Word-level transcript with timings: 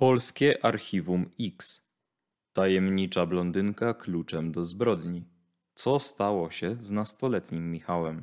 Polskie 0.00 0.64
Archiwum 0.64 1.30
X. 1.40 1.82
Tajemnicza 2.52 3.26
blondynka 3.26 3.94
kluczem 3.94 4.52
do 4.52 4.64
zbrodni. 4.64 5.24
Co 5.74 5.98
stało 5.98 6.50
się 6.50 6.76
z 6.80 6.90
nastoletnim 6.90 7.72
Michałem? 7.72 8.22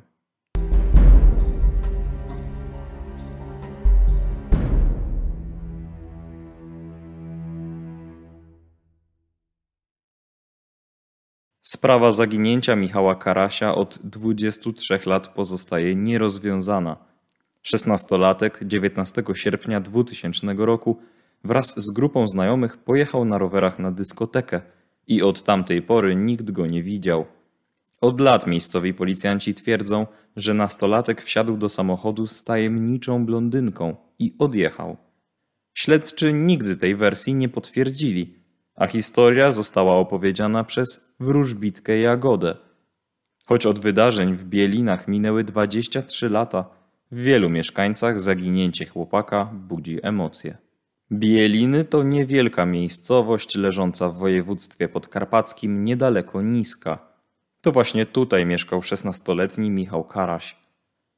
Sprawa 11.62 12.12
zaginięcia 12.12 12.76
Michała 12.76 13.14
Karasia 13.14 13.74
od 13.74 13.98
23 14.04 15.00
lat 15.06 15.28
pozostaje 15.28 15.94
nierozwiązana. 15.94 16.96
Szesnastolatek 17.62 18.58
19 18.62 19.22
sierpnia 19.34 19.80
2000 19.80 20.54
roku 20.56 21.00
wraz 21.44 21.74
z 21.76 21.90
grupą 21.90 22.28
znajomych 22.28 22.76
pojechał 22.76 23.24
na 23.24 23.38
rowerach 23.38 23.78
na 23.78 23.92
dyskotekę 23.92 24.60
i 25.06 25.22
od 25.22 25.42
tamtej 25.42 25.82
pory 25.82 26.16
nikt 26.16 26.50
go 26.50 26.66
nie 26.66 26.82
widział. 26.82 27.26
Od 28.00 28.20
lat 28.20 28.46
miejscowi 28.46 28.94
policjanci 28.94 29.54
twierdzą, 29.54 30.06
że 30.36 30.54
nastolatek 30.54 31.22
wsiadł 31.22 31.56
do 31.56 31.68
samochodu 31.68 32.26
z 32.26 32.44
tajemniczą 32.44 33.26
blondynką 33.26 33.96
i 34.18 34.34
odjechał. 34.38 34.96
Śledczy 35.74 36.32
nigdy 36.32 36.76
tej 36.76 36.96
wersji 36.96 37.34
nie 37.34 37.48
potwierdzili, 37.48 38.34
a 38.74 38.86
historia 38.86 39.52
została 39.52 39.94
opowiedziana 39.94 40.64
przez 40.64 41.14
wróżbitkę 41.20 41.98
Jagodę. 41.98 42.56
Choć 43.46 43.66
od 43.66 43.78
wydarzeń 43.78 44.36
w 44.36 44.44
Bielinach 44.44 45.08
minęły 45.08 45.44
23 45.44 46.28
lata, 46.28 46.64
w 47.10 47.22
wielu 47.22 47.50
mieszkańcach 47.50 48.20
zaginięcie 48.20 48.86
chłopaka 48.86 49.44
budzi 49.44 49.98
emocje. 50.02 50.65
Bieliny 51.12 51.84
to 51.84 52.02
niewielka 52.02 52.66
miejscowość 52.66 53.54
leżąca 53.54 54.08
w 54.08 54.18
województwie 54.18 54.88
podkarpackim 54.88 55.84
niedaleko 55.84 56.42
Niska. 56.42 56.98
To 57.62 57.72
właśnie 57.72 58.06
tutaj 58.06 58.46
mieszkał 58.46 58.80
16-letni 58.80 59.70
Michał 59.70 60.04
Karaś. 60.04 60.56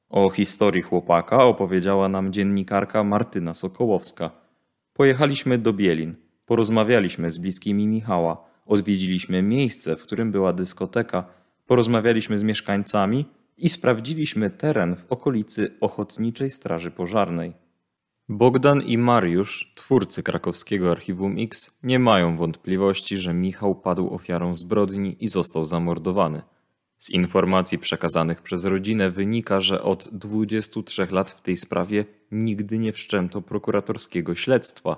O 0.08 0.30
historii 0.30 0.82
chłopaka 0.82 1.44
opowiedziała 1.44 2.08
nam 2.08 2.32
dziennikarka 2.32 3.04
Martyna 3.04 3.54
Sokołowska. 3.54 4.30
Pojechaliśmy 4.92 5.58
do 5.58 5.72
Bielin, 5.72 6.16
porozmawialiśmy 6.46 7.30
z 7.30 7.38
bliskimi 7.38 7.86
Michała, 7.86 8.44
odwiedziliśmy 8.66 9.42
miejsce, 9.42 9.96
w 9.96 10.02
którym 10.02 10.32
była 10.32 10.52
dyskoteka, 10.52 11.24
porozmawialiśmy 11.66 12.38
z 12.38 12.42
mieszkańcami 12.42 13.26
i 13.58 13.68
sprawdziliśmy 13.68 14.50
teren 14.50 14.96
w 14.96 15.12
okolicy 15.12 15.74
Ochotniczej 15.80 16.50
Straży 16.50 16.90
Pożarnej. 16.90 17.67
Bogdan 18.30 18.82
i 18.82 18.98
Mariusz, 18.98 19.72
twórcy 19.74 20.22
krakowskiego 20.22 20.90
Archiwum 20.90 21.36
X, 21.38 21.70
nie 21.82 21.98
mają 21.98 22.36
wątpliwości, 22.36 23.18
że 23.18 23.34
Michał 23.34 23.74
padł 23.74 24.14
ofiarą 24.14 24.54
zbrodni 24.54 25.16
i 25.20 25.28
został 25.28 25.64
zamordowany. 25.64 26.42
Z 26.98 27.10
informacji 27.10 27.78
przekazanych 27.78 28.42
przez 28.42 28.64
rodzinę 28.64 29.10
wynika, 29.10 29.60
że 29.60 29.82
od 29.82 30.08
23 30.12 31.06
lat 31.10 31.30
w 31.30 31.40
tej 31.40 31.56
sprawie 31.56 32.04
nigdy 32.32 32.78
nie 32.78 32.92
wszczęto 32.92 33.40
prokuratorskiego 33.42 34.34
śledztwa. 34.34 34.96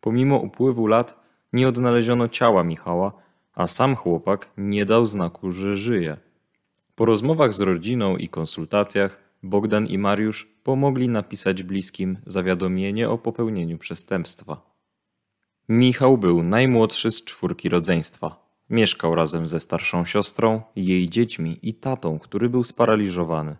Pomimo 0.00 0.36
upływu 0.36 0.86
lat 0.86 1.20
nie 1.52 1.68
odnaleziono 1.68 2.28
ciała 2.28 2.64
Michała, 2.64 3.12
a 3.54 3.66
sam 3.66 3.96
chłopak 3.96 4.50
nie 4.56 4.86
dał 4.86 5.06
znaku, 5.06 5.52
że 5.52 5.76
żyje. 5.76 6.16
Po 6.94 7.04
rozmowach 7.04 7.54
z 7.54 7.60
rodziną 7.60 8.16
i 8.16 8.28
konsultacjach 8.28 9.19
Bogdan 9.42 9.86
i 9.86 9.98
Mariusz 9.98 10.46
pomogli 10.62 11.08
napisać 11.08 11.62
bliskim 11.62 12.18
zawiadomienie 12.26 13.10
o 13.10 13.18
popełnieniu 13.18 13.78
przestępstwa. 13.78 14.70
Michał 15.68 16.18
był 16.18 16.42
najmłodszy 16.42 17.10
z 17.10 17.24
czwórki 17.24 17.68
rodzeństwa. 17.68 18.50
Mieszkał 18.70 19.14
razem 19.14 19.46
ze 19.46 19.60
starszą 19.60 20.04
siostrą, 20.04 20.62
jej 20.76 21.08
dziećmi 21.08 21.58
i 21.62 21.74
tatą, 21.74 22.18
który 22.18 22.48
był 22.48 22.64
sparaliżowany. 22.64 23.56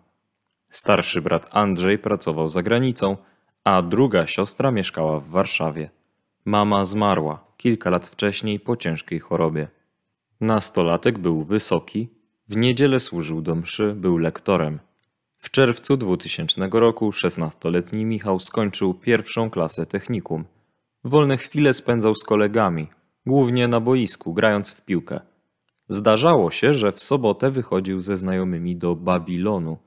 Starszy 0.69 1.21
brat 1.21 1.47
Andrzej 1.51 1.99
pracował 1.99 2.49
za 2.49 2.63
granicą, 2.63 3.17
a 3.63 3.81
druga 3.81 4.27
siostra 4.27 4.71
mieszkała 4.71 5.19
w 5.19 5.27
Warszawie. 5.27 5.89
Mama 6.45 6.85
zmarła 6.85 7.45
kilka 7.57 7.89
lat 7.89 8.07
wcześniej 8.07 8.59
po 8.59 8.77
ciężkiej 8.77 9.19
chorobie. 9.19 9.67
Nastolatek 10.41 11.19
był 11.19 11.43
wysoki, 11.43 12.09
w 12.49 12.57
niedzielę 12.57 12.99
służył 12.99 13.41
do 13.41 13.55
mszy, 13.55 13.93
był 13.95 14.17
lektorem. 14.17 14.79
W 15.43 15.51
czerwcu 15.51 15.97
2000 15.97 16.69
roku 16.71 17.09
16-letni 17.09 18.05
Michał 18.05 18.39
skończył 18.39 18.93
pierwszą 18.93 19.49
klasę 19.49 19.85
technikum. 19.85 20.45
Wolne 21.03 21.37
chwile 21.37 21.73
spędzał 21.73 22.15
z 22.15 22.23
kolegami, 22.23 22.87
głównie 23.25 23.67
na 23.67 23.79
boisku, 23.79 24.33
grając 24.33 24.71
w 24.71 24.85
piłkę. 24.85 25.19
Zdarzało 25.89 26.51
się, 26.51 26.73
że 26.73 26.91
w 26.91 27.03
sobotę 27.03 27.51
wychodził 27.51 28.01
ze 28.01 28.17
znajomymi 28.17 28.75
do 28.75 28.95
Babilonu. 28.95 29.77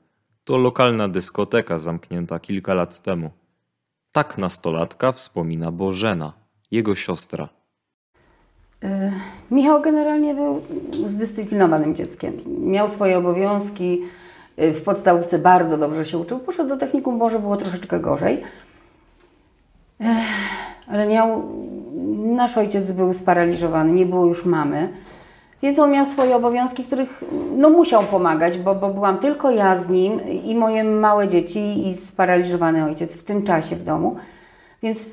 To 0.43 0.57
lokalna 0.57 1.07
dyskoteka 1.07 1.77
zamknięta 1.77 2.39
kilka 2.39 2.73
lat 2.73 3.01
temu. 3.01 3.31
Tak 4.11 4.37
nastolatka 4.37 5.11
wspomina 5.11 5.71
Bożena, 5.71 6.33
jego 6.71 6.95
siostra. 6.95 7.49
Michał 9.51 9.81
generalnie 9.81 10.35
był 10.35 10.61
zdyscyplinowanym 11.05 11.95
dzieckiem. 11.95 12.33
Miał 12.45 12.89
swoje 12.89 13.17
obowiązki, 13.17 14.01
w 14.57 14.81
podstawówce 14.81 15.39
bardzo 15.39 15.77
dobrze 15.77 16.05
się 16.05 16.17
uczył. 16.17 16.39
Poszedł 16.39 16.69
do 16.69 16.77
technikum, 16.77 17.17
może 17.17 17.39
było 17.39 17.57
troszeczkę 17.57 17.99
gorzej. 17.99 18.43
Ech, 19.99 20.07
Ale 20.87 21.07
miał, 21.07 21.43
nasz 22.15 22.57
ojciec 22.57 22.91
był 22.91 23.13
sparaliżowany, 23.13 23.91
nie 23.91 24.05
było 24.05 24.25
już 24.25 24.45
mamy. 24.45 24.89
Więc 25.61 25.79
on 25.79 25.91
miał 25.91 26.05
swoje 26.05 26.35
obowiązki, 26.35 26.83
których 26.83 27.23
no, 27.57 27.69
musiał 27.69 28.03
pomagać, 28.03 28.57
bo, 28.57 28.75
bo 28.75 28.89
byłam 28.89 29.17
tylko 29.17 29.51
ja 29.51 29.75
z 29.75 29.89
nim 29.89 30.19
i 30.43 30.55
moje 30.55 30.83
małe 30.83 31.27
dzieci 31.27 31.87
i 31.87 31.95
sparaliżowany 31.95 32.85
ojciec 32.85 33.13
w 33.15 33.23
tym 33.23 33.43
czasie 33.43 33.75
w 33.75 33.83
domu. 33.83 34.15
Więc 34.83 35.07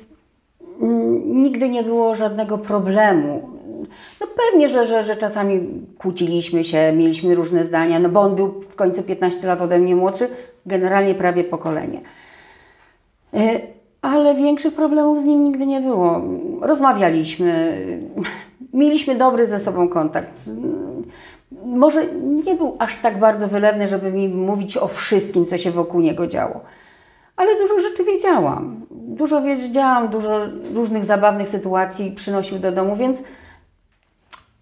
mm, 0.81 1.43
nigdy 1.43 1.69
nie 1.69 1.83
było 1.83 2.15
żadnego 2.15 2.57
problemu. 2.57 3.49
No 4.21 4.27
pewnie, 4.27 4.69
że, 4.69 4.85
że, 4.85 5.03
że 5.03 5.15
czasami 5.15 5.69
kłóciliśmy 5.97 6.63
się, 6.63 6.93
mieliśmy 6.95 7.35
różne 7.35 7.63
zdania, 7.63 7.99
no 7.99 8.09
bo 8.09 8.21
on 8.21 8.35
był 8.35 8.61
w 8.61 8.75
końcu 8.75 9.03
15 9.03 9.47
lat 9.47 9.61
ode 9.61 9.79
mnie 9.79 9.95
młodszy, 9.95 10.29
generalnie 10.65 11.15
prawie 11.15 11.43
pokolenie. 11.43 12.01
Y, 13.33 13.61
Ale 14.01 14.35
większych 14.35 14.73
problemów 14.73 15.21
z 15.21 15.25
nim 15.25 15.43
nigdy 15.43 15.65
nie 15.65 15.81
było. 15.81 16.21
Rozmawialiśmy, 16.61 17.77
mieliśmy 18.73 19.15
dobry 19.15 19.47
ze 19.47 19.59
sobą 19.59 19.89
kontakt. 19.89 20.41
Może 21.65 22.05
nie 22.45 22.55
był 22.55 22.75
aż 22.79 22.97
tak 22.97 23.19
bardzo 23.19 23.47
wylewny, 23.47 23.87
żeby 23.87 24.11
mi 24.11 24.27
mówić 24.27 24.77
o 24.77 24.87
wszystkim, 24.87 25.45
co 25.45 25.57
się 25.57 25.71
wokół 25.71 26.01
niego 26.01 26.27
działo. 26.27 26.59
Ale 27.35 27.55
dużo 27.59 27.79
rzeczy 27.79 28.03
wiedziałam. 28.03 28.85
Dużo 28.91 29.41
wiedziałam, 29.41 30.07
dużo 30.07 30.39
różnych 30.73 31.03
zabawnych 31.03 31.49
sytuacji 31.49 32.11
przynosił 32.11 32.59
do 32.59 32.71
domu, 32.71 32.95
więc 32.95 33.23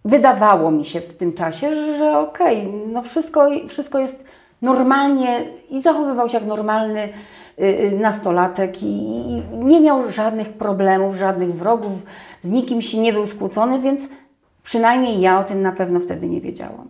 wydawało 0.06 0.72
mi 0.72 0.86
się 0.86 1.02
w 1.02 1.14
tym 1.14 1.34
czasie, 1.34 1.76
że, 1.76 1.98
że 1.98 2.20
okej, 2.20 2.68
no 2.88 3.02
wszystko, 3.02 3.50
wszystko 3.68 4.00
jest 4.00 4.24
normalnie 4.62 5.46
i 5.70 5.82
zachowywał 5.82 6.30
się 6.30 6.38
jak 6.38 6.46
normalny 6.48 7.10
y, 7.60 7.64
y, 7.64 8.00
nastolatek 8.02 8.84
i, 8.84 8.86
i 8.86 9.44
nie 9.54 9.82
miał 9.82 10.12
żadnych 10.12 10.50
problemów, 10.50 11.16
żadnych 11.16 11.54
wrogów, 11.54 11.94
z 12.42 12.50
nikim 12.50 12.82
się 12.82 13.00
nie 13.00 13.14
był 13.14 13.28
skłócony, 13.28 13.80
więc 13.80 14.10
przynajmniej 14.64 15.22
ja 15.22 15.40
o 15.40 15.44
tym 15.44 15.62
na 15.62 15.72
pewno 15.72 16.00
wtedy 16.00 16.28
nie 16.28 16.42
wiedziałam. 16.42 16.88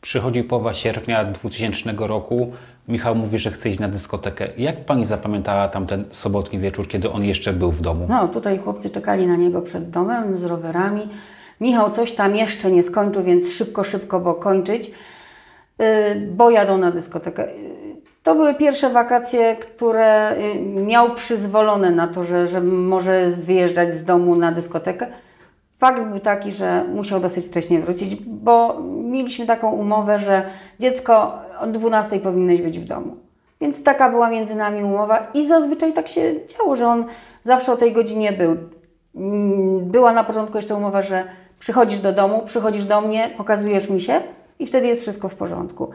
Przychodzi 0.00 0.44
połowa 0.44 0.74
sierpnia 0.74 1.24
2000 1.24 1.92
roku. 1.98 2.52
Michał 2.88 3.14
mówi, 3.14 3.38
że 3.38 3.50
chce 3.50 3.68
iść 3.68 3.78
na 3.78 3.88
dyskotekę. 3.88 4.48
Jak 4.56 4.84
pani 4.84 5.06
zapamiętała 5.06 5.68
tamten 5.68 6.04
sobotni 6.10 6.58
wieczór, 6.58 6.88
kiedy 6.88 7.10
on 7.10 7.24
jeszcze 7.24 7.52
był 7.52 7.72
w 7.72 7.80
domu? 7.80 8.06
No, 8.08 8.28
tutaj 8.28 8.58
chłopcy 8.58 8.90
czekali 8.90 9.26
na 9.26 9.36
niego 9.36 9.62
przed 9.62 9.90
domem 9.90 10.36
z 10.36 10.44
rowerami. 10.44 11.08
Michał 11.60 11.90
coś 11.90 12.12
tam 12.12 12.36
jeszcze 12.36 12.70
nie 12.70 12.82
skończył, 12.82 13.22
więc 13.22 13.52
szybko, 13.52 13.84
szybko, 13.84 14.20
bo 14.20 14.34
kończyć, 14.34 14.90
yy, 15.78 15.86
bo 16.30 16.50
jadą 16.50 16.78
na 16.78 16.90
dyskotekę. 16.90 17.42
Yy, 17.42 17.96
To 18.22 18.34
były 18.34 18.54
pierwsze 18.54 18.90
wakacje, 18.90 19.56
które 19.56 20.36
yy, 20.74 20.82
miał 20.84 21.14
przyzwolone 21.14 21.90
na 21.90 22.06
to, 22.06 22.24
że, 22.24 22.46
że 22.46 22.60
może 22.60 23.26
wyjeżdżać 23.26 23.94
z 23.94 24.04
domu 24.04 24.36
na 24.36 24.52
dyskotekę. 24.52 25.06
Fakt 25.78 26.04
był 26.04 26.20
taki, 26.20 26.52
że 26.52 26.84
musiał 26.94 27.20
dosyć 27.20 27.46
wcześnie 27.46 27.80
wrócić, 27.80 28.14
bo 28.26 28.82
mieliśmy 28.86 29.46
taką 29.46 29.70
umowę, 29.72 30.18
że 30.18 30.42
dziecko 30.80 31.38
o 31.60 31.66
12 31.66 32.20
powinnoś 32.20 32.62
być 32.62 32.78
w 32.78 32.84
domu. 32.84 33.16
Więc 33.60 33.82
taka 33.82 34.10
była 34.10 34.30
między 34.30 34.54
nami 34.54 34.84
umowa 34.84 35.26
i 35.34 35.46
zazwyczaj 35.46 35.92
tak 35.92 36.08
się 36.08 36.34
działo, 36.46 36.76
że 36.76 36.86
on 36.86 37.04
zawsze 37.42 37.72
o 37.72 37.76
tej 37.76 37.92
godzinie 37.92 38.32
był. 38.32 38.56
Mm, 39.16 39.80
Była 39.90 40.12
na 40.12 40.24
początku 40.24 40.56
jeszcze 40.56 40.74
umowa, 40.74 41.02
że 41.02 41.24
przychodzisz 41.58 41.98
do 41.98 42.12
domu, 42.12 42.42
przychodzisz 42.46 42.84
do 42.84 43.00
mnie, 43.00 43.30
pokazujesz 43.36 43.90
mi 43.90 44.00
się 44.00 44.22
i 44.58 44.66
wtedy 44.66 44.86
jest 44.86 45.02
wszystko 45.02 45.28
w 45.28 45.34
porządku. 45.34 45.90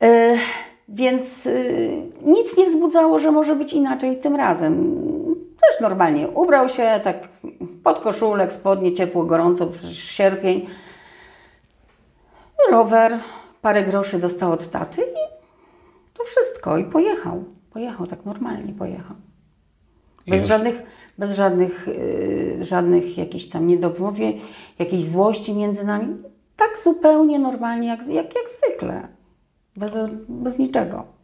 Yy, 0.00 0.08
więc 0.88 1.44
yy, 1.44 2.02
nic 2.22 2.56
nie 2.56 2.66
wzbudzało, 2.66 3.18
że 3.18 3.32
może 3.32 3.56
być 3.56 3.72
inaczej 3.72 4.16
tym 4.16 4.36
razem. 4.36 4.94
też 5.60 5.80
normalnie 5.80 6.28
ubrał 6.28 6.68
się, 6.68 7.00
tak 7.04 7.28
pod 7.84 8.00
koszulek, 8.00 8.52
spodnie, 8.52 8.92
ciepło, 8.92 9.24
gorąco, 9.24 9.68
sierpień. 9.92 10.66
Rower, 12.70 13.18
parę 13.62 13.82
groszy 13.82 14.18
dostał 14.18 14.52
od 14.52 14.70
taty 14.70 15.02
i 15.02 15.36
to 16.18 16.24
wszystko. 16.24 16.78
I 16.78 16.84
pojechał. 16.84 17.44
Pojechał 17.72 18.06
tak 18.06 18.24
normalnie, 18.24 18.72
pojechał. 18.72 19.16
Bez 20.26 20.40
już- 20.40 20.48
żadnych, 20.48 20.82
bez 21.18 21.34
żadnych, 21.34 21.86
yy, 21.86 22.64
żadnych 22.64 23.18
jakichś 23.18 23.44
tam 23.46 23.66
niedomówień, 23.66 24.40
jakiejś 24.78 25.04
złości 25.04 25.54
między 25.54 25.84
nami. 25.84 26.16
Tak 26.56 26.70
zupełnie 26.84 27.38
normalnie, 27.38 27.88
jak, 27.88 28.06
jak, 28.06 28.34
jak 28.34 28.44
zwykle. 28.48 29.08
Bez, 29.76 29.98
bez 30.28 30.58
niczego. 30.58 31.16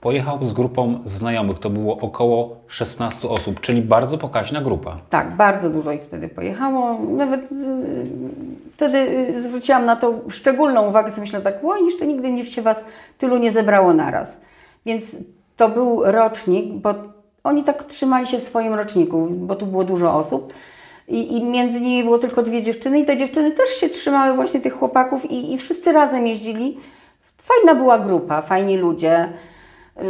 Pojechał 0.00 0.44
z 0.44 0.52
grupą 0.52 0.98
znajomych, 1.04 1.58
to 1.58 1.70
było 1.70 1.98
około 1.98 2.56
16 2.66 3.28
osób, 3.28 3.60
czyli 3.60 3.82
bardzo 3.82 4.18
pokaźna 4.18 4.60
grupa. 4.60 4.96
Tak, 5.10 5.36
bardzo 5.36 5.70
dużo 5.70 5.92
ich 5.92 6.02
wtedy 6.02 6.28
pojechało. 6.28 6.98
Nawet 6.98 7.52
yy, 7.52 8.06
wtedy 8.72 8.98
yy, 8.98 9.42
zwróciłam 9.42 9.84
na 9.84 9.96
to 9.96 10.14
szczególną 10.28 10.88
uwagę, 10.88 11.10
sobie 11.10 11.20
myślę 11.20 11.40
tak, 11.40 11.58
oj, 11.64 11.84
jeszcze 11.84 12.06
nigdy 12.06 12.32
nie 12.32 12.46
się 12.46 12.62
Was 12.62 12.84
tylu 13.18 13.36
nie 13.38 13.52
zebrało 13.52 13.94
naraz. 13.94 14.40
Więc 14.86 15.16
to 15.56 15.68
był 15.68 16.02
rocznik, 16.04 16.72
bo 16.72 16.94
oni 17.44 17.64
tak 17.64 17.84
trzymali 17.84 18.26
się 18.26 18.38
w 18.38 18.42
swoim 18.42 18.74
roczniku, 18.74 19.28
bo 19.30 19.56
tu 19.56 19.66
było 19.66 19.84
dużo 19.84 20.14
osób. 20.14 20.52
I, 21.08 21.36
I 21.36 21.44
między 21.44 21.80
nimi 21.80 22.04
było 22.04 22.18
tylko 22.18 22.42
dwie 22.42 22.62
dziewczyny 22.62 23.00
i 23.00 23.04
te 23.04 23.16
dziewczyny 23.16 23.50
też 23.50 23.70
się 23.70 23.88
trzymały 23.88 24.36
właśnie 24.36 24.60
tych 24.60 24.72
chłopaków 24.72 25.30
i, 25.30 25.52
i 25.52 25.58
wszyscy 25.58 25.92
razem 25.92 26.26
jeździli. 26.26 26.78
Fajna 27.36 27.74
była 27.74 27.98
grupa, 27.98 28.42
fajni 28.42 28.76
ludzie. 28.76 29.28
Yy, 29.96 30.02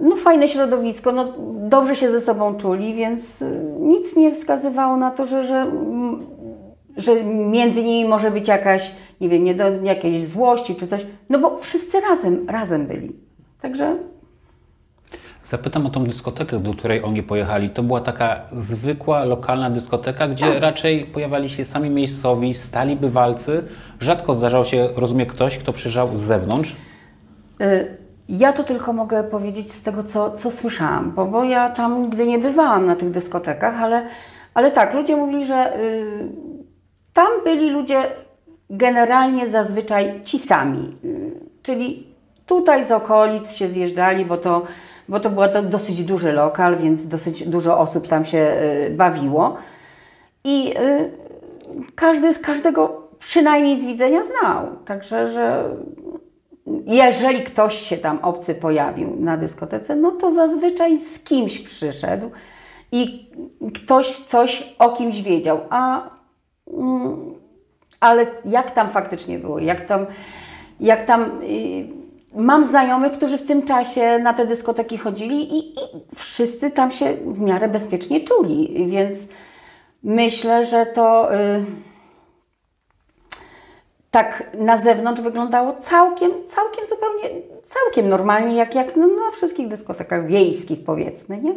No 0.00 0.16
fajne 0.16 0.48
środowisko, 0.48 1.12
no 1.12 1.34
dobrze 1.54 1.96
się 1.96 2.10
ze 2.10 2.20
sobą 2.20 2.54
czuli, 2.54 2.94
więc 2.94 3.40
yy, 3.40 3.48
nic 3.80 4.16
nie 4.16 4.34
wskazywało 4.34 4.96
na 4.96 5.10
to, 5.10 5.26
że, 5.26 5.44
że, 5.44 5.56
mm, 5.56 6.26
że 6.96 7.24
między 7.24 7.82
nimi 7.82 8.08
może 8.08 8.30
być 8.30 8.48
jakaś, 8.48 8.92
nie 9.20 9.28
wiem, 9.28 9.44
nie 9.44 9.54
do, 9.54 9.64
jakiejś 9.82 10.24
złości 10.24 10.76
czy 10.76 10.86
coś, 10.86 11.06
no 11.30 11.38
bo 11.38 11.56
wszyscy 11.56 12.00
razem, 12.00 12.46
razem 12.48 12.86
byli. 12.86 13.16
Także 13.60 13.96
Zapytam 15.48 15.86
o 15.86 15.90
tą 15.90 16.04
dyskotekę, 16.04 16.58
do 16.58 16.70
której 16.74 17.02
oni 17.02 17.22
pojechali. 17.22 17.70
To 17.70 17.82
była 17.82 18.00
taka 18.00 18.40
zwykła, 18.56 19.24
lokalna 19.24 19.70
dyskoteka, 19.70 20.28
gdzie 20.28 20.60
raczej 20.60 21.04
pojawiali 21.04 21.50
się 21.50 21.64
sami 21.64 21.90
miejscowi, 21.90 22.54
stali 22.54 22.96
bywalcy. 22.96 23.64
Rzadko 24.00 24.34
zdarzał 24.34 24.64
się, 24.64 24.88
rozumie, 24.96 25.26
ktoś, 25.26 25.58
kto 25.58 25.72
przyjrzał 25.72 26.08
z 26.16 26.20
zewnątrz. 26.20 26.76
Y, 27.60 27.96
Ja 28.28 28.52
to 28.52 28.64
tylko 28.64 28.92
mogę 28.92 29.24
powiedzieć 29.24 29.72
z 29.72 29.82
tego, 29.82 30.04
co, 30.04 30.30
co 30.30 30.50
słyszałam, 30.50 31.12
bo, 31.12 31.24
bo 31.24 31.44
ja 31.44 31.70
tam 31.70 32.02
nigdy 32.02 32.26
nie 32.26 32.38
bywałam 32.38 32.86
na 32.86 32.96
tych 32.96 33.10
dyskotekach, 33.10 33.82
ale, 33.82 34.06
ale 34.54 34.70
tak, 34.70 34.94
ludzie 34.94 35.16
mówili, 35.16 35.44
że 35.44 35.80
y, 35.80 36.28
tam 37.12 37.28
byli 37.44 37.70
ludzie 37.70 38.02
generalnie 38.70 39.48
zazwyczaj 39.48 40.20
ci 40.24 40.38
sami, 40.38 40.96
y, 41.04 41.30
czyli 41.62 42.06
tutaj 42.46 42.86
z 42.86 42.92
okolic 42.92 43.56
się 43.56 43.68
zjeżdżali, 43.68 44.24
bo 44.24 44.36
to, 44.36 44.62
bo 45.08 45.20
to 45.20 45.30
był 45.30 45.42
dosyć 45.62 46.02
duży 46.02 46.32
lokal, 46.32 46.76
więc 46.76 47.06
dosyć 47.06 47.48
dużo 47.48 47.78
osób 47.78 48.08
tam 48.08 48.24
się 48.24 48.38
y, 48.38 48.90
bawiło. 48.90 49.56
I 50.44 50.74
y, 50.78 51.10
każdy 51.94 52.34
z 52.34 52.38
każdego 52.38 53.08
przynajmniej 53.18 53.80
z 53.80 53.84
widzenia 53.84 54.20
znał. 54.22 54.66
Także, 54.84 55.28
że 55.28 55.64
jeżeli 56.86 57.44
ktoś 57.44 57.78
się 57.78 57.96
tam 57.96 58.18
obcy 58.22 58.54
pojawił 58.54 59.16
na 59.20 59.36
dyskotece, 59.36 59.96
no 59.96 60.10
to 60.10 60.30
zazwyczaj 60.30 60.98
z 60.98 61.18
kimś 61.18 61.58
przyszedł 61.58 62.30
i 62.92 63.30
ktoś 63.74 64.16
coś 64.16 64.74
o 64.78 64.90
kimś 64.90 65.22
wiedział. 65.22 65.60
A, 65.70 66.10
mm, 66.72 67.34
ale 68.00 68.26
jak 68.44 68.70
tam 68.70 68.90
faktycznie 68.90 69.38
było? 69.38 69.58
Jak 69.58 69.86
tam, 69.86 70.06
jak 70.80 71.02
tam 71.02 71.22
y, 71.42 71.97
mam 72.34 72.64
znajomych, 72.64 73.12
którzy 73.12 73.38
w 73.38 73.46
tym 73.46 73.62
czasie 73.62 74.18
na 74.18 74.32
te 74.32 74.46
dyskoteki 74.46 74.98
chodzili 74.98 75.58
i, 75.58 75.58
i 75.58 75.74
wszyscy 76.14 76.70
tam 76.70 76.92
się 76.92 77.16
w 77.26 77.40
miarę 77.40 77.68
bezpiecznie 77.68 78.20
czuli, 78.20 78.86
więc 78.86 79.28
myślę, 80.02 80.66
że 80.66 80.86
to. 80.86 81.34
Y, 81.34 81.64
tak 84.10 84.50
na 84.58 84.76
zewnątrz 84.76 85.20
wyglądało 85.20 85.72
całkiem, 85.72 86.30
całkiem 86.46 86.86
zupełnie, 86.88 87.42
całkiem 87.62 88.08
normalnie, 88.08 88.56
jak, 88.56 88.74
jak 88.74 88.96
no, 88.96 89.06
na 89.06 89.30
wszystkich 89.32 89.68
dyskotekach 89.68 90.26
wiejskich 90.26 90.84
powiedzmy, 90.84 91.38
nie? 91.38 91.54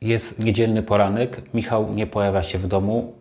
Jest 0.00 0.38
niedzielny 0.38 0.82
poranek, 0.82 1.54
Michał 1.54 1.92
nie 1.94 2.06
pojawia 2.06 2.42
się 2.42 2.58
w 2.58 2.66
domu. 2.66 3.12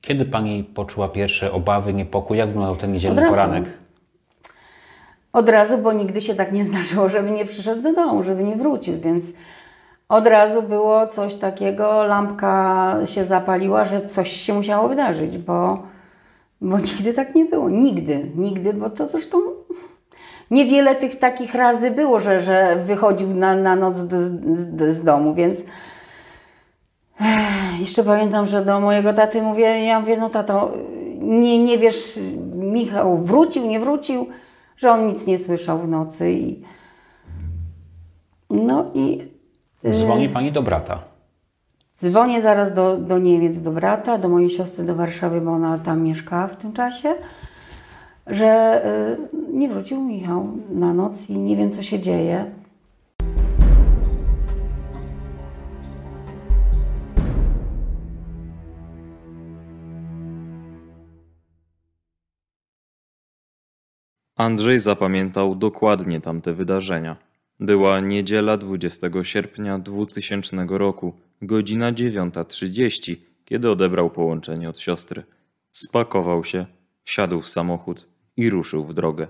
Kiedy 0.00 0.24
pani 0.24 0.64
poczuła 0.64 1.08
pierwsze 1.08 1.52
obawy, 1.52 1.94
niepokój? 1.94 2.38
Jak 2.38 2.48
wyglądał 2.48 2.76
ten 2.76 2.92
niedzielny 2.92 3.28
poranek? 3.28 3.64
Od 5.32 5.48
razu, 5.48 5.78
bo 5.78 5.92
nigdy 5.92 6.20
się 6.20 6.34
tak 6.34 6.52
nie 6.52 6.64
zdarzyło, 6.64 7.08
żeby 7.08 7.30
nie 7.30 7.44
przyszedł 7.44 7.82
do 7.82 7.92
domu, 7.92 8.22
żeby 8.22 8.44
nie 8.44 8.56
wrócił, 8.56 9.00
więc 9.00 9.32
od 10.08 10.26
razu 10.26 10.62
było 10.62 11.06
coś 11.06 11.34
takiego, 11.34 12.04
lampka 12.04 12.96
się 13.04 13.24
zapaliła, 13.24 13.84
że 13.84 14.06
coś 14.06 14.32
się 14.32 14.54
musiało 14.54 14.88
wydarzyć, 14.88 15.38
bo, 15.38 15.82
bo 16.60 16.78
nigdy 16.78 17.12
tak 17.12 17.34
nie 17.34 17.44
było. 17.44 17.70
Nigdy, 17.70 18.30
nigdy, 18.36 18.72
bo 18.72 18.90
to 18.90 19.06
zresztą 19.06 19.38
niewiele 20.50 20.94
tych 20.94 21.18
takich 21.18 21.54
razy 21.54 21.90
było, 21.90 22.18
że, 22.18 22.40
że 22.40 22.76
wychodził 22.86 23.28
na, 23.28 23.56
na 23.56 23.76
noc 23.76 23.96
z, 23.96 24.08
z, 24.08 24.96
z 24.96 25.04
domu, 25.04 25.34
więc 25.34 25.64
jeszcze 27.80 28.04
pamiętam, 28.04 28.46
że 28.46 28.64
do 28.64 28.80
mojego 28.80 29.12
taty 29.12 29.42
mówię, 29.42 29.84
ja 29.84 30.00
mówię, 30.00 30.16
no 30.16 30.28
tato, 30.28 30.72
nie, 31.18 31.58
nie 31.58 31.78
wiesz, 31.78 32.18
Michał 32.54 33.18
wrócił, 33.18 33.66
nie 33.66 33.80
wrócił, 33.80 34.26
że 34.82 34.92
on 34.92 35.06
nic 35.06 35.26
nie 35.26 35.38
słyszał 35.38 35.78
w 35.78 35.88
nocy 35.88 36.32
i 36.32 36.62
no 38.50 38.90
i 38.94 39.32
Dzwoni 39.92 40.28
pani 40.28 40.52
do 40.52 40.62
brata. 40.62 40.98
dzwonię 41.98 42.42
zaraz 42.42 42.72
do, 42.74 42.96
do 42.96 43.18
Niemiec, 43.18 43.60
do 43.60 43.70
brata, 43.70 44.18
do 44.18 44.28
mojej 44.28 44.50
siostry 44.50 44.84
do 44.84 44.94
Warszawy, 44.94 45.40
bo 45.40 45.52
ona 45.52 45.78
tam 45.78 46.02
mieszkała 46.02 46.46
w 46.46 46.56
tym 46.56 46.72
czasie, 46.72 47.14
że 48.26 48.82
y, 49.52 49.52
nie 49.52 49.68
wrócił 49.68 50.00
Michał 50.00 50.46
na 50.70 50.94
noc 50.94 51.30
i 51.30 51.38
nie 51.38 51.56
wiem, 51.56 51.70
co 51.70 51.82
się 51.82 51.98
dzieje. 51.98 52.44
Andrzej 64.42 64.80
zapamiętał 64.80 65.54
dokładnie 65.54 66.20
tamte 66.20 66.52
wydarzenia. 66.52 67.16
Była 67.60 68.00
niedziela 68.00 68.56
20 68.56 69.06
sierpnia 69.22 69.78
2000 69.78 70.66
roku, 70.68 71.12
godzina 71.42 71.92
9.30, 71.92 73.16
kiedy 73.44 73.70
odebrał 73.70 74.10
połączenie 74.10 74.68
od 74.68 74.78
siostry. 74.78 75.22
Spakował 75.72 76.44
się, 76.44 76.66
wsiadł 77.04 77.40
w 77.40 77.48
samochód 77.48 78.08
i 78.36 78.50
ruszył 78.50 78.84
w 78.84 78.94
drogę. 78.94 79.26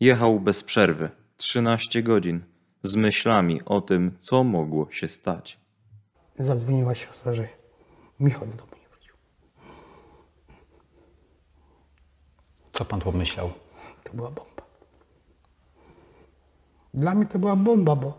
Jechał 0.00 0.40
bez 0.40 0.62
przerwy, 0.62 1.10
13 1.36 2.02
godzin, 2.02 2.40
z 2.82 2.96
myślami 2.96 3.60
o 3.64 3.80
tym, 3.80 4.12
co 4.18 4.44
mogło 4.44 4.90
się 4.90 5.08
stać. 5.08 5.58
Zadzwoniła 6.38 6.94
siostra, 6.94 7.32
że 7.32 7.48
Michał 8.20 8.46
do 8.46 8.56
domu 8.56 8.72
nie 8.82 8.88
wrócił. 8.88 9.14
Co 12.72 12.84
pan 12.84 13.00
pomyślał? 13.00 13.50
To 14.10 14.16
była 14.16 14.30
bomba. 14.30 14.62
Dla 16.94 17.14
mnie 17.14 17.26
to 17.26 17.38
była 17.38 17.56
bomba, 17.56 17.96
bo 17.96 18.18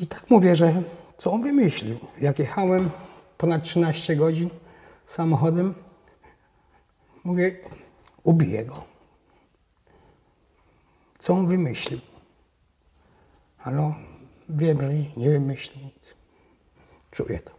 i 0.00 0.06
tak 0.06 0.30
mówię, 0.30 0.56
że 0.56 0.82
co 1.16 1.32
on 1.32 1.42
wymyślił? 1.42 1.98
Jak 2.20 2.38
jechałem 2.38 2.90
ponad 3.38 3.62
13 3.62 4.16
godzin 4.16 4.50
samochodem, 5.06 5.74
mówię, 7.24 7.56
ubiję 8.22 8.64
go. 8.64 8.84
Co 11.18 11.34
on 11.34 11.46
wymyślił? 11.46 12.00
Ale 13.58 13.94
wiem, 14.48 14.80
że 14.80 14.92
nie 15.16 15.30
wymyśli 15.30 15.84
nic. 15.84 16.14
Czuję 17.10 17.40
to. 17.40 17.52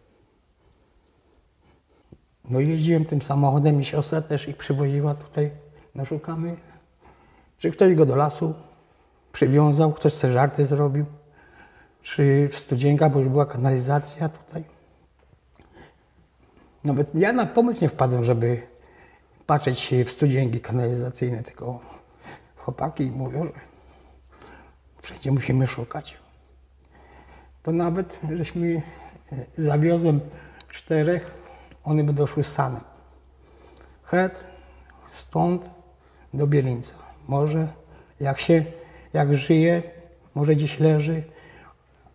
No 2.49 2.59
jeździłem 2.59 3.05
tym 3.05 3.21
samochodem 3.21 3.81
i 3.81 3.85
siostra 3.85 4.21
też 4.21 4.47
ich 4.47 4.57
przywoziła 4.57 5.13
tutaj. 5.13 5.62
No 5.95 6.05
szukamy, 6.05 6.55
czy 7.57 7.71
ktoś 7.71 7.95
go 7.95 8.05
do 8.05 8.15
lasu 8.15 8.53
przywiązał, 9.31 9.93
ktoś 9.93 10.13
sobie 10.13 10.33
żarty 10.33 10.65
zrobił, 10.65 11.05
czy 12.01 12.49
w 12.51 12.57
studzienkach, 12.57 13.11
bo 13.11 13.19
już 13.19 13.29
była 13.29 13.45
kanalizacja 13.45 14.29
tutaj. 14.29 14.63
Nawet 16.83 17.15
ja 17.15 17.33
na 17.33 17.45
pomysł 17.45 17.81
nie 17.81 17.89
wpadłem, 17.89 18.23
żeby 18.23 18.61
patrzeć 19.45 19.93
w 20.05 20.09
studzienki 20.09 20.59
kanalizacyjne, 20.59 21.43
tylko 21.43 21.79
chłopaki 22.55 23.11
mówią, 23.11 23.45
że 23.45 23.51
wszędzie 25.01 25.31
musimy 25.31 25.67
szukać. 25.67 26.17
to 27.63 27.71
nawet 27.71 28.19
żeśmy 28.35 28.81
e, 29.31 29.63
zawiozłem 29.63 30.19
czterech, 30.69 31.31
one 31.83 32.03
by 32.03 32.13
doszły 32.13 32.43
sanem. 32.43 32.81
Het 34.03 34.45
stąd 35.11 35.69
do 36.33 36.47
Bielińca. 36.47 36.93
Może 37.27 37.67
jak 38.19 38.39
się, 38.39 38.65
jak 39.13 39.35
żyje, 39.35 39.83
może 40.35 40.55
gdzieś 40.55 40.79
leży, 40.79 41.23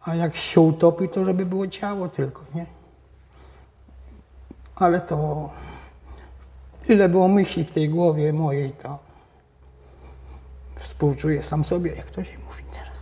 a 0.00 0.14
jak 0.14 0.36
się 0.36 0.60
utopi, 0.60 1.08
to 1.08 1.24
żeby 1.24 1.44
było 1.44 1.66
ciało 1.66 2.08
tylko, 2.08 2.44
nie? 2.54 2.66
Ale 4.76 5.00
to 5.00 5.50
tyle 6.84 7.08
było 7.08 7.28
myśli 7.28 7.64
w 7.64 7.70
tej 7.70 7.88
głowie 7.88 8.32
mojej, 8.32 8.70
to 8.70 8.98
współczuję 10.76 11.42
sam 11.42 11.64
sobie, 11.64 11.94
jak 11.94 12.10
to 12.10 12.24
się 12.24 12.38
mówi 12.38 12.62
teraz. 12.72 12.98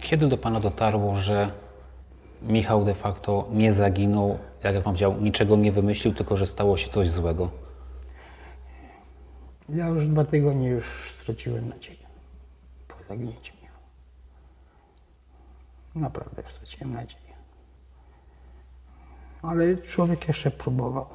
Kiedy 0.00 0.28
do 0.28 0.38
Pana 0.38 0.60
dotarło, 0.60 1.14
że 1.14 1.50
Michał 2.42 2.84
de 2.84 2.94
facto 2.94 3.48
nie 3.52 3.72
zaginął, 3.72 4.38
jak 4.62 4.74
Pan 4.74 4.82
powiedział, 4.82 5.20
niczego 5.20 5.56
nie 5.56 5.72
wymyślił, 5.72 6.14
tylko 6.14 6.36
że 6.36 6.46
stało 6.46 6.76
się 6.76 6.90
coś 6.90 7.10
złego? 7.10 7.48
Ja 9.74 9.88
już 9.88 10.06
dwa 10.06 10.24
tygodnie 10.24 10.68
już 10.68 10.86
straciłem 11.10 11.68
nadzieję 11.68 12.06
po 12.88 13.04
zaginięciu 13.04 13.52
Michała. 13.62 13.78
Naprawdę 15.94 16.42
straciłem 16.46 16.92
nadzieję. 16.92 17.20
Ale 19.42 19.78
człowiek 19.78 20.28
jeszcze 20.28 20.50
próbował. 20.50 21.06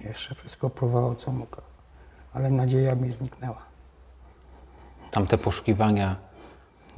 Jeszcze 0.00 0.34
wszystko 0.34 0.70
próbował, 0.70 1.14
co 1.14 1.32
mógł. 1.32 1.56
Ale 2.32 2.50
nadzieja 2.50 2.94
mi 2.94 3.12
zniknęła. 3.12 3.62
Tamte 5.10 5.38
poszukiwania 5.38 6.16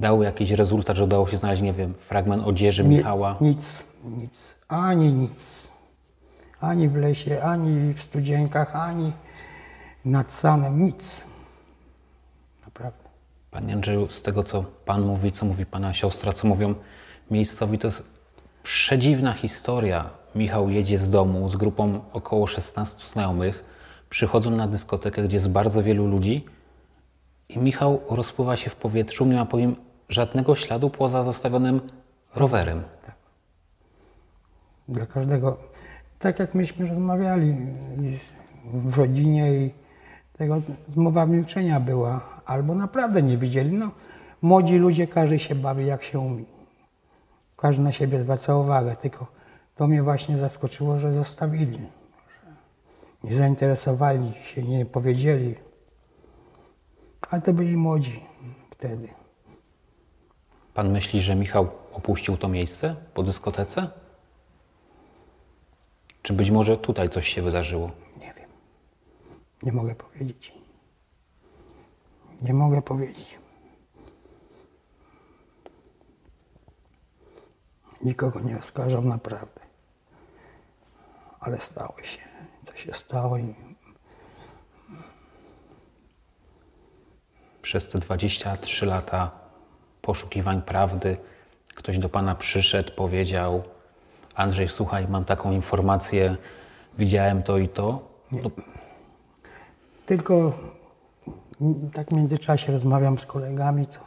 dały 0.01 0.25
jakiś 0.25 0.51
rezultat, 0.51 0.97
że 0.97 1.05
udało 1.05 1.29
się 1.29 1.37
znaleźć, 1.37 1.63
nie 1.63 1.73
wiem, 1.73 1.95
fragment 1.95 2.43
odzieży 2.45 2.85
Nie- 2.85 2.97
Michała? 2.97 3.37
Nic, 3.41 3.87
nic, 4.05 4.59
ani 4.69 5.13
nic. 5.15 5.73
Ani 6.61 6.89
w 6.89 6.97
lesie, 6.97 7.43
ani 7.43 7.95
w 7.95 8.03
studzienkach, 8.03 8.77
ani 8.77 9.13
nad 10.05 10.33
sanem, 10.33 10.85
nic. 10.85 11.27
Naprawdę. 12.65 13.05
Panie 13.51 13.75
Andrzeju, 13.75 14.11
z 14.11 14.23
tego 14.23 14.43
co 14.43 14.65
Pan 14.85 15.07
mówi, 15.07 15.33
co 15.33 15.47
mówi 15.47 15.67
Pana 15.67 15.93
siostra, 15.93 16.33
co 16.33 16.49
mówią 16.49 16.75
miejscowi, 17.31 17.79
to 17.79 17.87
jest 17.87 18.03
przedziwna 18.63 19.33
historia. 19.33 20.11
Michał 20.35 20.71
jedzie 20.71 20.99
z 20.99 21.11
domu 21.11 21.49
z 21.49 21.57
grupą 21.57 22.01
około 22.13 22.47
16 22.47 23.09
znajomych, 23.09 23.65
przychodzą 24.11 24.51
na 24.51 24.69
dyskotekę, 24.69 25.23
gdzie 25.23 25.37
jest 25.37 25.49
bardzo 25.49 25.83
wielu 25.83 26.07
ludzi 26.07 26.45
i 27.49 27.59
Michał 27.59 28.01
rozpływa 28.11 28.57
się 28.57 28.71
w 28.71 28.77
powietrzu, 28.77 29.25
nie 29.25 29.37
ma 29.37 29.47
po 29.47 29.59
nim 29.59 29.77
żadnego 30.09 30.55
śladu 30.55 30.91
poza 30.91 31.23
zostawionym 31.23 31.81
rowerem. 32.35 32.83
Dla 34.89 35.07
każdego, 35.07 35.59
tak 36.19 36.39
jak 36.39 36.55
myśmy 36.55 36.87
rozmawiali 36.87 37.57
w 38.65 38.99
rodzinie 38.99 39.55
i 39.55 39.82
tego 40.43 40.63
zmowa 40.89 41.27
milczenia 41.27 41.81
była, 41.81 42.41
albo 42.45 42.75
naprawdę 42.75 43.23
nie 43.23 43.39
widzieli. 43.39 43.73
No, 43.73 43.91
młodzi 44.43 44.79
ludzie, 44.79 45.07
każdy 45.07 45.39
się 45.39 45.55
bawi 45.55 45.87
jak 45.87 46.03
się 46.03 46.19
umie. 46.19 46.45
Każdy 47.57 47.83
na 47.83 47.93
siebie 47.93 48.19
zwraca 48.19 48.57
uwagę, 48.57 48.97
tylko 48.97 49.27
to 49.75 49.89
mnie 49.89 50.03
właśnie 50.03 50.39
zaskoczyło, 50.39 50.99
że 50.99 51.13
zostawili. 51.13 51.79
Że 51.79 52.53
nie 53.25 53.35
zainteresowali 53.35 54.33
się, 54.43 54.63
nie 54.63 54.87
powiedzieli. 54.87 55.55
Ale 57.31 57.43
to 57.43 57.53
byli 57.53 57.77
młodzi 57.77 58.21
wtedy. 58.71 59.09
Pan 60.75 60.93
myśli, 60.93 61.21
że 61.21 61.35
Michał 61.35 61.69
opuścił 61.93 62.37
to 62.37 62.49
miejsce 62.49 62.97
po 63.15 63.23
dyskotece? 63.23 63.89
Czy 66.23 66.33
być 66.33 66.51
może 66.51 66.77
tutaj 66.77 67.09
coś 67.09 67.29
się 67.29 67.43
wydarzyło? 67.43 67.91
Nie 68.21 68.33
wiem. 68.37 68.42
Nie 69.63 69.73
mogę 69.73 69.95
powiedzieć. 69.95 70.55
Nie 72.43 72.55
mogę 72.55 72.83
powiedzieć. 72.83 73.39
Nikogo 78.05 78.41
nie 78.41 78.59
oskarżam 78.59 79.09
naprawdę. 79.09 79.61
Ale 81.41 81.59
stało 81.59 82.03
się. 82.03 82.21
Co 82.63 82.77
się 82.77 82.93
stało 82.93 83.39
i 83.39 83.55
Przez 87.63 87.89
te 87.89 87.99
23 87.99 88.87
lata 88.87 89.31
poszukiwań 90.03 90.63
prawdy 90.63 91.17
ktoś 91.75 91.99
do 91.99 92.09
Pana 92.09 92.35
przyszedł, 92.35 92.93
powiedział 92.93 93.63
Andrzej, 94.35 94.69
słuchaj, 94.69 95.09
mam 95.09 95.25
taką 95.25 95.53
informację, 95.53 96.37
widziałem 96.99 97.43
to 97.43 97.59
i 97.59 97.69
to. 97.69 98.09
No, 98.33 98.51
Tylko 100.13 100.53
tak 101.93 102.09
w 102.09 102.13
międzyczasie 102.13 102.73
rozmawiam 102.73 103.19
z 103.19 103.27
kolegami, 103.27 103.87
co 103.87 104.01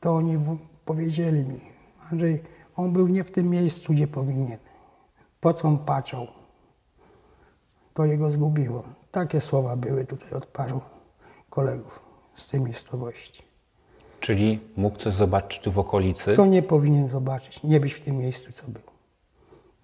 to 0.00 0.16
oni 0.16 0.38
powiedzieli 0.84 1.44
mi, 1.44 1.60
Andrzej, 2.10 2.42
on 2.76 2.92
był 2.92 3.08
nie 3.08 3.24
w 3.24 3.30
tym 3.30 3.50
miejscu, 3.50 3.92
gdzie 3.92 4.08
powinien. 4.08 4.58
Po 5.40 5.52
co 5.52 5.68
on 5.68 5.78
patrzał? 5.78 6.26
To 7.94 8.04
jego 8.04 8.30
zgubiło. 8.30 8.82
Takie 9.10 9.40
słowa 9.40 9.76
były 9.76 10.04
tutaj 10.04 10.30
od 10.32 10.46
paru 10.46 10.80
kolegów 11.50 12.00
z 12.34 12.48
tej 12.48 12.60
miejscowości. 12.60 13.42
czyli 14.20 14.60
mógł 14.76 14.98
coś 14.98 15.14
zobaczyć 15.14 15.60
tu 15.60 15.72
w 15.72 15.78
okolicy. 15.78 16.34
Co 16.34 16.46
nie 16.46 16.62
powinien 16.62 17.08
zobaczyć, 17.08 17.62
nie 17.62 17.80
być 17.80 17.92
w 17.92 18.00
tym 18.00 18.18
miejscu, 18.18 18.52
co 18.52 18.66
był. 18.68 18.82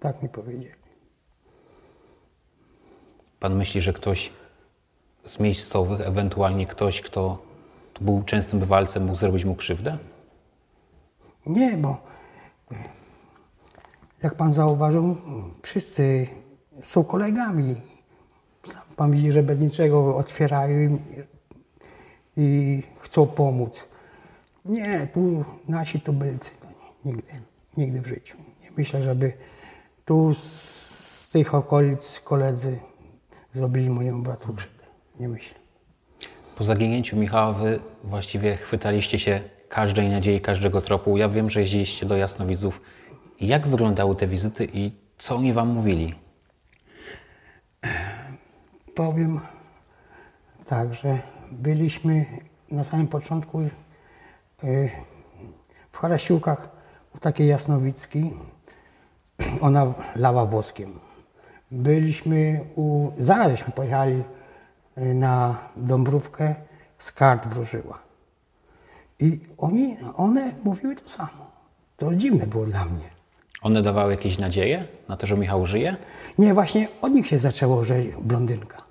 Tak 0.01 0.23
mi 0.23 0.29
powiedzieli. 0.29 0.83
Pan 3.41 3.57
myśli, 3.57 3.81
że 3.81 3.93
ktoś 3.93 4.42
z 5.25 5.39
miejscowych, 5.39 6.01
ewentualnie 6.01 6.67
ktoś, 6.67 7.01
kto 7.01 7.43
był 8.01 8.23
częstym 8.23 8.61
bywalcem, 8.61 9.05
mógł 9.05 9.19
zrobić 9.19 9.45
mu 9.45 9.55
krzywdę? 9.55 9.99
Nie, 11.47 11.77
bo 11.77 12.13
jak 14.23 14.35
pan 14.35 14.53
zauważył, 14.53 15.17
wszyscy 15.63 16.27
są 16.81 17.05
kolegami. 17.05 17.77
Sam 18.65 18.83
pan 18.97 19.13
widzi, 19.13 19.33
że 19.33 19.43
bez 19.43 19.61
niczego 19.61 20.17
otwierają 20.17 20.99
i, 22.37 22.83
chcą 23.01 23.27
pomóc. 23.27 23.89
Nie, 24.65 25.07
tu 25.07 25.45
nasi 25.69 26.01
to 26.01 26.13
nie, 26.13 26.39
nigdy, 27.05 27.23
nigdy 27.77 28.01
w 28.01 28.07
życiu. 28.07 28.37
Nie 28.63 28.71
myślę, 28.77 29.03
żeby 29.03 29.33
tu 30.05 30.35
z, 30.35 30.39
z 30.39 31.31
tych 31.31 31.55
okolic 31.55 32.21
koledzy 32.21 32.81
zrobili 33.53 33.91
mojemu 33.91 34.23
bratu 34.23 34.55
krzywdę. 34.55 34.82
Nie 35.21 35.29
myślę. 35.29 35.55
Po 36.59 36.65
zaginięciu 36.65 37.17
Michała 37.17 37.53
wy 37.53 37.81
właściwie 38.05 38.57
chwytaliście 38.57 39.19
się 39.19 39.41
każdej 39.69 40.09
nadziei, 40.09 40.41
każdego 40.41 40.81
tropu. 40.81 41.17
Ja 41.17 41.29
wiem, 41.29 41.51
że 41.51 41.61
jeździliście 41.61 42.07
do 42.07 42.17
Jasnowidzów. 42.17 42.81
Jak 43.41 43.69
wyglądały 43.69 44.17
te 44.17 44.27
wizyty 44.27 44.69
i 44.73 44.93
co 45.19 45.37
oni 45.37 45.53
wam 45.53 45.69
mówili? 45.69 46.15
Powiem 48.95 49.41
tak, 50.67 50.95
że 50.95 51.19
byliśmy 51.51 52.27
na 52.71 52.85
samym 52.85 53.09
początku 53.09 53.61
y, 53.61 53.71
w 55.93 55.99
Harasiłkach 55.99 56.69
u 57.15 57.19
takiej 57.19 57.47
jasnowickiej. 57.49 58.35
Ona 59.61 59.95
lała 60.17 60.47
woskiem. 60.47 60.99
Byliśmy 61.71 62.65
u... 62.77 63.11
Zaraz 63.19 63.51
żeśmy 63.51 63.73
pojechali 63.73 64.25
na 64.97 65.59
Dąbrówkę, 65.77 66.55
z 66.99 67.13
kart 67.13 67.49
wróżyła. 67.49 67.99
I 69.21 69.41
oni, 69.59 69.97
one 70.17 70.55
mówiły 70.65 70.95
to 70.95 71.09
samo. 71.09 71.51
To 71.97 72.15
dziwne 72.15 72.47
było 72.47 72.67
dla 72.67 72.85
mnie. 72.85 73.11
One 73.63 73.83
dawały 73.83 74.13
jakieś 74.13 74.39
nadzieje 74.39 74.89
na 75.09 75.17
to, 75.17 75.27
że 75.27 75.37
Michał 75.37 75.67
żyje? 75.67 75.97
Nie, 76.39 76.55
właśnie 76.55 76.89
od 77.01 77.13
nich 77.13 77.27
się 77.27 77.39
zaczęło, 77.39 77.85
że 77.85 77.95
blondynka. 78.21 78.83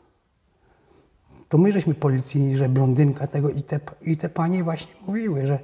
To 1.49 1.57
my 1.57 1.71
żeśmy 1.71 1.93
policji, 1.93 2.57
że 2.57 2.69
blondynka 2.69 3.27
tego 3.27 3.49
i 3.49 3.61
te, 3.61 3.79
i 4.01 4.17
te 4.17 4.29
panie 4.29 4.63
właśnie 4.63 4.91
mówiły, 5.07 5.45
że 5.45 5.59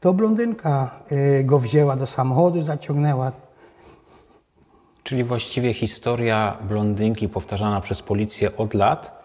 to 0.00 0.14
blondynka 0.14 1.02
y, 1.12 1.44
go 1.44 1.58
wzięła 1.58 1.96
do 1.96 2.06
samochodu, 2.06 2.62
zaciągnęła. 2.62 3.32
Czyli 5.02 5.24
właściwie 5.24 5.74
historia 5.74 6.56
blondynki 6.68 7.28
powtarzana 7.28 7.80
przez 7.80 8.02
policję 8.02 8.56
od 8.56 8.74
lat 8.74 9.19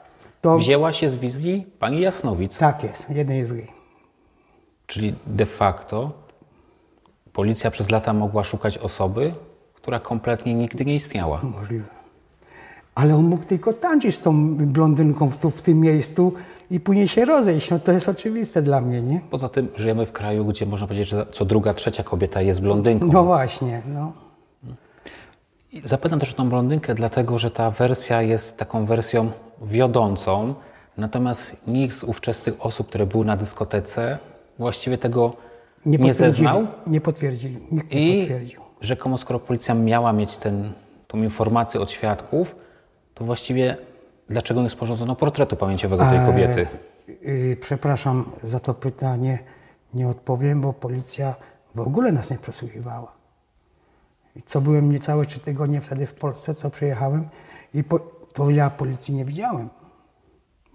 To 0.45 0.57
wzięła 0.57 0.93
się 0.93 1.09
z 1.09 1.15
wizji 1.15 1.65
pani 1.79 2.01
Jasnowic. 2.01 2.57
tak 2.57 2.83
jest, 2.83 3.09
jednej 3.09 3.41
i 3.41 3.43
drugiej. 3.43 3.67
Czyli 4.87 5.13
de 5.27 5.45
facto 5.45 6.11
policja 7.33 7.71
przez 7.71 7.91
lata 7.91 8.13
mogła 8.13 8.43
szukać 8.43 8.77
osoby, 8.77 9.33
która 9.73 9.99
kompletnie 9.99 10.53
nigdy 10.53 10.85
nie 10.85 10.95
istniała. 10.95 11.41
Możliwe. 11.43 11.87
Ale 12.95 13.15
on 13.15 13.23
mógł 13.23 13.43
tylko 13.43 13.73
tańczyć 13.73 14.15
z 14.15 14.21
tą 14.21 14.55
blondynką 14.55 15.31
tu 15.41 15.49
w 15.49 15.61
tym 15.61 15.79
miejscu 15.79 16.33
i 16.71 16.79
później 16.79 17.07
się 17.07 17.25
rozejść. 17.25 17.71
No 17.71 17.79
to 17.79 17.91
jest 17.91 18.09
oczywiste 18.09 18.61
dla 18.61 18.81
mnie, 18.81 19.01
nie? 19.01 19.21
Poza 19.29 19.49
tym 19.49 19.67
żyjemy 19.75 20.05
w 20.05 20.11
kraju, 20.11 20.45
gdzie 20.45 20.65
można 20.65 20.87
powiedzieć, 20.87 21.07
że 21.07 21.25
co 21.31 21.45
druga, 21.45 21.73
trzecia 21.73 22.03
kobieta 22.03 22.41
jest 22.41 22.61
blondynką. 22.61 23.07
No 23.11 23.23
właśnie, 23.23 23.81
no. 23.87 24.24
Zapytam 25.83 26.19
też 26.19 26.33
o 26.33 26.35
tą 26.35 26.49
blondynkę, 26.49 26.95
dlatego 26.95 27.37
że 27.37 27.51
ta 27.51 27.71
wersja 27.71 28.21
jest 28.21 28.57
taką 28.57 28.85
wersją 28.85 29.31
wiodącą, 29.61 30.55
natomiast 30.97 31.55
nikt 31.67 31.95
z 31.95 32.03
ówczesnych 32.03 32.65
osób, 32.65 32.87
które 32.87 33.05
były 33.05 33.25
na 33.25 33.37
dyskotece, 33.37 34.17
właściwie 34.59 34.97
tego 34.97 35.33
nie, 35.85 35.99
potwierdzili. 35.99 36.33
zeznał. 36.33 36.67
Nie 36.87 37.01
potwierdzili. 37.01 37.57
Nikt 37.71 37.93
nie 37.93 38.15
I 38.15 38.19
potwierdził. 38.19 38.61
rzekomo, 38.81 39.17
skoro 39.17 39.39
policja 39.39 39.75
miała 39.75 40.13
mieć 40.13 40.37
ten, 40.37 40.73
tą 41.07 41.17
informację 41.17 41.81
od 41.81 41.91
świadków, 41.91 42.55
to 43.13 43.25
właściwie 43.25 43.77
dlaczego 44.29 44.63
nie 44.63 44.69
sporządzono 44.69 45.15
portretu 45.15 45.55
pamięciowego 45.55 46.05
tej 46.05 46.19
kobiety? 46.25 46.67
Yy, 47.21 47.57
przepraszam 47.61 48.31
za 48.43 48.59
to 48.59 48.73
pytanie. 48.73 49.39
Nie 49.93 50.07
odpowiem, 50.07 50.61
bo 50.61 50.73
policja 50.73 51.35
w 51.75 51.79
ogóle 51.79 52.11
nas 52.11 52.31
nie 52.31 52.37
przesłuchiwała. 52.37 53.24
I 54.35 54.41
co 54.41 54.61
byłem 54.61 54.91
niecałe 54.91 55.25
trzy 55.25 55.39
tygodnie 55.39 55.81
wtedy 55.81 56.05
w 56.05 56.13
Polsce, 56.13 56.55
co 56.55 56.69
przyjechałem, 56.69 57.27
i 57.73 57.83
po, 57.83 57.99
to 58.33 58.49
ja 58.49 58.69
policji 58.69 59.13
nie 59.13 59.25
widziałem. 59.25 59.69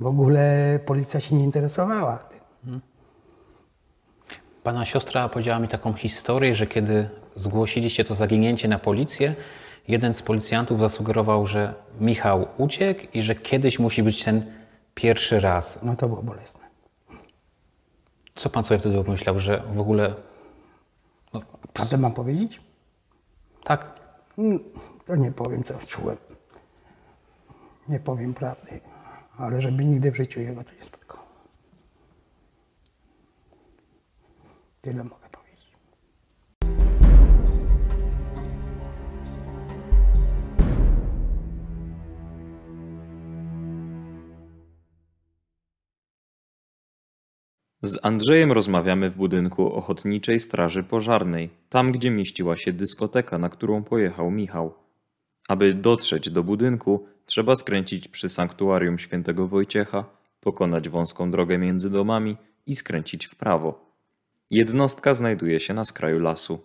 W 0.01 0.07
ogóle 0.07 0.79
policja 0.87 1.21
się 1.21 1.37
nie 1.37 1.45
interesowała 1.45 2.19
tym. 2.19 2.41
Pana 4.63 4.85
siostra 4.85 5.29
powiedziała 5.29 5.59
mi 5.59 5.69
taką 5.69 5.93
historię, 5.93 6.55
że 6.55 6.67
kiedy 6.67 7.11
zgłosiliście 7.37 8.05
to 8.05 8.15
zaginięcie 8.15 8.69
na 8.69 8.79
policję, 8.79 9.35
jeden 9.89 10.15
z 10.15 10.23
policjantów 10.23 10.81
zasugerował, 10.81 11.47
że 11.47 11.75
Michał 12.01 12.47
uciekł 12.59 13.01
i 13.15 13.23
że 13.23 13.35
kiedyś 13.35 13.79
musi 13.79 14.03
być 14.03 14.25
ten 14.25 14.53
pierwszy 14.95 15.41
raz. 15.41 15.79
No 15.83 15.97
to 15.97 16.09
było 16.09 16.23
bolesne. 16.23 16.61
Co 18.35 18.51
pan 18.51 18.65
sobie 18.65 18.79
wtedy 18.79 19.05
pomyślał, 19.05 19.39
że 19.39 19.63
w 19.75 19.81
ogóle. 19.81 20.15
No, 21.35 21.41
Prawdę 21.73 21.99
mam 21.99 22.13
powiedzieć? 22.13 22.61
Tak, 23.65 24.01
Mm, 24.39 24.61
To 25.05 25.17
nie 25.17 25.33
powiem, 25.33 25.63
co 25.63 25.75
czułem. 25.87 26.17
Nie 27.89 28.01
powiem 28.01 28.35
prawdy, 28.35 28.81
ale 29.37 29.61
żeby 29.61 29.85
nigdy 29.85 30.13
w 30.13 30.17
życiu 30.17 30.41
jego 30.41 30.65
to 30.65 30.75
nie 30.75 30.83
spotkało. 30.83 31.27
Tyle 34.81 35.05
mogę 35.05 35.20
Z 47.83 47.99
Andrzejem 48.03 48.53
rozmawiamy 48.53 49.11
w 49.11 49.17
budynku 49.17 49.73
Ochotniczej 49.73 50.41
Straży 50.41 50.83
Pożarnej, 50.83 51.51
tam 51.69 51.93
gdzie 51.93 52.11
mieściła 52.11 52.57
się 52.57 52.73
dyskoteka, 52.73 53.39
na 53.39 53.49
którą 53.49 53.85
pojechał 53.85 54.31
Michał. 54.31 54.75
Aby 55.49 55.75
dotrzeć 55.75 56.31
do 56.31 56.43
budynku, 56.43 57.07
trzeba 57.27 57.57
skręcić 57.57 58.09
przy 58.09 58.29
sanktuarium 58.29 58.99
świętego 58.99 59.49
Wojciecha, 59.49 60.05
pokonać 60.41 60.89
wąską 60.89 61.31
drogę 61.31 61.59
między 61.59 61.91
domami 61.91 62.37
i 62.67 62.75
skręcić 62.75 63.27
w 63.27 63.35
prawo. 63.35 63.97
Jednostka 64.51 65.15
znajduje 65.15 65.61
się 65.61 65.75
na 65.75 65.85
skraju 65.85 66.19
lasu. 66.19 66.61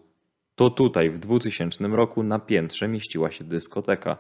To 0.55 0.69
tutaj 0.69 1.10
w 1.10 1.19
2000 1.19 1.88
roku 1.88 2.24
na 2.24 2.39
piętrze 2.39 2.88
mieściła 2.88 3.31
się 3.31 3.43
dyskoteka. 3.43 4.17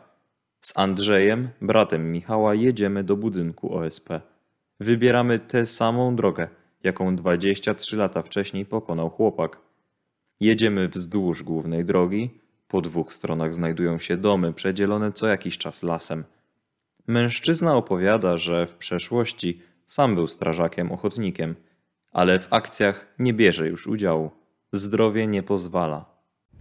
Z 0.61 0.77
Andrzejem, 0.77 1.49
bratem 1.61 2.11
Michała, 2.11 2.53
jedziemy 2.53 3.03
do 3.03 3.17
budynku 3.17 3.77
OSP. 3.77 4.09
Wybieramy 4.79 5.39
tę 5.39 5.65
samą 5.65 6.15
drogę, 6.15 6.47
jaką 6.85 7.15
23 7.15 7.97
lata 7.97 8.21
wcześniej 8.21 8.65
pokonał 8.65 9.09
chłopak. 9.09 9.57
Jedziemy 10.39 10.87
wzdłuż 10.87 11.43
głównej 11.43 11.85
drogi. 11.85 12.29
Po 12.67 12.81
dwóch 12.81 13.13
stronach 13.13 13.53
znajdują 13.53 13.97
się 13.97 14.17
domy 14.17 14.53
przedzielone 14.53 15.11
co 15.11 15.27
jakiś 15.27 15.57
czas 15.57 15.83
lasem. 15.83 16.23
Mężczyzna 17.07 17.75
opowiada, 17.75 18.37
że 18.37 18.67
w 18.67 18.75
przeszłości 18.75 19.61
sam 19.85 20.15
był 20.15 20.27
strażakiem 20.27 20.91
ochotnikiem, 20.91 21.55
ale 22.11 22.39
w 22.39 22.53
akcjach 22.53 23.07
nie 23.19 23.33
bierze 23.33 23.67
już 23.67 23.87
udziału. 23.87 24.31
Zdrowie 24.71 25.27
nie 25.27 25.43
pozwala. 25.43 26.05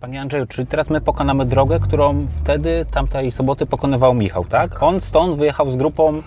Panie 0.01 0.21
Andrzeju, 0.21 0.47
czyli 0.47 0.67
teraz 0.67 0.91
my 0.91 1.01
pokonamy 1.01 1.47
drogę, 1.47 1.81
którą 1.81 2.27
wtedy 2.43 2.87
tamtej 2.91 3.33
soboty 3.33 3.67
pokonywał 3.67 4.15
Michał, 4.15 4.45
tak? 4.45 4.83
On 4.83 5.01
stąd 5.01 5.39
wyjechał 5.39 5.71
z 5.71 5.77
grupą 5.77 6.23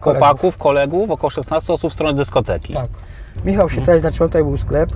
chłopaków, 0.00 0.58
kolegów, 0.58 1.10
około 1.10 1.30
16 1.30 1.72
osób 1.72 1.90
w 1.90 1.94
stronę 1.94 2.14
dyskoteki. 2.14 2.74
Tak. 2.74 2.90
Michał 3.44 3.70
się 3.70 3.80
tutaj 3.80 4.00
zaczął, 4.00 4.28
tutaj 4.28 4.42
był 4.44 4.56
sklep, 4.56 4.90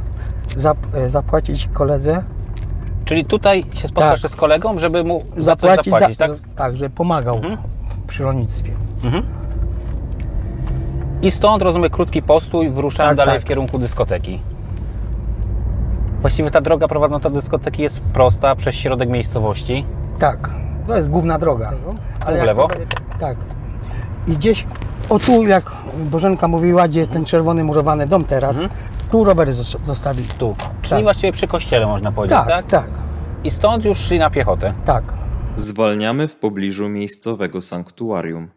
zap, 0.56 0.78
e, 0.94 1.08
zapłacić 1.08 1.68
koledze, 1.72 2.24
Czyli 3.04 3.24
tutaj 3.24 3.64
się 3.74 3.88
spotkasz 3.88 4.22
Tak. 4.22 4.30
z 4.30 4.36
kolegą, 4.36 4.78
żeby 4.78 5.04
mu 5.04 5.24
za 5.36 5.56
coś 5.56 5.70
zapłacić, 5.70 5.92
zapłacić, 5.92 6.18
za, 6.18 6.26
tak? 6.28 6.36
tak, 6.56 6.76
że 6.76 6.90
pomagał 6.90 7.40
przy 8.06 8.22
rolnictwie. 8.22 8.72
I 11.22 11.30
stąd, 11.30 11.62
rozumiem, 11.62 11.90
krótki 11.90 12.22
postój, 12.22 12.70
wyruszałem 12.70 13.10
Tak, 13.10 13.16
dalej 13.16 13.34
tak. 13.40 13.42
w 13.42 13.48
kierunku 13.48 13.78
dyskoteki. 13.78 14.40
Właściwie 16.20 16.50
ta 16.50 16.60
droga 16.60 16.88
prowadząca 16.88 17.30
do 17.30 17.40
dyskoteki 17.40 17.82
jest 17.82 18.00
prosta, 18.00 18.56
przez 18.56 18.74
środek 18.74 19.08
miejscowości. 19.08 19.84
Tak, 20.18 20.50
to 20.86 20.96
jest 20.96 21.10
główna 21.10 21.38
droga. 21.38 21.72
w 22.26 22.34
jak 22.34 22.44
lewo? 22.46 22.62
rowery- 22.62 22.86
Tak. 23.20 23.36
I 24.28 24.36
gdzieś, 24.36 24.66
o 25.08 25.18
tu 25.18 25.42
jak 25.42 25.72
Bożenka 26.10 26.48
mówiła, 26.48 26.88
gdzie 26.88 27.00
jest 27.00 27.12
ten 27.12 27.24
czerwony 27.24 27.64
murowany 27.64 28.06
dom 28.06 28.24
teraz, 28.24 28.56
tu 29.10 29.24
rowery 29.24 29.52
zos- 29.52 29.84
zostawili. 29.84 30.28
Tu. 30.38 30.56
Czyli 30.82 30.90
Tak. 30.90 31.02
właściwie 31.02 31.32
przy 31.32 31.46
kościele 31.46 31.86
można 31.86 32.12
powiedzieć, 32.12 32.38
Tak, 32.38 32.48
tak? 32.48 32.66
tak, 32.66 32.90
I 33.44 33.50
stąd 33.50 33.84
już 33.84 33.98
szli 33.98 34.18
na 34.18 34.30
piechotę. 34.30 34.72
tak. 34.84 35.04
Zwalniamy 35.56 36.28
w 36.28 36.36
pobliżu 36.36 36.88
miejscowego 36.88 37.62
sanktuarium. 37.62 38.48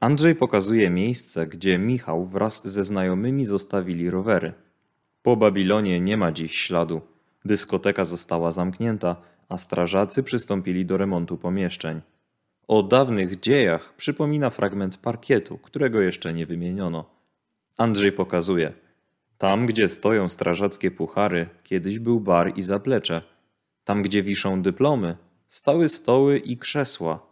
Andrzej 0.00 0.34
pokazuje 0.34 0.90
miejsce, 0.90 1.46
gdzie 1.46 1.78
Michał 1.78 2.26
wraz 2.26 2.68
ze 2.68 2.84
znajomymi 2.84 3.44
zostawili 3.44 4.10
rowery. 4.10 4.52
Po 5.22 5.36
Babilonie 5.36 6.00
nie 6.00 6.16
ma 6.16 6.32
dziś 6.32 6.54
śladu. 6.58 7.00
Dyskoteka 7.44 8.04
została 8.04 8.50
zamknięta, 8.50 9.16
a 9.48 9.56
strażacy 9.58 10.22
przystąpili 10.22 10.86
do 10.86 10.96
remontu 10.96 11.36
pomieszczeń. 11.36 12.00
O 12.68 12.82
dawnych 12.82 13.40
dziejach 13.40 13.94
przypomina 13.96 14.50
fragment 14.50 14.96
parkietu, 14.96 15.58
którego 15.58 16.00
jeszcze 16.00 16.34
nie 16.34 16.46
wymieniono. 16.46 17.10
Andrzej 17.78 18.12
pokazuje. 18.12 18.72
Tam, 19.38 19.66
gdzie 19.66 19.88
stoją 19.88 20.28
strażackie 20.28 20.90
puchary, 20.90 21.48
kiedyś 21.64 21.98
był 21.98 22.20
bar 22.20 22.52
i 22.56 22.62
zaplecze. 22.62 23.22
Tam, 23.84 24.02
gdzie 24.02 24.22
wiszą 24.22 24.62
dyplomy, 24.62 25.16
stały 25.46 25.88
stoły 25.88 26.38
i 26.38 26.56
krzesła. 26.56 27.26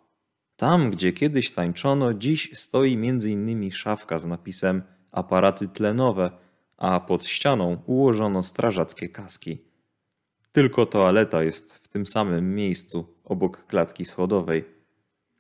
Tam, 0.57 0.91
gdzie 0.91 1.13
kiedyś 1.13 1.53
tańczono, 1.53 2.15
dziś 2.15 2.51
stoi 2.55 2.93
innymi 2.93 3.73
szafka 3.73 4.19
z 4.19 4.27
napisem 4.27 4.83
aparaty 5.11 5.69
tlenowe, 5.69 6.31
a 6.77 7.01
pod 7.01 7.27
ścianą 7.27 7.83
ułożono 7.87 8.43
strażackie 8.43 9.09
kaski. 9.09 9.59
Tylko 10.53 10.87
toaleta 10.87 11.43
jest 11.43 11.75
w 11.75 11.89
tym 11.89 12.07
samym 12.07 12.55
miejscu, 12.55 13.15
obok 13.25 13.67
klatki 13.67 14.05
schodowej. 14.05 14.76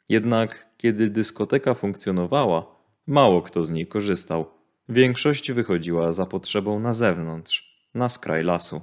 Jednak 0.09 0.66
kiedy 0.77 1.11
dyskoteka 1.11 1.75
funkcjonowała, 1.75 2.66
mało 3.07 3.42
kto 3.42 3.64
z 3.64 3.71
niej 3.71 3.87
korzystał. 3.87 4.47
Większość 4.88 5.53
wychodziła 5.53 6.12
za 6.12 6.27
potrzebą 6.27 6.81
na 6.81 6.92
zewnątrz, 6.92 7.77
na 7.95 8.09
skraj 8.09 8.45
lasu. 8.45 8.81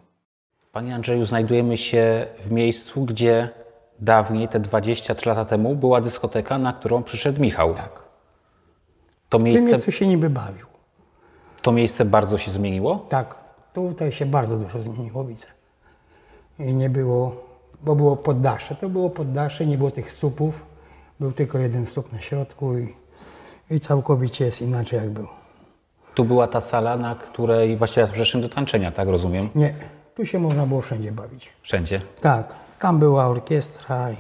Panie 0.72 0.96
Andrzeju, 0.96 1.26
znajdujemy 1.26 1.78
się 1.78 2.28
w 2.42 2.52
miejscu, 2.52 3.06
gdzie 3.06 3.50
dawniej, 4.00 4.48
te 4.48 4.60
23 4.60 5.30
lata 5.30 5.46
temu, 5.46 5.76
była 5.76 6.02
dyskoteka, 6.02 6.58
na 6.58 6.74
którą 6.74 7.04
przyszedł 7.04 7.42
Michał. 7.42 7.74
Tak. 7.74 8.04
To 9.30 9.38
W 9.38 9.42
tym 9.42 9.46
miejsce, 9.46 9.66
miejscu 9.66 9.92
się 9.92 10.08
niby 10.08 10.30
bawił. 10.30 10.66
to 11.62 11.72
miejsce 11.72 12.06
bardzo 12.06 12.38
się 12.38 12.52
zmieniło? 12.52 13.06
Tak, 13.10 13.36
tutaj 13.74 14.12
się 14.12 14.26
bardzo 14.26 14.58
dużo 14.58 14.82
zmieniło, 14.82 15.26
widzę. 15.26 15.48
I 16.60 16.76
nie 16.76 16.90
było, 16.90 17.36
bo 17.84 17.96
było 17.96 18.18
poddasze, 18.18 18.76
to 18.76 18.90
było 18.90 19.10
poddasze, 19.10 19.66
nie 19.66 19.78
było 19.78 19.92
tych 19.92 20.12
słupów, 20.12 20.66
był 21.20 21.32
tylko 21.32 21.58
jeden 21.58 21.86
słup 21.88 22.14
na 22.14 22.20
środku 22.20 22.78
i, 22.78 22.96
i 23.72 23.80
całkowicie 23.80 24.46
jest 24.46 24.62
inaczej 24.62 25.00
jak 25.00 25.10
było. 25.10 25.30
Tu 26.16 26.26
była 26.26 26.48
ta 26.48 26.62
sala, 26.62 26.98
na 26.98 27.16
której 27.16 27.78
właściwie 27.78 28.08
przeszedłem 28.08 28.50
do 28.50 28.56
tańczenia, 28.56 28.92
tak 28.92 29.08
rozumiem? 29.08 29.50
Nie, 29.56 29.76
tu 30.16 30.26
się 30.26 30.40
można 30.40 30.66
było 30.66 30.82
wszędzie 30.82 31.12
bawić. 31.12 31.50
Wszędzie. 31.62 32.02
Tak, 32.22 32.56
tam 32.80 33.00
była 33.00 33.28
orkiestra 33.28 34.12
i, 34.12 34.18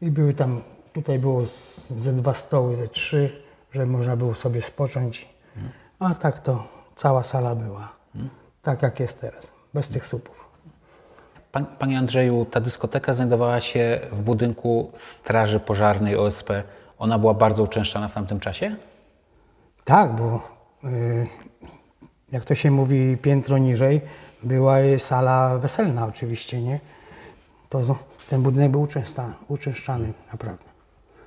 i 0.00 0.10
były 0.10 0.34
tam, 0.34 0.60
tutaj 0.92 1.18
było 1.18 1.42
ze 1.90 2.12
dwa 2.12 2.34
stoły, 2.34 2.76
ze 2.76 2.88
trzy, 2.88 3.42
że 3.72 3.86
można 3.86 4.16
było 4.16 4.34
sobie 4.34 4.62
spocząć. 4.62 5.28
A 5.98 6.14
tak 6.14 6.38
to 6.38 6.68
cała 6.94 7.22
sala 7.22 7.54
była, 7.54 7.92
tak 8.62 8.82
jak 8.82 9.00
jest 9.00 9.20
teraz, 9.20 9.52
bez 9.74 9.88
tych 9.88 10.06
słupów. 10.06 10.45
Pan, 11.56 11.66
panie 11.66 11.98
Andrzeju, 11.98 12.44
ta 12.44 12.60
dyskoteka 12.60 13.14
znajdowała 13.14 13.60
się 13.60 14.00
w 14.12 14.22
budynku 14.22 14.90
Straży 14.94 15.60
Pożarnej 15.60 16.16
OSP. 16.16 16.50
Ona 16.98 17.18
była 17.18 17.34
bardzo 17.34 17.62
uczęszczana 17.62 18.08
w 18.08 18.14
tamtym 18.14 18.40
czasie? 18.40 18.76
Tak, 19.84 20.16
bo 20.16 20.40
y, 20.84 21.26
jak 22.32 22.44
to 22.44 22.54
się 22.54 22.70
mówi, 22.70 23.16
piętro 23.22 23.58
niżej 23.58 24.00
była 24.42 24.76
sala 24.98 25.58
weselna 25.58 26.06
oczywiście, 26.06 26.62
nie? 26.62 26.80
To 27.68 27.80
ten 28.28 28.42
budynek 28.42 28.70
był 28.70 28.82
uczęszczany, 28.82 29.34
uczęszczany 29.48 30.12
naprawdę. 30.32 30.64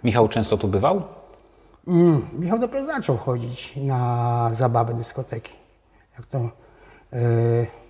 Michał 0.03 0.27
często 0.27 0.57
tu 0.57 0.67
bywał? 0.67 1.03
Mm, 1.87 2.29
Michał 2.33 2.59
dopiero 2.59 2.85
zaczął 2.85 3.17
chodzić 3.17 3.75
na 3.75 4.49
zabawę 4.51 4.93
dyskoteki. 4.93 5.53
Jak 6.17 6.25
to... 6.25 6.49
y, 7.13 7.88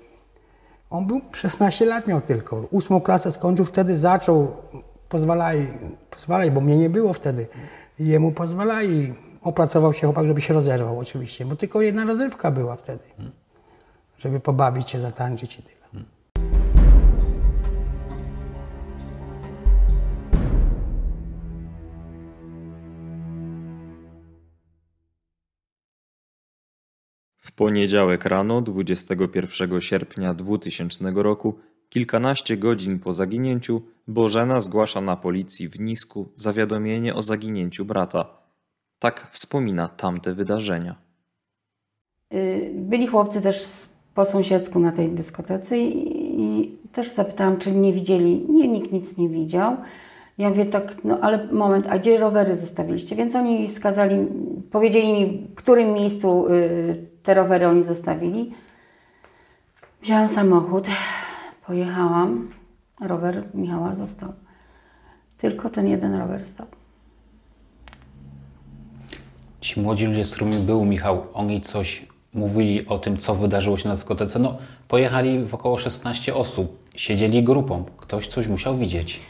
on 0.90 1.08
był 1.08 1.22
16 1.32 1.86
lat 1.86 2.08
miał 2.08 2.22
tylko. 2.22 2.68
Ósmą 2.72 3.02
klasę 3.02 3.32
skończył, 3.32 3.66
wtedy 3.66 3.98
zaczął, 3.98 4.52
pozwalali, 5.10 5.68
pozwalali, 6.10 6.52
bo 6.52 6.62
mnie 6.62 6.78
nie 6.78 6.90
było 6.90 7.14
wtedy. 7.14 7.48
Jemu 8.00 8.32
pozwalali. 8.32 9.14
Opracował 9.42 9.94
się 9.94 10.08
chłopak, 10.08 10.28
żeby 10.28 10.42
się 10.42 10.54
rozerwał 10.54 11.00
oczywiście, 11.00 11.46
bo 11.46 11.56
tylko 11.56 11.82
jedna 11.82 12.06
rozrywka 12.06 12.52
była 12.52 12.76
wtedy. 12.76 13.04
Żeby 14.18 14.40
pobawić 14.40 14.90
się, 14.90 15.00
zatańczyć 15.00 15.60
i 15.60 15.64
tyle. 15.64 15.79
Poniedziałek 27.60 28.26
rano 28.26 28.62
21 28.62 29.82
sierpnia 29.82 30.34
2000 30.34 31.12
roku, 31.16 31.54
kilkanaście 31.90 32.58
godzin 32.58 33.00
po 33.00 33.14
zaginięciu, 33.14 33.82
Bożena 34.08 34.60
zgłasza 34.60 35.02
na 35.02 35.16
policji 35.16 35.70
w 35.70 35.80
Nisku 35.80 36.28
zawiadomienie 36.36 37.16
o 37.16 37.22
zaginięciu 37.22 37.86
brata. 37.86 38.26
Tak 39.00 39.28
wspomina 39.32 39.88
tamte 39.88 40.34
wydarzenia. 40.34 40.96
Y, 42.34 42.72
Byli 42.76 43.08
chłopcy 43.08 43.42
też 43.42 43.86
po 44.16 44.26
sąsiedzku 44.26 44.80
na 44.80 44.92
tej 44.92 45.10
dyskotece 45.10 45.80
i, 45.80 46.42
i 46.42 46.78
też 46.92 47.10
zapytałam, 47.10 47.58
czy 47.58 47.72
nie 47.72 47.94
widzieli. 47.94 48.46
Nie, 48.50 48.68
nikt 48.68 48.92
nic 48.92 49.18
nie 49.18 49.30
widział. 49.30 49.78
Ja 50.38 50.50
mówię 50.50 50.66
tak, 50.66 51.04
no 51.04 51.20
ale 51.22 51.48
moment, 51.52 51.88
a 51.90 52.00
gdzie 52.00 52.18
rowery 52.18 52.56
zostawiliście? 52.56 53.16
Więc 53.16 53.36
oni 53.36 53.68
wskazali, 53.68 54.28
powiedzieli 54.72 55.14
mi, 55.14 55.48
w 55.52 55.56
którym 55.56 55.94
miejscu 55.94 56.48
y, 56.48 57.09
te 57.24 57.34
rowery 57.34 57.68
oni 57.68 57.84
zostawili. 57.84 58.54
Wzięłam 60.02 60.28
samochód, 60.28 60.88
pojechałam, 61.68 62.50
rower 63.02 63.44
Michała 63.54 63.96
został. 63.96 64.34
Tylko 65.38 65.70
ten 65.70 65.88
jeden 65.88 66.16
rower 66.16 66.46
stał. 66.46 66.68
Ci 69.62 69.82
młodzi 69.82 70.06
ludzie, 70.06 70.24
z 70.24 70.36
którymi 70.36 70.58
był 70.58 70.86
Michał, 70.86 71.24
oni 71.34 71.62
coś 71.62 72.06
mówili 72.34 72.88
o 72.88 72.98
tym, 72.98 73.18
co 73.18 73.36
wydarzyło 73.36 73.78
się 73.78 73.90
na 73.90 73.96
dyskotece. 73.96 74.40
No, 74.40 74.58
pojechali 74.88 75.46
w 75.46 75.54
około 75.54 75.78
16 75.78 76.36
osób, 76.36 76.90
siedzieli 76.96 77.44
grupą. 77.44 77.86
Ktoś 77.98 78.28
coś 78.28 78.48
musiał 78.48 78.78
widzieć. 78.78 79.22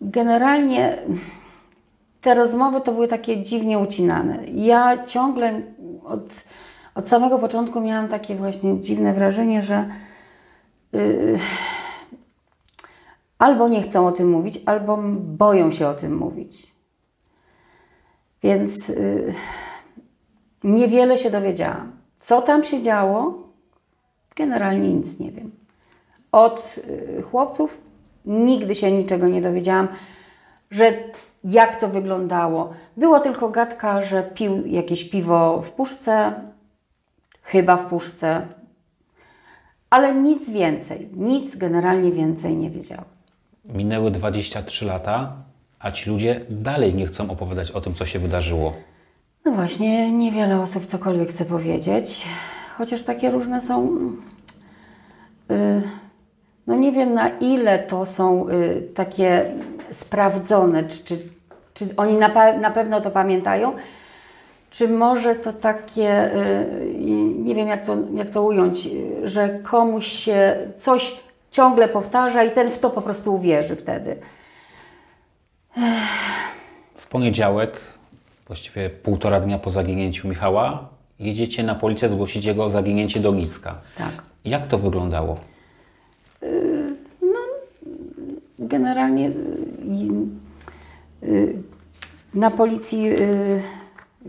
Generalnie 0.00 0.98
te 2.26 2.34
rozmowy 2.34 2.80
to 2.80 2.92
były 2.92 3.08
takie 3.08 3.42
dziwnie 3.42 3.78
ucinane. 3.78 4.38
Ja 4.54 5.04
ciągle 5.04 5.62
od, 6.04 6.44
od 6.94 7.08
samego 7.08 7.38
początku 7.38 7.80
miałam 7.80 8.08
takie 8.08 8.34
właśnie 8.34 8.80
dziwne 8.80 9.14
wrażenie, 9.14 9.62
że 9.62 9.90
yy, 10.92 11.38
albo 13.38 13.68
nie 13.68 13.82
chcą 13.82 14.06
o 14.06 14.12
tym 14.12 14.30
mówić, 14.30 14.60
albo 14.66 14.98
boją 15.18 15.70
się 15.70 15.88
o 15.88 15.94
tym 15.94 16.16
mówić. 16.16 16.72
Więc 18.42 18.88
yy, 18.88 19.34
niewiele 20.64 21.18
się 21.18 21.30
dowiedziałam. 21.30 21.92
Co 22.18 22.42
tam 22.42 22.64
się 22.64 22.82
działo? 22.82 23.34
Generalnie 24.36 24.92
nic 24.92 25.18
nie 25.18 25.32
wiem. 25.32 25.50
Od 26.32 26.80
y, 27.18 27.22
chłopców 27.22 27.78
nigdy 28.24 28.74
się 28.74 28.92
niczego 28.92 29.28
nie 29.28 29.40
dowiedziałam, 29.40 29.88
że 30.70 30.92
jak 31.44 31.80
to 31.80 31.88
wyglądało. 31.88 32.72
Było 32.96 33.20
tylko 33.20 33.48
gadka, 33.48 34.02
że 34.02 34.22
pił 34.22 34.66
jakieś 34.66 35.10
piwo 35.10 35.62
w 35.62 35.70
puszce, 35.70 36.32
chyba 37.42 37.76
w 37.76 37.86
puszce, 37.86 38.46
ale 39.90 40.14
nic 40.14 40.50
więcej, 40.50 41.08
nic 41.12 41.56
generalnie 41.56 42.12
więcej 42.12 42.56
nie 42.56 42.70
wiedziałam. 42.70 43.04
Minęły 43.64 44.10
23 44.10 44.84
lata, 44.84 45.32
a 45.78 45.90
ci 45.90 46.10
ludzie 46.10 46.40
dalej 46.50 46.94
nie 46.94 47.06
chcą 47.06 47.30
opowiadać 47.30 47.70
o 47.70 47.80
tym, 47.80 47.94
co 47.94 48.06
się 48.06 48.18
wydarzyło. 48.18 48.72
No 49.44 49.52
właśnie, 49.52 50.12
niewiele 50.12 50.60
osób 50.60 50.86
cokolwiek 50.86 51.28
chce 51.28 51.44
powiedzieć, 51.44 52.26
chociaż 52.78 53.02
takie 53.02 53.30
różne 53.30 53.60
są. 53.60 53.98
y, 55.50 55.82
No 56.66 56.74
nie 56.76 56.92
wiem 56.92 57.14
na 57.14 57.28
ile 57.28 57.78
to 57.78 58.06
są 58.06 58.48
y, 58.48 58.82
takie 58.94 59.44
sprawdzone, 59.90 60.84
czy, 60.84 61.04
czy, 61.04 61.18
czy 61.74 61.88
oni 61.96 62.14
na, 62.14 62.28
pe- 62.30 62.60
na 62.60 62.70
pewno 62.70 63.00
to 63.00 63.10
pamiętają, 63.10 63.72
czy 64.70 64.88
może 64.88 65.34
to 65.34 65.52
takie, 65.52 66.34
y, 66.36 66.94
nie 67.38 67.54
wiem 67.54 67.68
jak 67.68 67.82
to, 67.86 67.96
jak 68.14 68.30
to 68.30 68.42
ująć, 68.42 68.86
y, 68.86 69.28
że 69.28 69.48
komuś 69.48 70.06
się 70.06 70.56
coś 70.76 71.16
ciągle 71.50 71.88
powtarza 71.88 72.44
i 72.44 72.50
ten 72.50 72.70
w 72.70 72.78
to 72.78 72.90
po 72.90 73.02
prostu 73.02 73.34
uwierzy 73.34 73.76
wtedy. 73.76 74.16
W 76.94 77.06
poniedziałek, 77.08 77.80
właściwie 78.46 78.90
półtora 78.90 79.40
dnia 79.40 79.58
po 79.58 79.70
zaginięciu 79.70 80.28
Michała, 80.28 80.88
jedziecie 81.18 81.62
na 81.62 81.74
policję 81.74 82.08
zgłosić 82.08 82.44
jego 82.44 82.68
zaginięcie 82.70 83.20
do 83.20 83.32
Niska. 83.34 83.74
Tak. 83.98 84.12
Jak 84.44 84.66
to 84.66 84.78
wyglądało? 84.78 85.36
Generalnie 88.68 89.28
y, 89.28 89.32
y, 91.22 91.62
na 92.34 92.50
policji 92.50 93.08
y, 93.10 93.62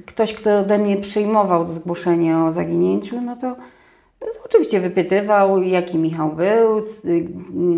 ktoś, 0.05 0.33
kto 0.33 0.59
ode 0.59 0.77
mnie 0.77 0.97
przyjmował 0.97 1.67
zgłoszenie 1.67 2.37
o 2.37 2.51
zaginięciu, 2.51 3.21
no 3.21 3.35
to 3.35 3.51
y, 3.51 4.27
oczywiście 4.45 4.79
wypytywał, 4.79 5.61
jaki 5.61 5.97
Michał 5.97 6.29
był, 6.29 6.77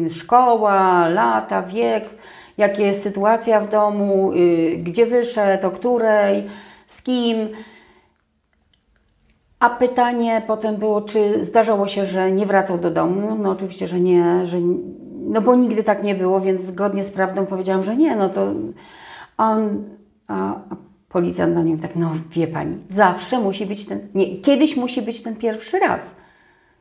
y, 0.07 0.09
szkoła, 0.09 1.09
lata, 1.09 1.63
wiek, 1.63 2.05
jaka 2.57 2.81
jest 2.81 3.03
sytuacja 3.03 3.59
w 3.59 3.69
domu, 3.69 4.33
y, 4.33 4.77
gdzie 4.83 5.05
wyszedł, 5.05 5.67
o 5.67 5.71
której, 5.71 6.43
z 6.85 7.01
kim. 7.01 7.37
A 9.59 9.69
pytanie 9.69 10.41
potem 10.47 10.77
było, 10.77 11.01
czy 11.01 11.43
zdarzało 11.43 11.87
się, 11.87 12.05
że 12.05 12.31
nie 12.31 12.45
wracał 12.45 12.77
do 12.77 12.91
domu? 12.91 13.35
No 13.35 13.51
oczywiście, 13.51 13.87
że 13.87 13.99
nie, 13.99 14.45
że, 14.45 14.57
no 15.29 15.41
bo 15.41 15.55
nigdy 15.55 15.83
tak 15.83 16.03
nie 16.03 16.15
było, 16.15 16.41
więc 16.41 16.61
zgodnie 16.61 17.03
z 17.03 17.11
prawdą 17.11 17.45
powiedziałam, 17.45 17.83
że 17.83 17.95
nie, 17.95 18.15
no 18.15 18.29
to 18.29 18.53
on, 19.37 19.83
a, 20.27 20.55
a 20.55 20.75
policjant 21.09 21.55
do 21.55 21.63
niej 21.63 21.77
tak, 21.77 21.95
no 21.95 22.11
wie 22.31 22.47
pani, 22.47 22.77
zawsze 22.87 23.39
musi 23.39 23.65
być 23.65 23.85
ten, 23.85 24.07
nie, 24.15 24.37
kiedyś 24.37 24.77
musi 24.77 25.01
być 25.01 25.21
ten 25.21 25.35
pierwszy 25.35 25.79
raz. 25.79 26.15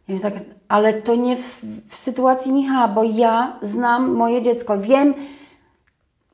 Ja 0.08 0.18
tak, 0.18 0.32
ale 0.68 0.92
to 0.92 1.14
nie 1.14 1.36
w, 1.36 1.60
w 1.88 1.96
sytuacji 1.96 2.52
Michała, 2.52 2.88
bo 2.88 3.04
ja 3.04 3.58
znam 3.62 4.14
moje 4.14 4.42
dziecko, 4.42 4.78
wiem 4.78 5.14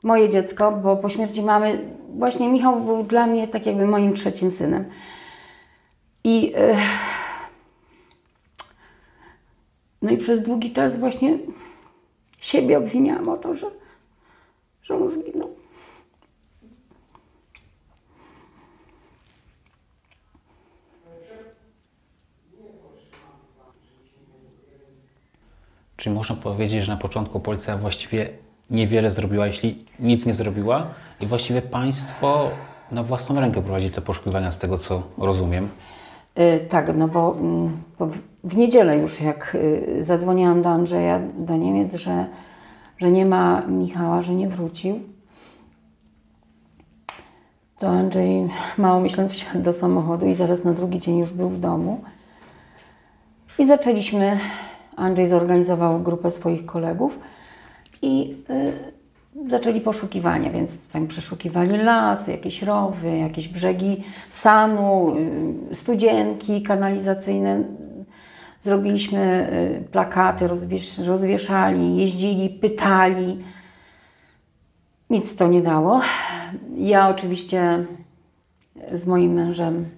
moje 0.03 0.29
dziecko, 0.29 0.72
bo 0.72 0.96
po 0.96 1.09
śmierci 1.09 1.42
mamy, 1.42 1.79
właśnie 2.16 2.48
Michał 2.48 2.81
był 2.81 3.03
dla 3.03 3.27
mnie 3.27 3.48
tak 3.48 3.66
jakby 3.66 3.87
moim 3.87 4.14
trzecim 4.14 4.50
synem. 4.50 4.85
I, 6.24 6.53
e, 6.57 6.77
no 10.03 10.11
i 10.11 10.16
przez 10.16 10.42
długi 10.42 10.72
czas 10.72 10.98
właśnie 10.98 11.38
siebie 12.44 12.78
obwiniałam 12.78 13.28
o 13.28 13.37
to, 13.37 13.54
że, 13.54 13.66
że 14.83 14.96
on 14.96 15.09
zginął. 15.09 15.50
Czyli 25.96 26.14
można 26.14 26.37
powiedzieć, 26.37 26.85
że 26.85 26.92
na 26.92 26.98
początku 26.98 27.40
policja 27.40 27.76
właściwie 27.76 28.30
niewiele 28.70 29.11
zrobiła, 29.11 29.46
jeśli 29.46 29.85
nic 30.00 30.26
nie 30.26 30.35
zrobiła 30.35 30.87
i 31.20 31.26
właściwie 31.26 31.62
państwo 31.62 32.50
na 32.90 33.02
własną 33.02 33.40
rękę 33.40 33.62
prowadzi 33.62 33.90
te 33.90 34.00
poszukiwania 34.00 34.50
z 34.50 34.59
tego, 34.59 34.78
co 34.78 35.02
rozumiem. 35.18 35.68
Y, 36.38 36.66
tak, 36.68 36.96
no 36.96 37.09
bo, 37.09 37.37
mm, 37.40 37.83
bo 37.98 38.09
w- 38.44 38.57
niedzielę 38.57 38.98
już 38.98 39.20
jak 39.20 39.54
y, 39.54 39.98
zadzwoniłam 40.04 40.62
do 40.62 40.68
Andrzeja, 40.68 41.20
do 41.38 41.57
Niemiec, 41.57 41.94
że, 41.94 42.26
że 42.98 43.12
nie 43.12 43.26
ma 43.26 43.61
Michała, 43.61 44.22
że 44.22 44.35
nie 44.35 44.48
wrócił, 44.48 45.00
to 47.78 47.88
Andrzej 47.88 48.48
mało 48.78 49.00
myśląc 49.00 49.30
wsiadł 49.30 49.62
do 49.62 49.72
samochodu 49.72 50.26
i 50.26 50.35
zaraz 50.35 50.64
na 50.64 50.72
drugi 50.72 50.98
dzień 51.00 51.18
już 51.18 51.33
był 51.33 51.48
w 51.48 51.61
domu. 51.61 52.00
I 53.59 53.66
zaczęliśmy 53.66 54.38
Andrzej 54.96 55.26
zorganizował 55.26 56.00
grupę 56.00 56.30
swoich 56.30 56.66
kolegów 56.66 57.18
i 58.02 58.37
y, 58.50 59.50
zaczęli 59.50 59.80
poszukiwania, 59.80 60.50
więc 60.50 60.78
tam 60.92 61.07
przeszukiwali 61.07 61.76
lasy, 61.76 62.30
jakieś 62.30 62.62
rowy, 62.62 63.18
jakieś 63.18 63.48
brzegi 63.48 64.04
sanu, 64.28 65.16
y, 65.72 65.74
studzienki 65.74 66.62
kanalizacyjne. 66.62 67.62
Zrobiliśmy 68.64 69.48
y, 69.83 69.88
plakaty, 69.92 70.46
rozwiesz, 70.46 70.98
rozwieszali, 70.98 71.96
jeździli, 71.96 72.50
pytali. 72.50 73.44
Nic 75.11 75.37
to 75.37 75.48
nie 75.48 75.62
dało. 75.62 76.00
Ja 76.77 77.09
oczywiście 77.09 77.85
z 78.92 79.07
moim 79.07 79.33
mężem 79.33 79.88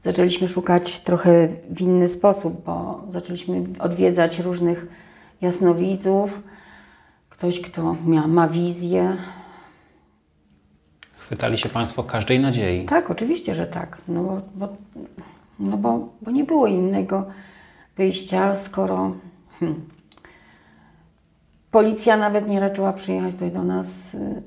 zaczęliśmy 0.00 0.48
szukać 0.48 1.00
trochę 1.00 1.48
w 1.70 1.80
inny 1.80 2.08
sposób, 2.08 2.64
bo 2.64 3.04
zaczęliśmy 3.10 3.64
odwiedzać 3.78 4.38
różnych 4.38 4.86
jasnowidzów. 5.40 6.42
Ktoś, 7.28 7.60
kto 7.60 7.96
mia, 8.06 8.26
ma 8.26 8.48
wizję. 8.48 9.16
Chwytali 11.16 11.58
się 11.58 11.68
Państwo 11.68 12.04
każdej 12.04 12.40
nadziei. 12.40 12.86
Tak, 12.86 13.10
oczywiście, 13.10 13.54
że 13.54 13.66
tak. 13.66 13.98
No 14.08 14.22
bo, 14.22 14.40
bo, 14.54 14.76
no 15.62 15.76
bo, 15.76 16.08
bo 16.22 16.30
nie 16.30 16.44
było 16.44 16.66
innego 16.66 17.24
wyjścia, 17.96 18.54
skoro 18.54 19.12
hmm, 19.60 19.80
policja 21.70 22.16
nawet 22.16 22.48
nie 22.48 22.60
raczyła 22.60 22.92
przyjechać 22.92 23.34
tutaj 23.34 23.50
do 23.50 23.62
nas, 23.62 24.14
y, 24.14 24.42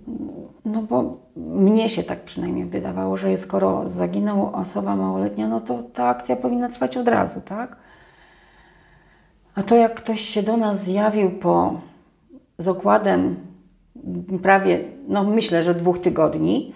no 0.66 0.82
bo 0.82 1.18
mnie 1.36 1.90
się 1.90 2.04
tak 2.04 2.24
przynajmniej 2.24 2.66
wydawało, 2.66 3.18
że 3.18 3.38
skoro 3.38 3.90
zaginęła 3.90 4.54
osoba 4.54 4.96
małoletnia, 4.96 5.48
no 5.48 5.60
to 5.60 5.84
ta 5.84 6.08
akcja 6.08 6.36
powinna 6.36 6.70
trwać 6.70 6.98
od 6.98 7.08
razu, 7.08 7.42
tak? 7.42 7.78
A 9.56 9.64
to 9.64 9.76
jak 9.76 9.96
ktoś 9.96 10.22
się 10.22 10.44
do 10.44 10.58
nas 10.58 10.84
zjawił 10.84 11.32
po 11.32 11.80
z 12.58 12.68
okładem 12.68 13.36
prawie, 14.42 14.84
no 15.08 15.24
myślę, 15.24 15.64
że 15.64 15.76
dwóch 15.76 16.00
tygodni, 16.00 16.74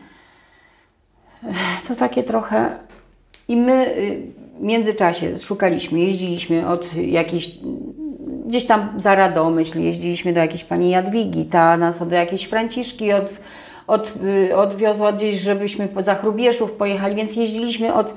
to 1.87 1.95
takie 1.95 2.23
trochę. 2.23 2.88
I 3.49 3.55
my 3.57 3.97
y, 3.97 4.21
w 4.59 4.61
międzyczasie 4.61 5.39
szukaliśmy, 5.39 5.99
jeździliśmy 5.99 6.67
od 6.67 6.95
jakiejś, 6.95 7.57
gdzieś 8.45 8.65
tam 8.65 8.89
za 8.97 9.15
Radomyśl, 9.15 9.79
jeździliśmy 9.79 10.33
do 10.33 10.39
jakiejś 10.39 10.63
pani 10.63 10.89
Jadwigi, 10.89 11.45
ta 11.45 11.77
nas 11.77 12.07
do 12.07 12.15
jakiejś 12.15 12.43
Franciszki 12.43 13.13
od, 13.13 13.33
od, 13.87 14.13
y, 14.49 14.55
odwiozła 14.55 15.13
gdzieś, 15.13 15.39
żebyśmy 15.39 15.89
za 16.01 16.15
Chrubieszów 16.15 16.71
pojechali, 16.71 17.15
więc 17.15 17.35
jeździliśmy 17.35 17.93
od... 17.93 18.13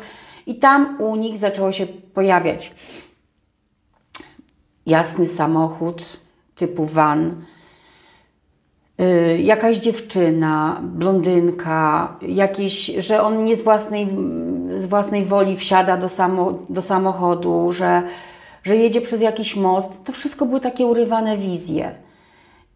I 0.46 0.54
tam 0.54 0.96
u 1.00 1.16
nich 1.16 1.36
zaczęło 1.36 1.72
się 1.72 1.86
pojawiać. 1.86 2.72
Jasny 4.86 5.28
samochód 5.28 6.02
typu 6.54 6.86
van, 6.86 7.44
jakaś 9.38 9.76
dziewczyna, 9.76 10.80
blondynka, 10.82 12.16
jakieś, 12.22 12.86
że 12.86 13.22
on 13.22 13.44
nie 13.44 13.56
z 13.56 13.62
własnej, 13.62 14.08
z 14.74 14.86
własnej 14.86 15.24
woli 15.24 15.56
wsiada 15.56 15.96
do, 15.96 16.08
samo, 16.08 16.58
do 16.68 16.82
samochodu, 16.82 17.72
że, 17.72 18.02
że 18.62 18.76
jedzie 18.76 19.00
przez 19.00 19.20
jakiś 19.20 19.56
most. 19.56 20.04
To 20.04 20.12
wszystko 20.12 20.46
były 20.46 20.60
takie 20.60 20.86
urywane 20.86 21.36
wizje. 21.36 21.94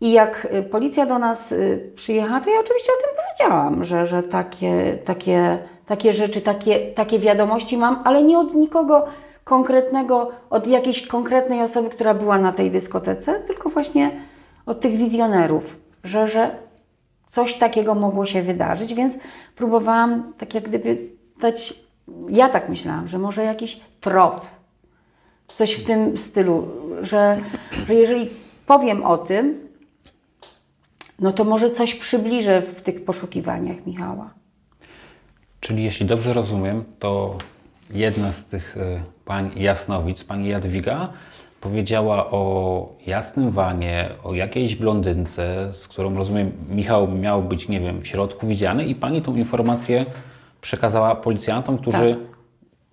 I 0.00 0.12
jak 0.12 0.48
y, 0.54 0.62
policja 0.62 1.06
do 1.06 1.18
nas 1.18 1.52
y, 1.52 1.92
przyjechała, 1.94 2.40
to 2.40 2.50
ja 2.50 2.60
oczywiście 2.60 2.92
o 2.92 3.02
tym 3.02 3.24
powiedziałam, 3.24 3.84
że, 3.84 4.06
że 4.06 4.22
takie, 4.22 4.98
takie, 5.04 5.58
takie 5.86 6.12
rzeczy, 6.12 6.40
takie, 6.40 6.78
takie 6.78 7.18
wiadomości 7.18 7.76
mam, 7.76 8.02
ale 8.04 8.22
nie 8.22 8.38
od 8.38 8.54
nikogo 8.54 9.06
konkretnego, 9.44 10.30
od 10.50 10.66
jakiejś 10.66 11.06
konkretnej 11.06 11.62
osoby, 11.62 11.90
która 11.90 12.14
była 12.14 12.38
na 12.38 12.52
tej 12.52 12.70
dyskotece, 12.70 13.40
tylko 13.46 13.68
właśnie 13.68 14.10
od 14.66 14.80
tych 14.80 14.96
wizjonerów, 14.96 15.85
że, 16.06 16.28
że 16.28 16.56
coś 17.28 17.54
takiego 17.54 17.94
mogło 17.94 18.26
się 18.26 18.42
wydarzyć, 18.42 18.94
więc 18.94 19.18
próbowałam 19.56 20.32
tak 20.38 20.54
jak 20.54 20.68
gdyby 20.68 20.98
dać, 21.40 21.74
ja 22.28 22.48
tak 22.48 22.68
myślałam, 22.68 23.08
że 23.08 23.18
może 23.18 23.44
jakiś 23.44 23.80
trop, 24.00 24.46
coś 25.54 25.72
w 25.72 25.84
tym 25.84 26.16
stylu, 26.16 26.68
że, 27.00 27.40
że 27.86 27.94
jeżeli 27.94 28.30
powiem 28.66 29.04
o 29.04 29.18
tym, 29.18 29.68
no 31.18 31.32
to 31.32 31.44
może 31.44 31.70
coś 31.70 31.94
przybliżę 31.94 32.62
w 32.62 32.82
tych 32.82 33.04
poszukiwaniach 33.04 33.86
Michała. 33.86 34.30
Czyli 35.60 35.84
jeśli 35.84 36.06
dobrze 36.06 36.32
rozumiem, 36.32 36.84
to 36.98 37.38
jedna 37.90 38.32
z 38.32 38.44
tych 38.44 38.76
y, 38.76 39.02
pań 39.24 39.50
Jasnowic, 39.56 40.24
pani 40.24 40.48
Jadwiga, 40.48 41.12
powiedziała 41.66 42.30
o 42.30 42.88
jasnym 43.06 43.50
wanie, 43.50 44.08
o 44.24 44.34
jakiejś 44.34 44.76
blondynce, 44.76 45.72
z 45.72 45.88
którą 45.88 46.16
rozumiem 46.16 46.52
Michał 46.70 47.08
miał 47.08 47.42
być, 47.42 47.68
nie 47.68 47.80
wiem, 47.80 48.00
w 48.00 48.06
środku 48.06 48.46
widziany 48.46 48.84
i 48.84 48.94
pani 48.94 49.22
tą 49.22 49.36
informację 49.36 50.06
przekazała 50.60 51.14
policjantom, 51.14 51.78
którzy 51.78 52.14
tak. 52.14 52.38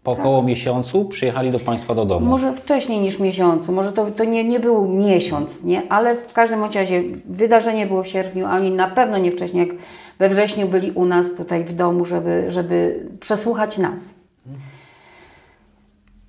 po 0.03 0.11
około 0.11 0.37
tak. 0.37 0.47
miesiącu 0.47 1.05
przyjechali 1.05 1.51
do 1.51 1.59
państwa 1.59 1.95
do 1.95 2.05
domu. 2.05 2.25
Może 2.25 2.53
wcześniej 2.53 2.99
niż 2.99 3.19
miesiącu, 3.19 3.71
może 3.71 3.91
to, 3.91 4.11
to 4.11 4.23
nie, 4.23 4.43
nie 4.43 4.59
był 4.59 4.87
miesiąc, 4.87 5.63
nie? 5.63 5.81
ale 5.89 6.15
w 6.15 6.33
każdym 6.33 6.63
razie 6.63 7.03
wydarzenie 7.25 7.87
było 7.87 8.03
w 8.03 8.07
sierpniu, 8.07 8.45
a 8.45 8.55
oni 8.55 8.71
na 8.71 8.87
pewno 8.87 9.17
nie 9.17 9.31
wcześniej, 9.31 9.67
jak 9.67 9.77
we 10.19 10.29
wrześniu 10.29 10.67
byli 10.67 10.91
u 10.91 11.05
nas 11.05 11.25
tutaj 11.37 11.63
w 11.63 11.73
domu, 11.75 12.05
żeby, 12.05 12.45
żeby 12.47 13.07
przesłuchać 13.19 13.77
nas. 13.77 14.15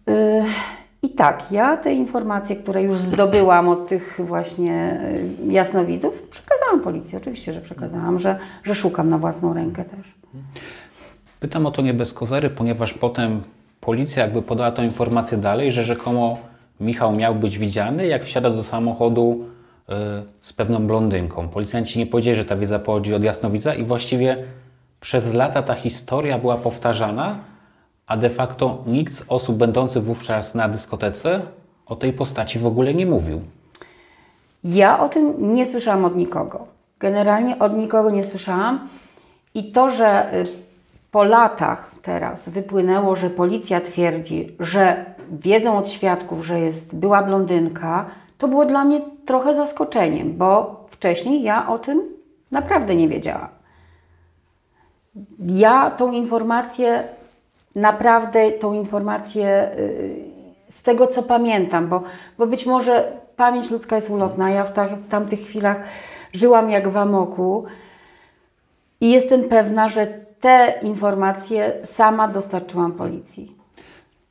Y, 0.09 0.45
I 1.05 1.09
tak, 1.09 1.53
ja 1.53 1.77
te 1.77 1.93
informacje, 1.93 2.57
które 2.57 2.83
już 2.83 2.97
zdobyłam 2.97 3.69
od 3.69 3.89
tych 3.89 4.21
właśnie 4.25 5.01
y, 5.49 5.53
jasnowidzów, 5.53 6.23
przekazałam 6.31 6.81
policji. 6.81 7.19
Oczywiście, 7.19 7.53
że 7.53 7.61
przekazałam, 7.61 8.19
że, 8.19 8.39
że 8.63 8.75
szukam 8.75 9.09
na 9.09 9.19
własną 9.19 9.55
rękę 9.55 9.85
też. 9.85 10.15
Pytam 11.41 11.67
o 11.67 11.71
to 11.71 11.83
nie 11.83 11.95
bez 11.95 12.13
kozery, 12.13 12.51
ponieważ 12.51 12.95
potem 12.95 13.43
policja 13.81 14.23
jakby 14.23 14.43
podała 14.43 14.73
tę 14.73 14.85
informację 14.85 15.39
dalej, 15.39 15.71
że 15.71 15.83
rzekomo 15.83 16.39
Michał 16.81 17.13
miał 17.13 17.35
być 17.35 17.59
widziany, 17.59 18.07
jak 18.07 18.25
wsiada 18.25 18.51
do 18.51 18.63
samochodu 18.63 19.45
y, 19.89 19.93
z 20.41 20.53
pewną 20.53 20.87
blondynką. 20.87 21.49
Policjanci 21.49 21.99
nie 21.99 22.07
powiedzieli, 22.07 22.37
że 22.37 22.45
ta 22.45 22.57
wiedza 22.57 22.79
pochodzi 22.79 23.15
od 23.15 23.25
jasnowidza 23.25 23.75
i 23.75 23.85
właściwie 23.85 24.37
przez 25.01 25.35
lata 25.35 25.63
ta 25.63 25.75
historia 25.75 26.39
była 26.39 26.57
powtarzana, 26.57 27.39
a 28.07 28.17
de 28.17 28.31
facto 28.31 28.83
nikt 28.87 29.15
z 29.15 29.25
osób 29.29 29.57
będących 29.57 30.05
wówczas 30.05 30.55
na 30.55 30.69
dyskotece 30.69 31.41
o 31.87 31.97
tej 31.97 32.13
postaci 32.13 32.59
w 32.59 32.67
ogóle 32.67 32.95
nie 32.95 33.07
mówił. 33.07 33.41
Ja 34.65 35.01
o 35.01 35.09
tym 35.09 35.53
nie 35.53 35.67
słyszałam 35.67 36.05
od 36.05 36.17
nikogo. 36.17 36.67
Generalnie 36.99 37.59
od 37.59 37.77
nikogo 37.77 38.11
nie 38.11 38.25
słyszałam. 38.25 38.89
I 39.55 39.73
to, 39.73 39.91
że 39.91 40.35
y, 40.35 40.47
po 41.11 41.25
latach 41.25 41.91
teraz 42.03 42.49
wypłynęło, 42.49 43.17
że 43.17 43.31
policja 43.31 43.81
twierdzi, 43.81 44.57
że 44.61 45.05
wiedzą 45.31 45.79
od 45.79 45.91
świadków, 45.91 46.47
że 46.47 46.61
jest, 46.61 46.97
była 46.97 47.23
blondynka, 47.23 48.07
to 48.39 48.49
było 48.49 48.65
dla 48.65 48.85
mnie 48.85 49.01
trochę 49.27 49.55
zaskoczeniem, 49.55 50.37
bo 50.37 50.85
wcześniej 50.91 51.43
ja 51.43 51.69
o 51.69 51.79
tym 51.79 52.03
naprawdę 52.51 52.95
nie 52.95 53.09
wiedziałam. 53.09 53.49
Ja 55.39 55.91
tą 55.91 56.13
informację 56.13 57.09
naprawdę 57.75 58.53
tą 58.53 58.73
informację 58.73 59.71
y, 59.79 60.25
z 60.69 60.83
tego, 60.83 61.07
co 61.07 61.23
pamiętam, 61.23 61.89
bo, 61.89 62.03
bo 62.39 62.47
być 62.47 62.67
może 62.67 63.13
pamięć 63.37 63.71
ludzka 63.71 63.97
jest 63.97 64.11
ulotna. 64.11 64.51
Ja 64.51 64.65
w, 64.65 64.73
ta, 64.73 64.87
w 64.87 65.09
tamtych 65.09 65.41
chwilach 65.41 65.81
żyłam 66.33 66.71
jak 66.71 66.89
w 66.89 66.97
amoku 66.97 67.65
i 69.01 69.11
jestem 69.11 69.45
pewna, 69.45 69.89
że 69.89 70.07
te 70.41 70.75
informacje 70.83 71.73
sama 71.85 72.29
dostarczyłam 72.29 72.93
policji. 72.93 73.57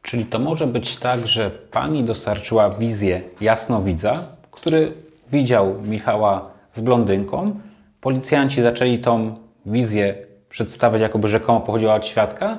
Czyli 0.02 0.26
to 0.26 0.40
może 0.40 0.68
być 0.68 0.98
tak, 0.98 1.20
że 1.20 1.52
pani 1.52 2.04
dostarczyła 2.04 2.70
wizję 2.70 3.22
jasnowidza, 3.42 4.24
który 4.52 4.94
widział 5.30 5.82
Michała 5.82 6.50
z 6.74 6.82
blondynką. 6.82 7.60
Policjanci 8.02 8.62
zaczęli 8.62 9.00
tą 9.00 9.36
wizję 9.66 10.16
przedstawiać, 10.50 11.02
jakoby 11.02 11.28
rzekomo 11.28 11.60
pochodziła 11.60 11.96
od 11.96 12.06
świadka, 12.06 12.58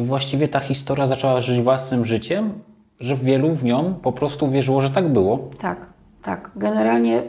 i 0.00 0.02
właściwie 0.02 0.48
ta 0.48 0.60
historia 0.60 1.06
zaczęła 1.06 1.40
żyć 1.40 1.60
własnym 1.60 2.04
życiem, 2.04 2.52
że 3.00 3.16
wielu 3.16 3.54
w 3.54 3.64
nią 3.64 3.94
po 4.02 4.12
prostu 4.12 4.50
wierzyło, 4.50 4.80
że 4.80 4.90
tak 4.90 5.08
było. 5.08 5.48
Tak, 5.58 5.86
tak. 6.22 6.50
Generalnie 6.56 7.22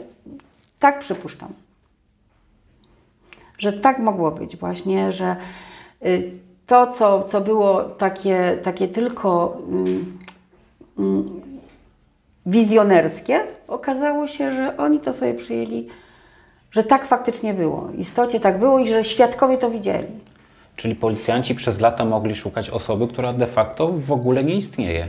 tak 0.78 0.98
przypuszczam. 0.98 1.48
Że 3.58 3.72
tak 3.72 3.98
mogło 3.98 4.30
być 4.30 4.56
właśnie, 4.56 5.12
że 5.12 5.36
y, 6.06 6.30
to, 6.66 6.86
co, 6.86 7.22
co 7.22 7.40
było 7.40 7.82
takie, 7.82 8.58
takie 8.62 8.88
tylko 8.88 9.58
mm, 9.68 10.18
mm, 10.98 11.40
wizjonerskie, 12.46 13.40
okazało 13.68 14.26
się, 14.26 14.52
że 14.52 14.76
oni 14.76 15.00
to 15.00 15.12
sobie 15.12 15.34
przyjęli, 15.34 15.88
że 16.70 16.84
tak 16.84 17.06
faktycznie 17.06 17.54
było. 17.54 17.80
W 17.80 17.98
istocie 17.98 18.40
tak 18.40 18.58
było 18.58 18.78
i 18.78 18.88
że 18.88 19.04
świadkowie 19.04 19.58
to 19.58 19.70
widzieli. 19.70 20.31
Czyli 20.82 20.94
policjanci 20.94 21.54
przez 21.54 21.80
lata 21.80 22.04
mogli 22.04 22.34
szukać 22.34 22.70
osoby, 22.70 23.08
która 23.08 23.32
de 23.32 23.46
facto 23.46 23.92
w 23.92 24.12
ogóle 24.12 24.44
nie 24.44 24.54
istnieje. 24.54 25.06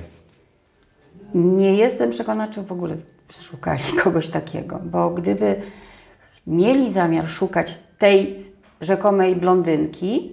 Nie 1.34 1.76
jestem 1.76 2.10
przekonana, 2.10 2.54
czy 2.54 2.64
w 2.64 2.72
ogóle 2.72 2.98
szukali 3.32 3.82
kogoś 4.04 4.28
takiego, 4.28 4.80
bo 4.84 5.10
gdyby 5.10 5.62
mieli 6.48 6.92
zamiar 6.92 7.30
szukać 7.30 7.78
tej 7.98 8.46
rzekomej 8.82 9.36
blondynki, 9.36 10.32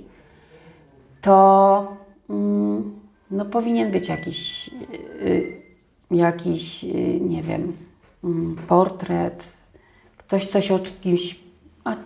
to 1.21 1.97
mm, 2.31 3.01
no, 3.31 3.45
powinien 3.45 3.91
być 3.91 4.09
jakiś, 4.09 4.71
y, 5.23 5.63
jakiś 6.11 6.85
y, 6.85 7.21
nie 7.21 7.43
wiem, 7.43 7.77
mm, 8.25 8.57
portret, 8.67 9.53
ktoś 10.17 10.47
coś 10.47 10.71
o 10.71 10.79
kimś. 10.79 11.41
A 11.85 11.97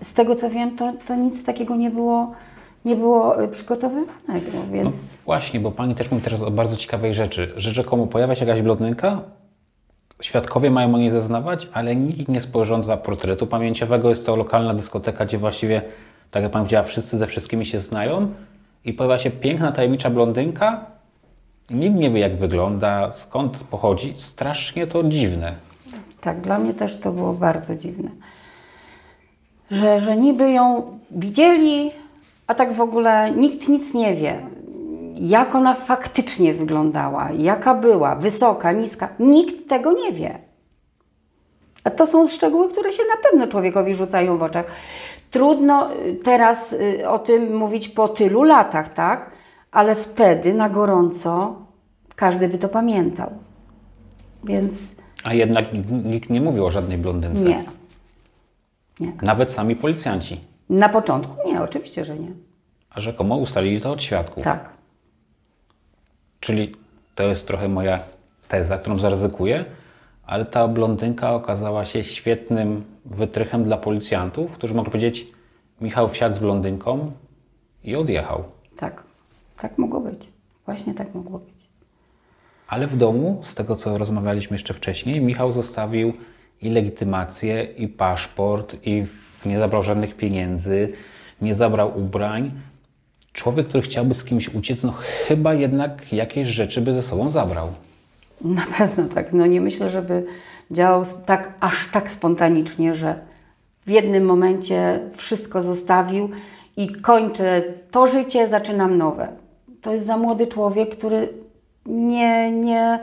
z 0.00 0.12
tego 0.14 0.34
co 0.34 0.50
wiem, 0.50 0.76
to, 0.76 0.92
to 1.06 1.16
nic 1.16 1.44
takiego 1.44 1.76
nie 1.76 1.90
było, 1.90 2.34
nie 2.84 2.96
było 2.96 3.42
y, 3.42 3.48
przygotowywanego, 3.48 4.46
No 4.54 4.72
więc. 4.72 5.16
właśnie, 5.24 5.60
bo 5.60 5.70
pani 5.72 5.94
też 5.94 6.10
mówi 6.10 6.22
teraz 6.24 6.42
o 6.42 6.50
bardzo 6.50 6.76
ciekawej 6.76 7.14
rzeczy, 7.14 7.52
że 7.56 7.70
rzekomo 7.70 8.06
pojawia 8.06 8.34
się 8.34 8.46
jakaś 8.46 8.62
blondynka, 8.62 9.20
świadkowie 10.20 10.70
mają 10.70 10.94
o 10.94 10.98
niej 10.98 11.10
zeznawać, 11.10 11.68
ale 11.72 11.96
nikt 11.96 12.28
nie 12.28 12.40
sporządza 12.40 12.96
portretu 12.96 13.46
pamięciowego. 13.46 14.08
Jest 14.08 14.26
to 14.26 14.36
lokalna 14.36 14.74
dyskoteka, 14.74 15.24
gdzie 15.24 15.38
właściwie, 15.38 15.82
tak 16.30 16.42
jak 16.42 16.52
pani 16.52 16.62
powiedziała, 16.64 16.82
wszyscy 16.84 17.18
ze 17.18 17.26
wszystkimi 17.26 17.66
się 17.66 17.78
znają 17.80 18.28
i 18.84 18.92
pojawia 18.92 19.18
się 19.18 19.30
piękna, 19.30 19.72
tajemnicza 19.72 20.10
blondynka. 20.10 20.86
Nikt 21.70 21.96
nie 21.96 22.10
wie, 22.10 22.20
jak 22.20 22.36
wygląda, 22.36 23.10
skąd 23.10 23.64
pochodzi. 23.70 24.14
Strasznie 24.16 24.86
to 24.86 25.02
dziwne. 25.02 25.54
Tak, 26.20 26.40
dla 26.40 26.58
mnie 26.58 26.74
też 26.74 26.98
to 26.98 27.12
było 27.12 27.32
bardzo 27.32 27.76
dziwne. 27.76 28.10
Że, 29.70 30.00
że 30.00 30.16
niby 30.16 30.50
ją 30.50 30.82
widzieli, 31.10 31.90
a 32.46 32.54
tak 32.54 32.72
w 32.76 32.80
ogóle 32.80 33.30
nikt 33.30 33.68
nic 33.68 33.94
nie 33.94 34.14
wie. 34.14 34.46
Jak 35.14 35.54
ona 35.54 35.74
faktycznie 35.74 36.54
wyglądała, 36.54 37.30
jaka 37.30 37.74
była, 37.74 38.14
wysoka, 38.16 38.72
niska. 38.72 39.08
Nikt 39.18 39.68
tego 39.68 39.92
nie 39.92 40.12
wie. 40.12 40.38
A 41.84 41.90
to 41.90 42.06
są 42.06 42.28
szczegóły, 42.28 42.68
które 42.72 42.92
się 42.92 43.02
na 43.02 43.30
pewno 43.30 43.46
człowiekowi 43.46 43.94
rzucają 43.94 44.38
w 44.38 44.42
oczach. 44.42 44.66
Trudno 45.30 45.94
y, 45.94 46.14
teraz 46.24 46.72
y, 46.72 47.08
o 47.08 47.18
tym 47.18 47.56
mówić 47.56 47.88
po 47.88 48.08
tylu 48.08 48.42
latach, 48.42 48.94
tak? 48.94 49.30
Ale 49.72 49.94
wtedy 49.94 50.54
na 50.54 50.68
gorąco 50.68 51.56
każdy 52.16 52.48
by 52.48 52.58
to 52.58 52.68
pamiętał. 52.68 53.30
Więc 54.44 54.96
A 55.24 55.34
jednak 55.34 55.72
nikt- 55.72 56.04
nikt 56.04 56.30
nie 56.30 56.40
mówił 56.40 56.66
o 56.66 56.70
żadnej 56.70 56.98
blondynce. 56.98 57.44
nie. 57.44 57.64
Nie. 59.00 59.12
Nawet 59.22 59.50
sami 59.50 59.76
policjanci. 59.76 60.40
Na 60.68 60.88
początku 60.88 61.48
nie, 61.48 61.62
oczywiście, 61.62 62.04
że 62.04 62.18
nie. 62.18 62.32
A 62.90 63.00
rzekomo 63.00 63.36
ustalili 63.36 63.80
to 63.80 63.92
od 63.92 64.02
świadków. 64.02 64.44
Tak. 64.44 64.70
Czyli 66.40 66.72
to 67.14 67.22
jest 67.22 67.46
trochę 67.46 67.68
moja 67.68 68.00
teza, 68.48 68.78
którą 68.78 68.98
zaryzykuję, 68.98 69.64
ale 70.26 70.44
ta 70.44 70.68
blondynka 70.68 71.34
okazała 71.34 71.84
się 71.84 72.04
świetnym 72.04 72.84
wytrychem 73.04 73.64
dla 73.64 73.76
policjantów, 73.76 74.52
którzy 74.52 74.74
mogli 74.74 74.92
powiedzieć: 74.92 75.26
Michał 75.80 76.08
wsiadł 76.08 76.34
z 76.34 76.38
blondynką 76.38 77.12
i 77.84 77.96
odjechał. 77.96 78.44
Tak. 78.76 79.02
Tak 79.58 79.78
mogło 79.78 80.00
być. 80.00 80.28
Właśnie 80.66 80.94
tak 80.94 81.14
mogło 81.14 81.38
być. 81.38 81.54
Ale 82.68 82.86
w 82.86 82.96
domu, 82.96 83.40
z 83.44 83.54
tego 83.54 83.76
co 83.76 83.98
rozmawialiśmy 83.98 84.54
jeszcze 84.54 84.74
wcześniej, 84.74 85.20
Michał 85.20 85.52
zostawił 85.52 86.12
i 86.62 86.70
legitymację, 86.70 87.62
i 87.62 87.88
paszport, 87.88 88.76
i 88.82 89.04
nie 89.46 89.58
zabrał 89.58 89.82
żadnych 89.82 90.16
pieniędzy, 90.16 90.92
nie 91.42 91.54
zabrał 91.54 91.98
ubrań. 91.98 92.50
Człowiek, 93.32 93.68
który 93.68 93.82
chciałby 93.82 94.14
z 94.14 94.24
kimś 94.24 94.48
uciec, 94.48 94.82
no 94.82 94.92
chyba 95.28 95.54
jednak 95.54 96.12
jakieś 96.12 96.48
rzeczy 96.48 96.80
by 96.80 96.94
ze 96.94 97.02
sobą 97.02 97.30
zabrał. 97.30 97.68
Na 98.40 98.66
pewno 98.78 99.04
tak. 99.04 99.32
No 99.32 99.46
nie 99.46 99.60
myślę, 99.60 99.90
żeby 99.90 100.26
działał 100.70 101.04
tak, 101.26 101.52
aż 101.60 101.88
tak 101.88 102.10
spontanicznie, 102.10 102.94
że 102.94 103.18
w 103.86 103.90
jednym 103.90 104.24
momencie 104.24 105.00
wszystko 105.16 105.62
zostawił 105.62 106.30
i 106.76 106.92
kończę 106.92 107.62
to 107.90 108.08
życie, 108.08 108.48
zaczynam 108.48 108.98
nowe. 108.98 109.28
To 109.82 109.92
jest 109.92 110.06
za 110.06 110.16
młody 110.16 110.46
człowiek, 110.46 110.96
który 110.96 111.28
nie, 111.86 112.52
nie, 112.52 112.98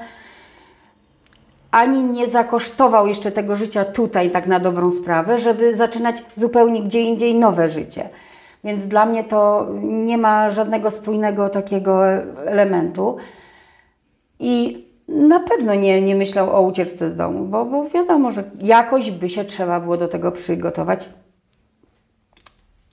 ani 1.72 2.04
nie 2.04 2.28
zakosztował 2.28 3.08
jeszcze 3.08 3.32
tego 3.32 3.56
życia 3.56 3.86
tutaj, 3.86 4.32
tak 4.32 4.48
na 4.48 4.60
dobrą 4.60 4.92
sprawę, 4.92 5.40
żeby 5.40 5.76
zaczynać 5.76 6.24
zupełnie 6.36 6.84
gdzie 6.84 7.02
indziej 7.02 7.36
nowe 7.36 7.70
życie. 7.70 8.10
Więc 8.64 8.88
dla 8.88 9.06
mnie 9.06 9.24
to 9.24 9.68
nie 9.82 10.18
ma 10.18 10.52
żadnego 10.52 10.92
spójnego 10.92 11.50
takiego 11.50 12.06
elementu. 12.46 13.18
I 14.40 14.86
na 15.08 15.40
pewno 15.40 15.76
nie, 15.76 16.02
nie 16.02 16.16
myślał 16.16 16.56
o 16.56 16.62
ucieczce 16.62 17.10
z 17.10 17.16
domu, 17.16 17.46
bo, 17.46 17.66
bo 17.66 17.90
wiadomo, 17.90 18.32
że 18.32 18.44
jakoś 18.62 19.12
by 19.12 19.30
się 19.30 19.46
trzeba 19.46 19.80
było 19.80 19.98
do 19.98 20.08
tego 20.08 20.32
przygotować. 20.32 21.10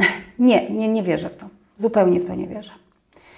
Nie, 0.38 0.70
nie, 0.70 0.88
nie 0.88 1.02
wierzę 1.02 1.30
w 1.30 1.36
to. 1.36 1.46
Zupełnie 1.76 2.20
w 2.20 2.26
to 2.26 2.34
nie 2.34 2.46
wierzę. 2.46 2.70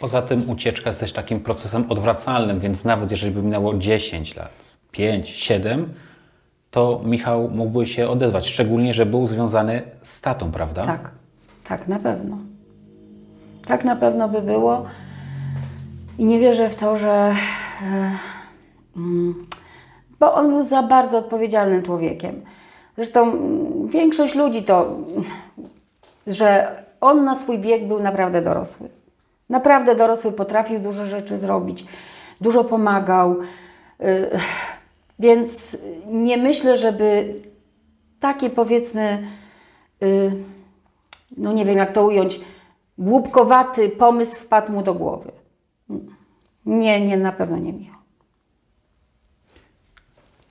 Poza 0.00 0.22
tym 0.22 0.50
ucieczka 0.50 0.90
jest 0.90 1.00
też 1.00 1.12
takim 1.12 1.40
procesem 1.40 1.85
odwracalnym, 1.88 2.61
więc 2.61 2.85
nawet 2.85 3.11
jeżeli 3.11 3.33
by 3.33 3.42
minęło 3.42 3.74
10 3.74 4.37
lat, 4.37 4.69
5, 4.92 5.29
7, 5.29 5.94
to 6.70 7.00
Michał 7.05 7.50
mógłby 7.50 7.87
się 7.87 8.09
odezwać, 8.09 8.46
szczególnie, 8.46 8.94
że 8.94 9.07
był 9.07 9.26
związany 9.26 9.83
z 10.03 10.20
tatą, 10.20 10.50
prawda? 10.50 10.85
Tak, 10.87 11.11
tak, 11.64 11.88
na 11.88 11.98
pewno. 11.98 12.38
Tak 13.66 13.85
na 13.85 13.96
pewno 13.96 14.29
by 14.29 14.42
było. 14.42 14.85
I 16.18 16.24
nie 16.24 16.38
wierzę 16.38 16.70
w 16.70 16.76
to, 16.76 16.96
że. 16.96 17.35
e, 17.83 18.11
mm, 18.96 19.46
Bo 20.20 20.35
on 20.35 20.48
był 20.48 20.62
za 20.62 20.83
bardzo 20.83 21.18
odpowiedzialnym 21.18 21.83
człowiekiem. 21.83 22.42
Zresztą 22.96 23.22
mm, 23.22 23.88
większość 23.88 24.35
ludzi 24.35 24.62
to, 24.62 24.87
mm, 24.87 25.24
że 26.26 26.76
on 27.00 27.24
na 27.24 27.35
swój 27.35 27.59
wiek 27.59 27.87
był 27.87 28.00
naprawdę 28.03 28.42
dorosły. 28.42 28.88
Naprawdę 29.48 29.94
dorosły, 29.96 30.33
potrafił 30.33 30.81
dużo 30.81 31.07
rzeczy 31.07 31.37
zrobić, 31.37 31.85
dużo 32.40 32.64
pomagał. 32.64 33.37
Więc 35.20 35.76
nie 36.06 36.37
myślę, 36.37 36.76
żeby 36.76 37.35
takie 38.20 38.50
powiedzmy 38.50 39.22
y, 40.02 40.33
no 41.37 41.52
nie 41.52 41.64
wiem 41.64 41.76
jak 41.76 41.92
to 41.92 42.04
ująć, 42.06 42.40
głupkowaty 42.98 43.88
pomysł 43.88 44.40
wpadł 44.40 44.72
mu 44.72 44.83
do 44.83 44.94
głowy. 44.94 45.33
Nie, 46.66 47.06
nie, 47.06 47.16
na 47.16 47.33
pewno 47.33 47.56
nie 47.56 47.72
Michał. 47.72 48.00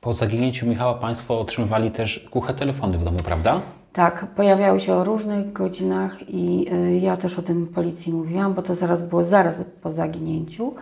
Po 0.02 0.14
zaginięciu 0.14 0.68
Michała 0.68 0.94
Państwo 0.94 1.40
otrzymywali 1.40 1.92
też 1.92 2.30
głuche 2.32 2.54
telefony 2.54 2.98
w 2.98 3.04
domu, 3.04 3.18
prawda? 3.26 3.62
Tak, 3.94 4.28
pojawiały 4.36 4.80
się 4.80 4.94
o 4.94 5.04
różnych 5.04 5.54
godzinach 5.54 6.30
i 6.30 6.74
y, 6.74 7.00
ja 7.00 7.18
też 7.18 7.40
o 7.40 7.42
tym 7.42 7.68
policji 7.68 8.14
mówiłam, 8.14 8.54
bo 8.54 8.62
to 8.62 8.76
zaraz 8.76 9.02
było 9.02 9.24
zaraz 9.24 9.64
po 9.82 9.92
zaginięciu. 9.92 10.76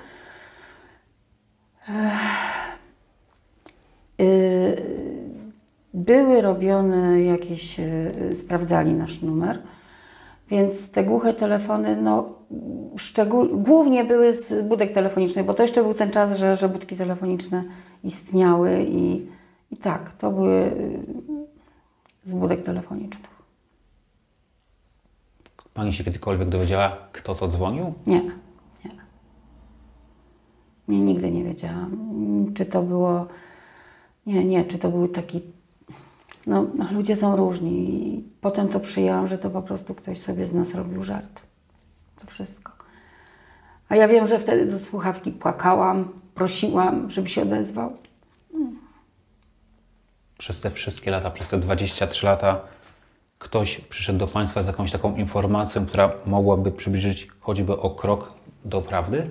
Ech, 1.90 2.77
były 5.94 6.42
robione 6.42 7.24
jakieś, 7.24 7.80
y, 7.80 8.36
sprawdzali 8.36 8.94
nasz 8.94 9.22
numer, 9.22 9.62
więc 10.50 10.92
te 10.92 11.04
głuche 11.04 11.34
telefony, 11.34 12.02
no 12.02 12.30
szczegól, 12.98 13.62
głównie 13.62 14.04
były 14.04 14.34
z 14.34 14.68
budek 14.68 14.94
telefonicznych, 14.94 15.46
bo 15.46 15.54
to 15.54 15.64
jeszcze 15.64 15.84
był 15.84 15.94
ten 15.94 16.12
czas, 16.12 16.38
że, 16.38 16.56
że 16.56 16.70
budki 16.70 16.96
telefoniczne 16.96 17.64
istniały 18.04 18.86
i, 18.90 19.28
i 19.72 19.78
tak, 19.78 20.14
to 20.14 20.32
były 20.32 20.54
y, 20.54 21.04
z 22.24 22.34
budek 22.34 22.64
telefonicznych. 22.64 23.38
Pani 25.74 25.94
się 25.94 26.04
kiedykolwiek 26.04 26.50
dowiedziała, 26.50 26.98
kto 27.12 27.36
to 27.36 27.48
dzwonił? 27.48 27.94
Nie, 28.08 28.22
nie. 28.86 28.92
Nie, 30.88 31.02
nigdy 31.02 31.32
nie 31.32 31.44
wiedziałam, 31.44 31.98
czy 32.56 32.66
to 32.66 32.82
było. 32.82 33.28
Nie, 34.28 34.46
nie, 34.46 34.66
czy 34.66 34.78
to 34.78 34.90
był 34.90 35.08
taki. 35.08 35.42
No, 36.48 36.66
no, 36.76 36.86
ludzie 36.92 37.16
są 37.16 37.36
różni 37.36 37.72
i 37.72 38.24
potem 38.42 38.68
to 38.68 38.80
przyjęłam, 38.80 39.28
że 39.28 39.38
to 39.38 39.50
po 39.50 39.62
prostu 39.62 39.96
ktoś 39.96 40.18
sobie 40.18 40.46
z 40.46 40.54
nas 40.54 40.74
robił 40.74 41.04
żart. 41.04 41.42
To 42.22 42.28
wszystko. 42.28 42.72
A 43.90 43.96
ja 43.96 44.08
wiem, 44.08 44.28
że 44.28 44.40
wtedy 44.40 44.72
do 44.72 44.80
słuchawki 44.80 45.32
płakałam, 45.32 46.10
prosiłam, 46.36 47.12
żeby 47.12 47.30
się 47.30 47.42
odezwał. 47.42 47.98
Przez 50.38 50.62
te 50.62 50.72
wszystkie 50.72 51.12
lata, 51.12 51.32
przez 51.32 51.50
te 51.50 51.58
23 51.58 52.26
lata, 52.26 52.62
ktoś 53.40 53.82
przyszedł 53.82 54.20
do 54.20 54.28
Państwa 54.28 54.64
z 54.64 54.68
jakąś 54.68 54.92
taką 54.92 55.16
informacją, 55.16 55.86
która 55.86 56.12
mogłaby 56.26 56.72
przybliżyć 56.72 57.28
choćby 57.40 57.80
o 57.80 57.90
krok 57.90 58.34
do 58.66 58.82
prawdy? 58.82 59.30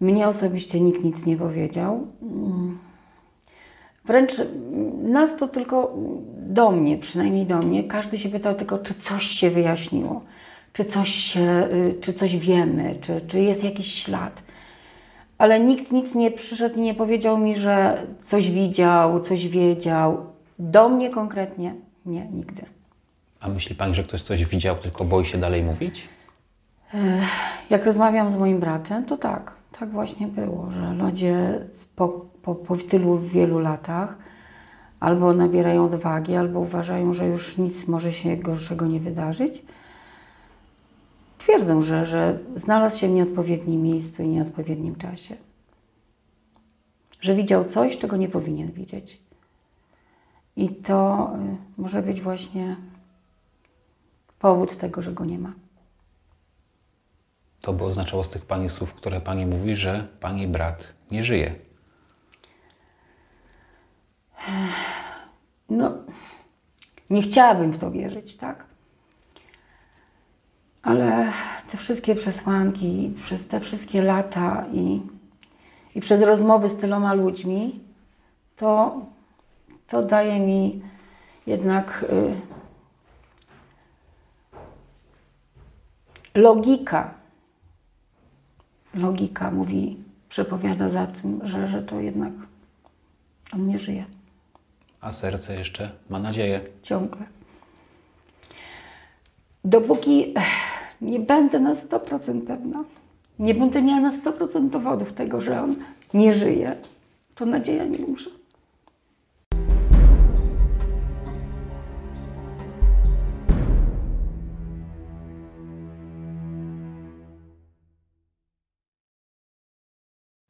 Mnie 0.00 0.28
osobiście 0.28 0.80
nikt 0.80 1.04
nic 1.04 1.26
nie 1.26 1.36
powiedział. 1.36 2.06
Mm. 2.22 2.78
Wręcz 4.04 4.38
mm, 4.40 5.12
nas 5.12 5.36
to 5.36 5.48
tylko 5.48 5.94
do 6.36 6.70
mnie, 6.70 6.98
przynajmniej 6.98 7.46
do 7.46 7.58
mnie, 7.58 7.84
każdy 7.84 8.18
się 8.18 8.28
pytał 8.28 8.54
tylko, 8.54 8.78
czy 8.78 8.94
coś 8.94 9.24
się 9.26 9.50
wyjaśniło, 9.50 10.22
czy 10.72 10.84
coś, 10.84 11.08
się, 11.08 11.68
y, 11.72 11.94
czy 12.00 12.12
coś 12.12 12.36
wiemy, 12.36 12.96
czy, 13.00 13.20
czy 13.20 13.40
jest 13.40 13.64
jakiś 13.64 13.94
ślad. 13.94 14.42
ale 15.38 15.60
nikt 15.60 15.92
nic 15.92 16.14
nie 16.14 16.30
przyszedł 16.30 16.78
i 16.78 16.80
nie 16.80 16.94
powiedział 16.94 17.38
mi, 17.38 17.56
że 17.56 18.06
coś 18.22 18.50
widział, 18.50 19.20
coś 19.20 19.48
wiedział. 19.48 20.26
Do 20.58 20.88
mnie 20.88 21.10
konkretnie 21.10 21.74
nie, 22.06 22.26
nigdy. 22.26 22.62
A 23.40 23.48
myśli 23.48 23.76
pani, 23.76 23.94
że 23.94 24.02
ktoś 24.02 24.22
coś 24.22 24.44
widział, 24.44 24.76
tylko 24.76 25.04
boi 25.04 25.24
się 25.24 25.38
dalej 25.38 25.62
mówić? 25.62 26.08
Jak 27.70 27.84
rozmawiam 27.84 28.30
z 28.30 28.36
moim 28.36 28.60
bratem, 28.60 29.04
to 29.04 29.16
tak, 29.16 29.52
tak 29.78 29.90
właśnie 29.90 30.26
było, 30.26 30.70
że 30.70 30.92
ludzie 30.92 31.60
po, 31.96 32.26
po, 32.42 32.54
po 32.54 32.76
tylu 32.76 33.18
wielu 33.18 33.58
latach 33.58 34.16
albo 35.00 35.32
nabierają 35.32 35.84
odwagi, 35.84 36.36
albo 36.36 36.60
uważają, 36.60 37.14
że 37.14 37.26
już 37.26 37.58
nic 37.58 37.88
może 37.88 38.12
się 38.12 38.36
gorszego 38.36 38.86
nie 38.86 39.00
wydarzyć. 39.00 39.62
Twierdzą, 41.38 41.82
że, 41.82 42.06
że 42.06 42.38
znalazł 42.56 42.98
się 42.98 43.08
w 43.08 43.10
nieodpowiednim 43.10 43.82
miejscu 43.82 44.22
i 44.22 44.28
nieodpowiednim 44.28 44.96
czasie. 44.96 45.36
Że 47.20 47.34
widział 47.34 47.64
coś, 47.64 47.98
czego 47.98 48.16
nie 48.16 48.28
powinien 48.28 48.72
widzieć. 48.72 49.22
I 50.56 50.68
to 50.68 51.30
y, 51.78 51.80
może 51.80 52.02
być 52.02 52.20
właśnie 52.20 52.76
powód 54.38 54.76
tego, 54.76 55.02
że 55.02 55.12
go 55.12 55.24
nie 55.24 55.38
ma. 55.38 55.52
To 57.60 57.72
by 57.72 57.84
oznaczało 57.84 58.24
z 58.24 58.28
tych 58.28 58.46
pani 58.46 58.68
słów, 58.68 58.94
które 58.94 59.20
pani 59.20 59.46
mówi, 59.46 59.76
że 59.76 60.08
pani 60.20 60.48
brat 60.48 60.92
nie 61.10 61.22
żyje. 61.22 61.54
No, 65.70 65.92
nie 67.10 67.22
chciałabym 67.22 67.72
w 67.72 67.78
to 67.78 67.90
wierzyć, 67.90 68.36
tak? 68.36 68.64
Ale 70.82 71.32
te 71.70 71.76
wszystkie 71.76 72.14
przesłanki, 72.14 73.14
przez 73.24 73.46
te 73.46 73.60
wszystkie 73.60 74.02
lata 74.02 74.66
i, 74.72 75.00
i 75.94 76.00
przez 76.00 76.22
rozmowy 76.22 76.68
z 76.68 76.76
tyloma 76.76 77.14
ludźmi, 77.14 77.80
to, 78.56 79.00
to 79.88 80.02
daje 80.02 80.40
mi 80.40 80.82
jednak 81.46 82.04
y, 82.10 82.34
logika. 86.34 87.14
Logika 88.94 89.50
mówi, 89.50 89.96
przepowiada 90.28 90.88
za 90.88 91.06
tym, 91.06 91.40
że, 91.42 91.68
że 91.68 91.82
to 91.82 92.00
jednak 92.00 92.32
on 93.54 93.66
nie 93.66 93.78
żyje 93.78 94.04
A 95.02 95.12
serce 95.12 95.54
jeszcze 95.54 95.90
ma 96.10 96.18
nadzieję. 96.18 96.60
ciągle. 96.82 97.26
Dopóki 99.64 100.32
ech, 100.36 100.46
nie 101.00 101.20
będę 101.20 101.60
na 101.60 101.74
100% 101.74 102.46
pewna, 102.46 102.84
nie 103.38 103.54
będę 103.54 103.82
miała 103.82 104.00
na 104.00 104.10
100% 104.10 104.70
dowodów 104.70 105.12
tego, 105.12 105.40
że 105.40 105.62
on 105.62 105.76
nie 106.14 106.32
żyje, 106.32 106.76
to 107.34 107.46
nadzieja 107.46 107.84
nie 107.84 107.98
umrze. 107.98 108.30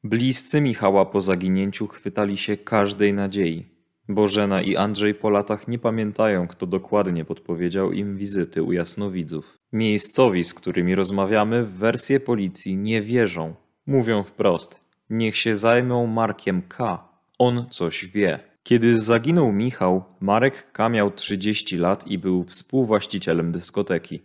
Bliscy 0.05 0.61
Michała 0.61 1.05
po 1.05 1.21
zaginięciu 1.21 1.87
chwytali 1.87 2.39
się 2.39 2.57
każdej 2.57 3.13
nadziei. 3.13 3.82
Bożena 4.15 4.63
i 4.63 4.77
Andrzej 4.77 5.15
po 5.15 5.31
latach 5.31 5.69
nie 5.69 5.79
pamiętają, 5.79 6.49
kto 6.49 6.67
dokładnie 6.67 7.25
podpowiedział 7.25 7.93
im 7.93 8.17
wizyty 8.17 8.63
u 8.63 8.73
jasnowidzów. 8.73 9.59
Miejscowi, 9.73 10.45
z 10.45 10.55
którymi 10.55 10.95
rozmawiamy, 10.95 11.65
w 11.65 11.73
wersję 11.73 12.21
policji 12.21 12.77
nie 12.77 13.03
wierzą. 13.03 13.55
Mówią 13.87 14.23
wprost: 14.23 14.81
niech 15.11 15.37
się 15.37 15.57
zajmą 15.57 16.07
Markiem 16.07 16.63
K. 16.69 17.09
On 17.39 17.67
coś 17.71 18.07
wie. 18.07 18.41
Kiedy 18.63 19.01
zaginął 19.01 19.53
Michał, 19.53 20.05
Marek 20.21 20.73
K. 20.73 20.89
miał 20.89 21.11
30 21.11 21.77
lat 21.77 22.07
i 22.07 22.19
był 22.19 22.45
współwłaścicielem 22.45 23.53
dyskoteki. 23.53 24.23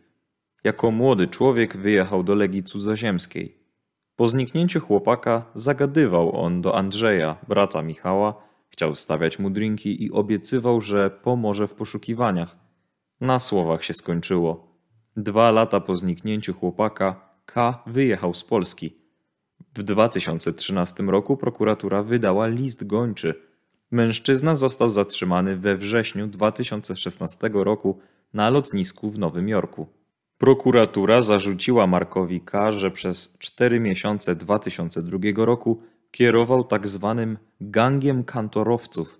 Jako 0.63 0.91
młody 0.91 1.27
człowiek 1.27 1.77
wyjechał 1.77 2.23
do 2.23 2.35
Legii 2.35 2.63
Cudzoziemskiej. 2.63 3.57
Po 4.15 4.27
zniknięciu 4.27 4.79
chłopaka 4.79 5.45
zagadywał 5.53 6.35
on 6.35 6.61
do 6.61 6.75
Andrzeja, 6.75 7.35
brata 7.47 7.81
Michała, 7.81 8.46
chciał 8.77 8.95
stawiać 8.95 9.39
mu 9.39 9.49
drinki 9.49 10.03
i 10.03 10.11
obiecywał, 10.11 10.81
że 10.81 11.09
pomoże 11.09 11.67
w 11.67 11.73
poszukiwaniach. 11.73 12.57
Na 13.21 13.39
słowach 13.39 13.83
się 13.83 13.93
skończyło. 13.93 14.77
Dwa 15.15 15.51
lata 15.51 15.79
po 15.79 15.95
zniknięciu 15.95 16.53
chłopaka 16.53 17.29
K 17.45 17.83
wyjechał 17.87 18.33
z 18.33 18.43
Polski. 18.43 18.93
W 19.75 19.83
2013 19.83 21.03
roku 21.03 21.37
prokuratura 21.37 22.03
wydała 22.03 22.47
list 22.47 22.87
gończy. 22.87 23.33
Mężczyzna 23.91 24.55
został 24.55 24.89
zatrzymany 24.89 25.55
we 25.55 25.77
wrześniu 25.77 26.27
2016 26.27 27.49
roku 27.53 27.99
na 28.33 28.49
lotnisku 28.49 29.11
w 29.11 29.19
Nowym 29.19 29.49
Jorku. 29.49 29.87
Prokuratura 30.37 31.21
zarzuciła 31.21 31.87
Markowi 31.87 32.41
K., 32.41 32.71
że 32.71 32.91
przez 32.91 33.37
cztery 33.39 33.79
miesiące 33.79 34.35
2002 34.35 35.45
roku 35.45 35.81
kierował 36.11 36.63
tak 36.63 36.87
zwanym 36.87 37.37
gangiem 37.61 38.23
kantorowców. 38.23 39.19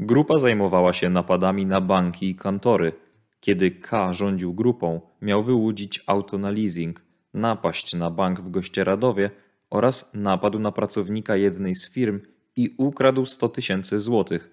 Grupa 0.00 0.38
zajmowała 0.38 0.92
się 0.92 1.10
napadami 1.10 1.66
na 1.66 1.80
banki 1.80 2.30
i 2.30 2.34
kantory. 2.34 2.92
Kiedy 3.40 3.70
K. 3.70 4.12
rządził 4.12 4.54
grupą, 4.54 5.00
miał 5.22 5.44
wyłudzić 5.44 6.04
auto 6.06 6.38
na 6.38 6.50
leasing, 6.50 7.04
napaść 7.34 7.94
na 7.94 8.10
bank 8.10 8.40
w 8.40 8.50
Gościeradowie 8.50 9.30
oraz 9.70 10.14
napadł 10.14 10.58
na 10.58 10.72
pracownika 10.72 11.36
jednej 11.36 11.74
z 11.74 11.90
firm 11.90 12.20
i 12.56 12.74
ukradł 12.78 13.26
100 13.26 13.48
tysięcy 13.48 14.00
złotych. 14.00 14.50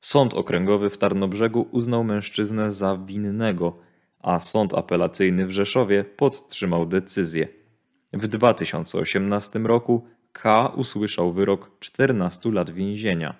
Sąd 0.00 0.34
okręgowy 0.34 0.90
w 0.90 0.98
Tarnobrzegu 0.98 1.68
uznał 1.72 2.04
mężczyznę 2.04 2.72
za 2.72 2.96
winnego, 2.96 3.78
a 4.18 4.40
sąd 4.40 4.74
apelacyjny 4.74 5.46
w 5.46 5.50
Rzeszowie 5.50 6.04
podtrzymał 6.04 6.86
decyzję. 6.86 7.48
W 8.12 8.26
2018 8.26 9.58
roku 9.58 10.06
K. 10.32 10.68
usłyszał 10.76 11.32
wyrok 11.32 11.70
14 11.80 12.50
lat 12.50 12.70
więzienia. 12.70 13.34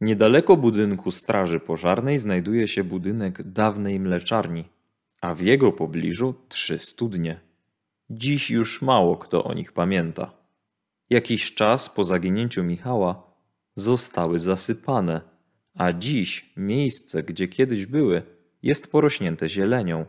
Niedaleko 0.00 0.56
budynku 0.56 1.10
Straży 1.10 1.60
Pożarnej 1.60 2.18
znajduje 2.18 2.68
się 2.68 2.84
budynek 2.84 3.42
dawnej 3.42 4.00
mleczarni, 4.00 4.64
a 5.20 5.34
w 5.34 5.40
jego 5.40 5.72
pobliżu 5.72 6.34
trzy 6.48 6.78
studnie. 6.78 7.40
Dziś 8.10 8.50
już 8.50 8.82
mało 8.82 9.16
kto 9.16 9.44
o 9.44 9.54
nich 9.54 9.72
pamięta. 9.72 10.30
Jakiś 11.10 11.54
czas 11.54 11.88
po 11.88 12.04
zaginięciu 12.04 12.64
Michała 12.64 13.22
zostały 13.76 14.38
zasypane, 14.38 15.20
a 15.74 15.92
dziś 15.92 16.52
miejsce, 16.56 17.22
gdzie 17.22 17.48
kiedyś 17.48 17.86
były, 17.86 18.22
jest 18.62 18.92
porośnięte 18.92 19.48
zielenią. 19.48 20.04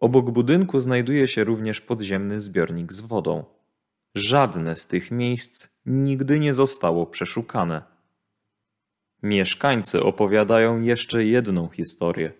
Obok 0.00 0.30
budynku 0.30 0.80
znajduje 0.80 1.28
się 1.28 1.44
również 1.44 1.80
podziemny 1.80 2.40
zbiornik 2.40 2.92
z 2.92 3.00
wodą. 3.00 3.44
Żadne 4.14 4.76
z 4.76 4.86
tych 4.86 5.10
miejsc 5.10 5.68
nigdy 5.86 6.40
nie 6.40 6.54
zostało 6.54 7.06
przeszukane. 7.06 7.82
Mieszkańcy 9.22 10.02
opowiadają 10.02 10.80
jeszcze 10.80 11.24
jedną 11.24 11.68
historię. 11.68 12.32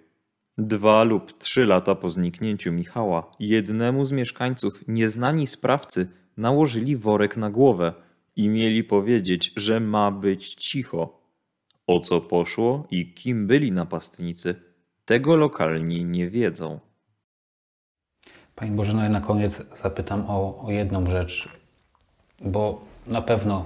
Dwa 0.58 1.04
lub 1.04 1.38
trzy 1.38 1.64
lata 1.64 1.94
po 1.94 2.10
zniknięciu 2.10 2.72
Michała, 2.72 3.30
jednemu 3.40 4.04
z 4.04 4.12
mieszkańców 4.12 4.84
nieznani 4.88 5.46
sprawcy 5.46 6.08
nałożyli 6.36 6.96
worek 6.96 7.36
na 7.36 7.50
głowę 7.50 7.92
i 8.36 8.48
mieli 8.48 8.84
powiedzieć, 8.84 9.52
że 9.56 9.80
ma 9.80 10.10
być 10.10 10.54
cicho. 10.54 11.20
O 11.86 12.00
co 12.00 12.20
poszło 12.20 12.86
i 12.90 13.14
kim 13.14 13.46
byli 13.46 13.72
napastnicy, 13.72 14.54
tego 15.04 15.36
lokalni 15.36 16.04
nie 16.04 16.30
wiedzą. 16.30 16.80
Pani 18.60 18.72
Bożeno, 18.72 19.02
ja 19.02 19.08
na 19.08 19.20
koniec 19.20 19.62
zapytam 19.82 20.24
o, 20.28 20.64
o 20.64 20.70
jedną 20.70 21.06
rzecz, 21.06 21.48
bo 22.40 22.80
na 23.06 23.22
pewno 23.22 23.64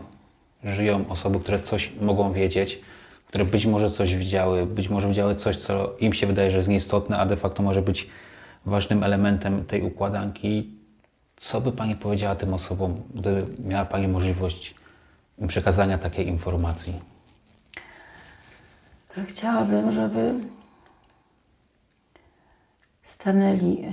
żyją 0.65 1.09
osoby, 1.09 1.41
które 1.41 1.61
coś 1.61 1.93
mogą 2.01 2.33
wiedzieć, 2.33 2.81
które 3.27 3.45
być 3.45 3.67
może 3.67 3.91
coś 3.91 4.17
widziały, 4.17 4.67
być 4.67 4.89
może 4.89 5.09
widziały 5.09 5.35
coś, 5.35 5.57
co 5.57 5.97
im 6.01 6.13
się 6.13 6.27
wydaje, 6.27 6.51
że 6.51 6.57
jest 6.57 6.69
nieistotne, 6.69 7.19
a 7.19 7.27
de 7.27 7.37
facto 7.37 7.63
może 7.63 7.83
być 7.83 8.09
ważnym 8.67 9.03
elementem 9.03 9.65
tej 9.65 9.83
układanki. 9.83 10.71
Co 11.37 11.61
by 11.61 11.73
Pani 11.73 11.97
powiedziała 11.97 12.35
tym 12.35 12.55
osobom, 12.55 13.03
gdyby 13.15 13.45
miała 13.59 13.85
Pani 13.85 14.09
możliwość 14.09 14.75
przekazania 15.49 15.99
takiej 15.99 16.29
informacji? 16.29 17.01
Chciałabym, 19.27 19.93
żeby 19.93 20.35
stanęli 23.03 23.85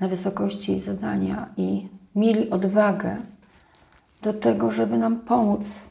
na 0.00 0.08
wysokości 0.08 0.78
zadania 0.78 1.48
i 1.56 1.88
mieli 2.14 2.50
odwagę 2.50 3.16
do 4.22 4.32
tego, 4.32 4.70
żeby 4.70 4.98
nam 4.98 5.20
pomóc 5.20 5.90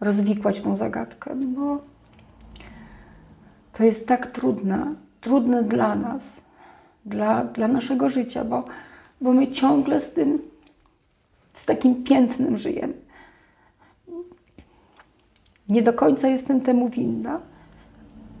rozwikłać 0.00 0.60
tą 0.60 0.76
zagadkę, 0.76 1.34
bo 1.36 1.78
to 3.72 3.84
jest 3.84 4.06
tak 4.06 4.26
trudne, 4.26 4.94
trudne 5.20 5.62
dla 5.62 5.94
nas, 5.94 6.40
dla, 7.06 7.44
dla 7.44 7.68
naszego 7.68 8.08
życia, 8.08 8.44
bo, 8.44 8.64
bo 9.20 9.32
my 9.32 9.48
ciągle 9.48 10.00
z 10.00 10.12
tym, 10.12 10.38
z 11.52 11.64
takim 11.64 12.04
piętnem 12.04 12.58
żyjemy. 12.58 12.94
Nie 15.68 15.82
do 15.82 15.92
końca 15.92 16.28
jestem 16.28 16.60
temu 16.60 16.88
winna, 16.88 17.40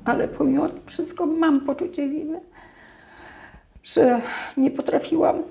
ale 0.04 0.28
pomimo 0.28 0.68
wszystko 0.86 1.26
mam 1.26 1.60
poczucie 1.60 2.08
winy, 2.08 2.40
że 3.82 4.20
nie 4.56 4.70
potrafiłam 4.70 5.42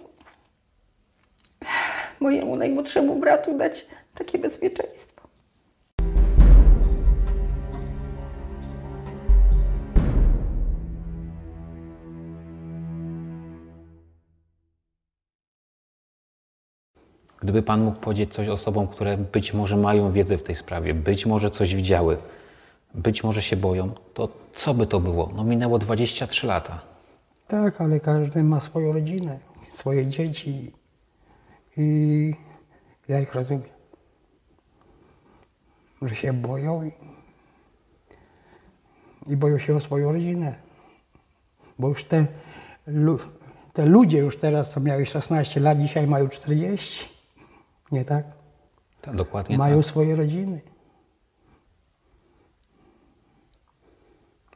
mojemu 2.19 2.55
najmłodszemu 2.55 3.19
bratu 3.19 3.57
dać 3.57 3.85
takie 4.15 4.39
bezpieczeństwo. 4.39 5.21
Gdyby 17.41 17.61
Pan 17.63 17.83
mógł 17.83 17.99
powiedzieć 17.99 18.33
coś 18.33 18.47
osobom, 18.47 18.87
które 18.87 19.17
być 19.17 19.53
może 19.53 19.77
mają 19.77 20.11
wiedzę 20.11 20.37
w 20.37 20.43
tej 20.43 20.55
sprawie, 20.55 20.93
być 20.93 21.25
może 21.25 21.51
coś 21.51 21.75
widziały, 21.75 22.17
być 22.93 23.23
może 23.23 23.41
się 23.41 23.57
boją, 23.57 23.91
to 24.13 24.29
co 24.53 24.73
by 24.73 24.87
to 24.87 24.99
było? 24.99 25.31
No 25.35 25.43
minęło 25.43 25.79
23 25.79 26.47
lata. 26.47 26.90
Tak, 27.51 27.81
ale 27.81 27.99
każdy 27.99 28.43
ma 28.43 28.59
swoją 28.59 28.93
rodzinę, 28.93 29.39
swoje 29.69 30.07
dzieci 30.07 30.71
i 31.77 32.33
ja 33.07 33.19
ich 33.19 33.33
rozumiem. 33.33 33.69
Że 36.01 36.15
się 36.15 36.33
boją 36.33 36.83
i, 36.83 36.91
i 39.27 39.37
boją 39.37 39.57
się 39.57 39.75
o 39.75 39.79
swoją 39.79 40.11
rodzinę. 40.11 40.55
Bo 41.79 41.87
już 41.87 42.05
te, 42.05 42.27
te 43.73 43.85
ludzie 43.85 44.17
już 44.17 44.37
teraz, 44.37 44.71
co 44.71 44.79
miały 44.79 45.05
16 45.05 45.59
lat, 45.59 45.79
dzisiaj 45.79 46.07
mają 46.07 46.29
40. 46.29 47.09
Nie 47.91 48.05
tak? 48.05 48.25
Tak, 49.01 49.15
dokładnie 49.15 49.57
mają 49.57 49.77
tak. 49.77 49.85
swoje 49.85 50.15
rodziny. 50.15 50.61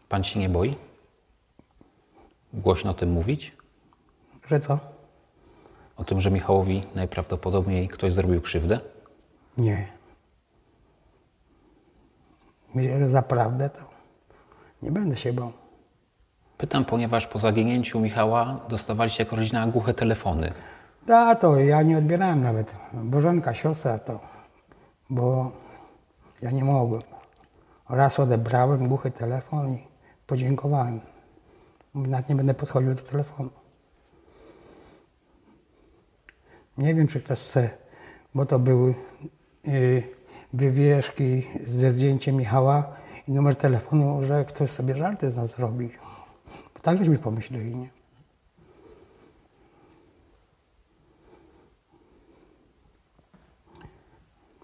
Pan 0.10 0.24
się 0.24 0.40
nie 0.40 0.50
boi? 0.50 0.76
Głośno 2.56 2.92
o 2.92 2.94
tym 2.94 3.12
mówić? 3.12 3.58
Że 4.48 4.60
co? 4.60 4.80
O 5.98 6.04
tym, 6.04 6.22
że 6.22 6.32
Michałowi 6.32 6.84
najprawdopodobniej 6.96 7.88
ktoś 7.90 8.14
zrobił 8.14 8.42
krzywdę? 8.42 8.80
Nie. 9.58 9.88
Myślę, 12.76 13.00
że 13.00 13.10
zaprawdę 13.10 13.70
to 13.70 13.82
nie 14.82 14.92
będę 14.92 15.16
się 15.16 15.34
bał. 15.34 15.52
Pytam, 16.58 16.86
ponieważ 16.86 17.28
po 17.28 17.40
zaginięciu 17.40 18.00
Michała 18.00 18.60
dostawaliście 18.70 19.24
jako 19.24 19.36
rodzina 19.36 19.68
głuche 19.68 19.94
telefony. 19.94 20.52
Da, 21.08 21.36
to 21.36 21.60
ja 21.60 21.82
nie 21.82 21.98
odbierałem 21.98 22.42
nawet. 22.42 22.76
Bożenka, 22.94 23.54
siostra 23.54 24.00
to, 24.00 24.20
bo 25.10 25.52
ja 26.42 26.52
nie 26.52 26.64
mogłem. 26.64 27.02
Raz 27.90 28.20
odebrałem 28.20 28.88
głuchy 28.88 29.12
telefon 29.12 29.70
i 29.70 29.88
podziękowałem. 30.28 31.02
Nawet 31.96 32.30
nie 32.30 32.36
będę 32.36 32.54
podchodził 32.54 32.94
do 32.94 33.02
telefonu. 33.02 33.50
Nie 36.78 36.96
wiem, 36.96 37.08
czy 37.08 37.22
ktoś 37.22 37.40
chce, 37.40 37.70
bo 38.36 38.46
to 38.46 38.60
były 38.60 38.96
y, 39.68 40.04
wywieszki 40.54 41.48
ze 41.62 41.92
zdjęciem 41.92 42.36
Michała 42.36 42.96
i 43.28 43.32
numer 43.32 43.56
telefonu, 43.56 44.24
że 44.24 44.46
ktoś 44.46 44.70
sobie 44.72 44.98
żarty 44.98 45.32
z 45.32 45.38
nas 45.38 45.56
zrobi. 45.56 45.90
Bo 46.74 46.80
tak 46.82 46.98
żeśmy 46.98 47.20
pomyśleli, 47.20 47.76
nie? 47.76 47.90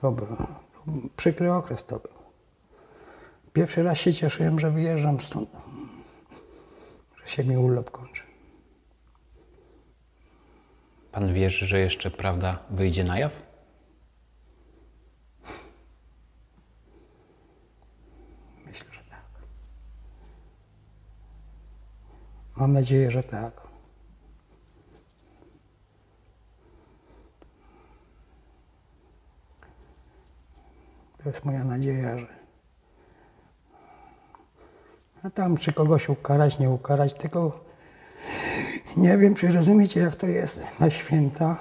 To 0.02 0.12
był 0.12 0.28
przykry 1.16 1.54
okres 1.54 1.86
to 1.86 2.00
był. 2.00 2.12
Pierwszy 3.54 3.84
raz 3.84 3.98
się 3.98 4.14
cieszyłem, 4.14 4.60
że 4.60 4.72
wyjeżdżam 4.72 5.20
stąd, 5.20 5.50
że 7.24 7.30
się 7.30 7.44
mi 7.44 7.58
urlop 7.58 7.92
kończy. 7.92 8.24
Pan 11.12 11.34
wierzy, 11.34 11.68
że 11.68 11.80
jeszcze 11.80 12.12
prawda 12.12 12.60
wyjdzie 12.70 13.04
na 13.04 13.20
jaw? 13.20 13.42
Myślę, 18.66 18.94
że 18.94 19.04
tak. 19.10 19.26
Mam 22.56 22.74
nadzieję, 22.74 23.12
że 23.12 23.24
tak. 23.24 23.62
To 31.24 31.30
jest 31.30 31.46
moja 31.46 31.64
nadzieja, 31.64 32.18
że. 32.18 32.41
A 35.24 35.30
tam, 35.30 35.58
czy 35.58 35.74
kogoś 35.74 36.10
ukarać, 36.10 36.60
nie 36.60 36.70
ukarać, 36.70 37.14
tylko 37.14 37.66
nie 38.98 39.18
wiem, 39.18 39.36
czy 39.36 39.52
rozumiecie, 39.52 40.00
jak 40.00 40.16
to 40.16 40.28
jest 40.28 40.80
na 40.80 40.90
święta. 40.90 41.58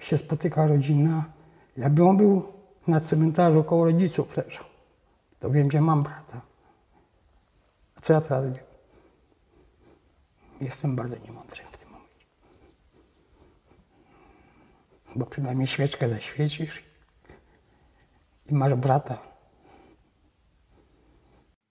Się 0.00 0.18
spotyka 0.18 0.66
rodzina. 0.66 1.24
Jakby 1.76 2.04
on 2.04 2.16
był 2.16 2.52
na 2.86 3.00
cmentarzu 3.00 3.64
koło 3.64 3.84
rodziców 3.84 4.36
leżał, 4.36 4.64
to 5.40 5.50
wiem, 5.50 5.70
że 5.70 5.80
mam 5.80 6.02
brata. 6.02 6.40
A 7.96 8.00
co 8.00 8.12
ja 8.12 8.20
teraz 8.20 8.44
wiem? 8.44 8.64
Jestem 10.60 10.96
bardzo 10.96 11.16
niemądry 11.16 11.64
w 11.64 11.76
tym 11.76 11.88
momencie. 11.88 12.26
Bo 15.16 15.26
przynajmniej 15.26 15.66
świeczkę 15.66 16.08
zaświecisz 16.08 16.82
i 18.46 18.54
masz 18.54 18.74
brata. 18.74 19.33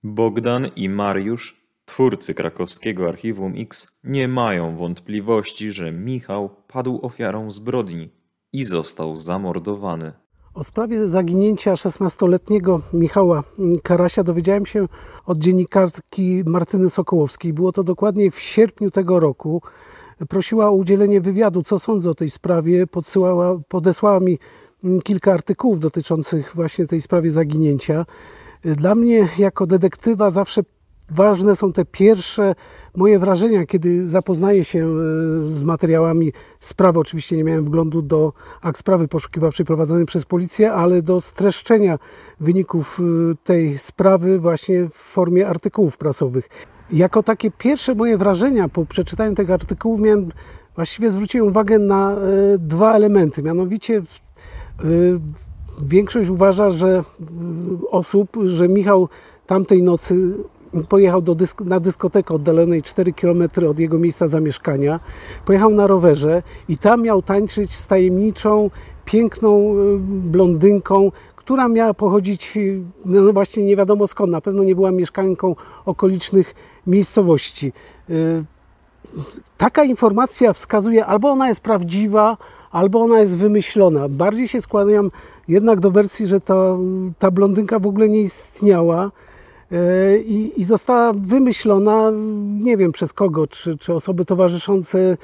Bogdan 0.06 0.68
i 0.76 0.90
Mariusz, 0.90 1.68
twórcy 1.86 2.34
krakowskiego 2.34 3.10
Archiwum 3.10 3.54
X, 3.58 4.00
nie 4.04 4.28
mają 4.28 4.78
wątpliwości, 4.78 5.72
że 5.72 5.92
Michał 5.92 6.50
padł 6.68 7.00
ofiarą 7.02 7.52
zbrodni 7.52 8.10
i 8.54 8.64
został 8.64 9.18
zamordowany. 9.18 10.14
O 10.54 10.64
sprawie 10.64 11.08
zaginięcia 11.08 11.74
16-letniego 11.74 12.80
Michała 12.94 13.44
Karasia 13.84 14.24
dowiedziałem 14.24 14.66
się 14.66 14.88
od 15.26 15.38
dziennikarki 15.38 16.44
Martyny 16.46 16.90
Sokołowskiej. 16.90 17.54
Było 17.54 17.72
to 17.72 17.84
dokładnie 17.84 18.32
w 18.32 18.40
sierpniu 18.40 18.92
tego 18.92 19.20
roku. 19.20 19.62
Prosiła 20.30 20.68
o 20.68 20.72
udzielenie 20.72 21.22
wywiadu, 21.22 21.64
co 21.64 21.80
sądzę 21.80 22.10
o 22.10 22.16
tej 22.16 22.30
sprawie. 22.30 22.88
Podsyłała, 22.88 23.60
podesłała 23.68 24.20
mi 24.20 24.40
kilka 25.04 25.34
artykułów 25.34 25.80
dotyczących 25.80 26.52
właśnie 26.56 26.86
tej 26.86 27.02
sprawy 27.02 27.32
zaginięcia. 27.32 28.06
Dla 28.66 28.96
mnie, 28.96 29.28
jako 29.38 29.68
detektywa, 29.68 30.30
zawsze 30.30 30.62
ważne 31.10 31.56
są 31.56 31.74
te 31.74 31.86
pierwsze 31.86 32.56
moje 32.96 33.20
wrażenia, 33.20 33.66
kiedy 33.66 34.10
zapoznaję 34.10 34.64
się 34.64 34.80
e, 34.80 34.90
z 35.48 35.64
materiałami 35.64 36.34
sprawy. 36.60 37.00
Oczywiście 37.00 37.38
nie 37.38 37.44
miałem 37.44 37.66
wglądu 37.66 38.02
do 38.02 38.34
akt 38.62 38.80
sprawy 38.80 39.08
poszukiwawczej 39.08 39.66
prowadzonej 39.66 40.06
przez 40.06 40.26
policję, 40.26 40.74
ale 40.74 41.02
do 41.02 41.22
streszczenia 41.22 42.00
wyników 42.40 43.00
e, 43.00 43.36
tej 43.44 43.78
sprawy 43.78 44.40
właśnie 44.40 44.88
w 44.90 44.94
formie 44.94 45.48
artykułów 45.48 45.98
prasowych. 45.98 46.50
Jako 46.92 47.24
takie 47.24 47.52
pierwsze 47.52 47.96
moje 47.96 48.18
wrażenia 48.18 48.70
po 48.70 48.86
przeczytaniu 48.86 49.36
tego 49.36 49.54
artykułu 49.54 49.98
miałem, 49.98 50.30
właściwie 50.76 51.12
zwróciłem 51.12 51.48
uwagę 51.48 51.80
na 51.80 52.12
e, 52.12 52.18
dwa 52.58 52.94
elementy. 52.96 53.44
Mianowicie 53.44 54.02
w, 54.02 54.20
Większość 55.82 56.30
uważa, 56.30 56.72
że 56.72 57.04
osób, 57.92 58.30
że 58.46 58.68
Michał 58.68 59.10
tamtej 59.48 59.84
nocy 59.84 60.34
pojechał 60.90 61.22
dysk 61.22 61.62
na 61.62 61.80
dyskotekę 61.80 62.34
oddalonej 62.34 62.82
4 62.82 63.14
km 63.14 63.44
od 63.70 63.80
jego 63.80 64.00
miejsca 64.00 64.28
zamieszkania. 64.28 65.00
Pojechał 65.46 65.70
na 65.70 65.88
rowerze 65.88 66.44
i 66.70 66.78
tam 66.78 67.02
miał 67.02 67.22
tańczyć 67.22 67.76
z 67.76 67.88
tajemniczą, 67.88 68.70
piękną 69.06 69.76
blondynką, 70.08 71.12
która 71.36 71.68
miała 71.68 71.94
pochodzić, 71.94 72.58
no 73.06 73.34
właśnie 73.34 73.64
nie 73.64 73.76
wiadomo 73.76 74.08
skąd, 74.08 74.32
na 74.32 74.42
pewno 74.42 74.64
nie 74.64 74.76
była 74.76 74.92
mieszkanką 74.92 75.56
okolicznych 75.86 76.56
miejscowości. 76.88 77.74
Taka 79.58 79.84
informacja 79.84 80.54
wskazuje, 80.54 81.06
albo 81.06 81.30
ona 81.30 81.48
jest 81.48 81.62
prawdziwa, 81.62 82.38
albo 82.74 83.02
ona 83.02 83.20
jest 83.20 83.36
wymyślona. 83.36 84.10
Bardziej 84.10 84.48
się 84.48 84.62
skłaniam 84.62 85.12
jednak 85.48 85.80
do 85.80 85.92
wersji, 85.92 86.28
że 86.28 86.40
ta, 86.40 86.78
ta 87.20 87.32
blondynka 87.32 87.80
w 87.80 87.88
ogóle 87.88 88.10
nie 88.10 88.22
istniała 88.22 89.12
i, 90.26 90.54
i 90.56 90.64
została 90.64 91.14
wymyślona, 91.14 92.12
nie 92.60 92.78
wiem 92.78 92.92
przez 92.92 93.14
kogo, 93.14 93.48
czy, 93.48 93.78
czy 93.78 93.94
osoby 93.94 94.26
towarzyszące 94.26 95.18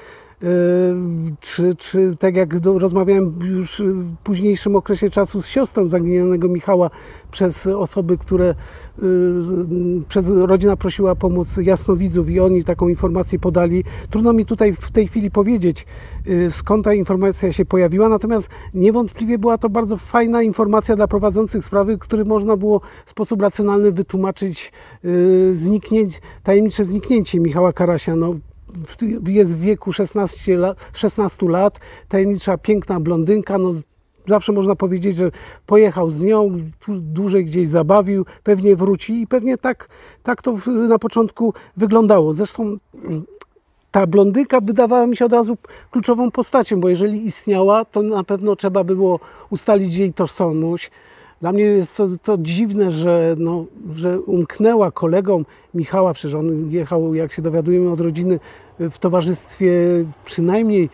czy, 1.40 1.74
czy 1.74 2.16
tak 2.18 2.36
jak 2.36 2.60
do, 2.60 2.78
rozmawiałem 2.78 3.34
już 3.42 3.82
w 3.84 4.16
późniejszym 4.24 4.76
okresie 4.76 5.10
czasu 5.10 5.42
z 5.42 5.46
siostrą 5.46 5.88
zaginionego 5.88 6.48
Michała 6.48 6.90
przez 7.30 7.66
osoby, 7.66 8.18
które 8.18 8.54
przez 10.08 10.28
rodzina 10.28 10.76
prosiła 10.76 11.14
pomoc 11.14 11.56
jasnowidzów 11.56 12.30
i 12.30 12.40
oni 12.40 12.64
taką 12.64 12.88
informację 12.88 13.38
podali. 13.38 13.84
Trudno 14.10 14.32
mi 14.32 14.46
tutaj 14.46 14.74
w 14.74 14.90
tej 14.90 15.08
chwili 15.08 15.30
powiedzieć, 15.30 15.86
skąd 16.50 16.84
ta 16.84 16.94
informacja 16.94 17.52
się 17.52 17.64
pojawiła, 17.64 18.08
natomiast 18.08 18.50
niewątpliwie 18.74 19.38
była 19.38 19.58
to 19.58 19.68
bardzo 19.68 19.96
fajna 19.96 20.42
informacja 20.42 20.96
dla 20.96 21.08
prowadzących 21.08 21.64
sprawy, 21.64 21.98
który 21.98 22.24
można 22.24 22.56
było 22.56 22.80
w 23.06 23.10
sposób 23.10 23.42
racjonalny 23.42 23.92
wytłumaczyć 23.92 24.72
zniknięcie, 25.52 26.20
tajemnicze 26.42 26.84
zniknięcie 26.84 27.40
Michała 27.40 27.72
Karasia. 27.72 28.16
No, 28.16 28.34
jest 29.26 29.56
w 29.56 29.60
wieku 29.60 29.92
16 29.92 30.56
lat, 30.56 30.90
16 30.92 31.48
lat, 31.48 31.80
tajemnicza, 32.08 32.58
piękna 32.58 33.00
blondynka, 33.00 33.58
no 33.58 33.70
zawsze 34.26 34.52
można 34.52 34.76
powiedzieć, 34.76 35.16
że 35.16 35.30
pojechał 35.66 36.10
z 36.10 36.24
nią, 36.24 36.58
dłużej 36.88 37.44
gdzieś 37.44 37.68
zabawił, 37.68 38.26
pewnie 38.42 38.76
wróci 38.76 39.22
i 39.22 39.26
pewnie 39.26 39.58
tak, 39.58 39.88
tak 40.22 40.42
to 40.42 40.56
na 40.66 40.98
początku 40.98 41.54
wyglądało. 41.76 42.32
Zresztą 42.32 42.76
ta 43.90 44.06
blondynka 44.06 44.60
wydawała 44.60 45.06
mi 45.06 45.16
się 45.16 45.24
od 45.24 45.32
razu 45.32 45.56
kluczową 45.90 46.30
postacią, 46.30 46.80
bo 46.80 46.88
jeżeli 46.88 47.26
istniała, 47.26 47.84
to 47.84 48.02
na 48.02 48.24
pewno 48.24 48.56
trzeba 48.56 48.84
było 48.84 49.20
ustalić 49.50 49.96
jej 49.96 50.12
tożsamość. 50.12 50.90
Dla 51.40 51.52
mnie 51.52 51.62
jest 51.62 51.96
to, 51.96 52.08
to 52.22 52.38
dziwne, 52.38 52.90
że, 52.90 53.34
no, 53.38 53.64
że 53.94 54.20
umknęła 54.20 54.90
kolegom 54.90 55.44
Michała, 55.74 56.14
przecież 56.14 56.34
on 56.34 56.70
jechał, 56.70 57.14
jak 57.14 57.32
się 57.32 57.42
dowiadujemy 57.42 57.90
od 57.90 58.00
rodziny, 58.00 58.40
w 58.78 58.98
towarzystwie 58.98 59.72
przynajmniej 60.24 60.88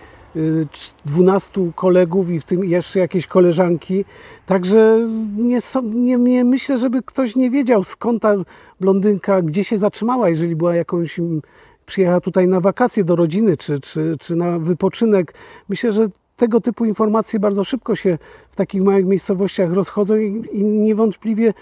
12 1.04 1.60
y, 1.60 1.72
kolegów 1.74 2.30
i 2.30 2.40
w 2.40 2.44
tym 2.44 2.64
jeszcze 2.64 2.98
jakieś 2.98 3.26
koleżanki. 3.26 4.04
Także 4.46 5.08
nie, 5.36 5.58
nie, 5.82 6.16
nie, 6.16 6.44
myślę, 6.44 6.78
żeby 6.78 7.02
ktoś 7.02 7.36
nie 7.36 7.50
wiedział 7.50 7.84
skąd 7.84 8.22
ta 8.22 8.34
blondynka, 8.80 9.42
gdzie 9.42 9.64
się 9.64 9.78
zatrzymała, 9.78 10.28
jeżeli 10.28 10.56
była 10.56 10.74
jakąś 10.74 11.20
przyjechała 11.86 12.20
tutaj 12.20 12.48
na 12.48 12.60
wakacje 12.60 13.04
do 13.04 13.16
rodziny 13.16 13.56
czy, 13.56 13.80
czy, 13.80 14.16
czy 14.20 14.36
na 14.36 14.58
wypoczynek. 14.58 15.34
Myślę, 15.68 15.92
że 15.92 16.08
tego 16.36 16.60
typu 16.60 16.84
informacje 16.84 17.40
bardzo 17.40 17.64
szybko 17.64 17.96
się 17.96 18.18
w 18.50 18.56
takich 18.56 18.82
małych 18.82 19.06
miejscowościach 19.06 19.72
rozchodzą 19.72 20.16
i, 20.16 20.44
i 20.52 20.64
niewątpliwie 20.64 21.54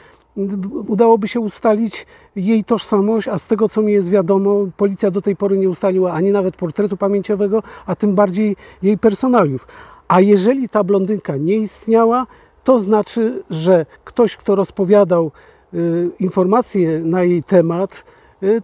udałoby 0.89 1.29
się 1.29 1.41
ustalić 1.41 2.07
jej 2.37 2.65
tożsamość, 2.65 3.29
a 3.29 3.39
z 3.39 3.47
tego 3.47 3.69
co 3.69 3.83
mi 3.83 3.93
jest 3.93 4.11
wiadomo, 4.11 4.67
policja 4.77 5.11
do 5.11 5.23
tej 5.23 5.37
pory 5.37 5.59
nie 5.59 5.69
ustaliła 5.69 6.13
ani 6.13 6.31
nawet 6.31 6.57
portretu 6.57 6.97
pamięciowego, 6.97 7.63
a 7.87 7.95
tym 7.95 8.15
bardziej 8.15 8.57
jej 8.83 8.99
personaliów. 8.99 9.67
A 10.09 10.21
jeżeli 10.21 10.69
ta 10.69 10.85
blondynka 10.85 11.37
nie 11.37 11.57
istniała, 11.57 12.27
to 12.65 12.79
znaczy, 12.79 13.43
że 13.51 13.87
ktoś, 14.05 14.37
kto 14.37 14.55
rozpowiadał 14.55 15.31
y, 15.75 16.11
informacje 16.21 17.01
na 17.01 17.23
jej 17.23 17.43
temat, 17.43 18.05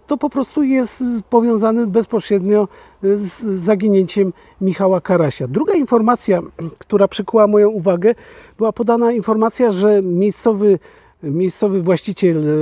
to 0.07 0.17
po 0.17 0.31
prostu 0.31 0.63
jest 0.63 1.05
powiązany 1.31 1.87
bezpośrednio 1.87 2.69
z 3.03 3.61
zaginięciem 3.61 4.33
Michała 4.61 5.01
Karasia. 5.01 5.49
Druga 5.49 5.75
informacja, 5.75 6.41
która 6.79 7.09
przykuła 7.09 7.47
moją 7.47 7.69
uwagę, 7.69 8.15
była 8.59 8.73
podana 8.73 9.13
informacja, 9.13 9.71
że 9.71 10.03
miejscowy 10.03 10.79
miejscowy 11.23 11.83
właściciel 11.83 12.39
e, 12.39 12.53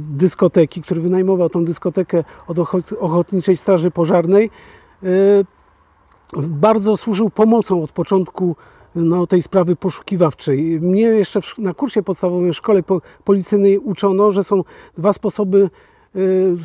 dyskoteki, 0.00 0.82
który 0.82 1.00
wynajmował 1.00 1.48
tą 1.48 1.64
dyskotekę 1.64 2.24
od 2.46 2.58
Ochotniczej 3.00 3.56
Straży 3.56 3.90
Pożarnej, 3.90 4.50
bardzo 6.42 6.96
służył 6.96 7.30
pomocą 7.30 7.82
od 7.82 7.92
początku 7.92 8.56
no, 8.94 9.26
tej 9.26 9.42
sprawy 9.42 9.76
poszukiwawczej. 9.76 10.80
Mnie 10.80 11.02
jeszcze 11.02 11.40
na 11.58 11.74
kursie 11.74 12.02
podstawowym 12.02 12.52
w 12.52 12.56
szkole 12.56 12.82
policyjnej 13.24 13.78
uczono, 13.78 14.30
że 14.30 14.44
są 14.44 14.62
dwa 14.98 15.12
sposoby 15.12 15.58
Y, 15.66 15.70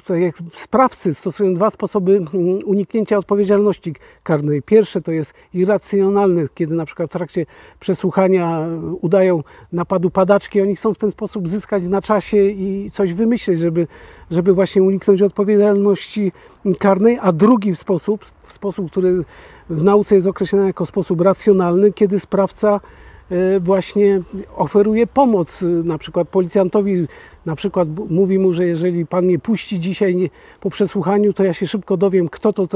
tak 0.07 0.21
jak 0.21 0.35
sprawcy 0.53 1.13
stosują 1.13 1.53
dwa 1.53 1.69
sposoby 1.69 2.11
mm, 2.15 2.59
uniknięcia 2.65 3.17
odpowiedzialności 3.17 3.95
karnej. 4.23 4.61
Pierwsze 4.61 5.01
to 5.01 5.11
jest 5.11 5.33
irracjonalne, 5.53 6.41
kiedy 6.55 6.75
na 6.75 6.85
przykład 6.85 7.09
w 7.09 7.13
trakcie 7.13 7.45
przesłuchania 7.79 8.67
udają 9.01 9.43
napadu 9.71 10.09
padaczki, 10.09 10.61
oni 10.61 10.75
chcą 10.75 10.93
w 10.93 10.97
ten 10.97 11.11
sposób 11.11 11.49
zyskać 11.49 11.87
na 11.87 12.01
czasie 12.01 12.37
i 12.37 12.89
coś 12.91 13.13
wymyśleć, 13.13 13.59
żeby, 13.59 13.87
żeby 14.31 14.53
właśnie 14.53 14.83
uniknąć 14.83 15.21
odpowiedzialności 15.21 16.31
karnej, 16.79 17.17
a 17.21 17.31
drugi 17.31 17.75
sposób, 17.75 18.25
sposób, 18.47 18.91
który 18.91 19.23
w 19.69 19.83
nauce 19.83 20.15
jest 20.15 20.27
określony 20.27 20.67
jako 20.67 20.85
sposób 20.85 21.21
racjonalny, 21.21 21.93
kiedy 21.93 22.19
sprawca 22.19 22.75
y, 22.75 23.10
właśnie 23.59 24.21
oferuje 24.55 25.07
pomoc 25.07 25.61
y, 25.61 25.65
na 25.65 25.97
przykład 25.97 26.29
policjantowi 26.29 27.07
na 27.45 27.55
przykład 27.55 27.87
mówi 28.09 28.39
mu, 28.39 28.53
że 28.53 28.65
jeżeli 28.65 29.05
pan 29.05 29.25
mnie 29.25 29.39
puści 29.39 29.79
dzisiaj 29.79 30.15
nie, 30.15 30.29
po 30.59 30.69
przesłuchaniu, 30.69 31.33
to 31.33 31.43
ja 31.43 31.53
się 31.53 31.67
szybko 31.67 31.97
dowiem, 31.97 32.29
kto, 32.29 32.53
to, 32.53 32.67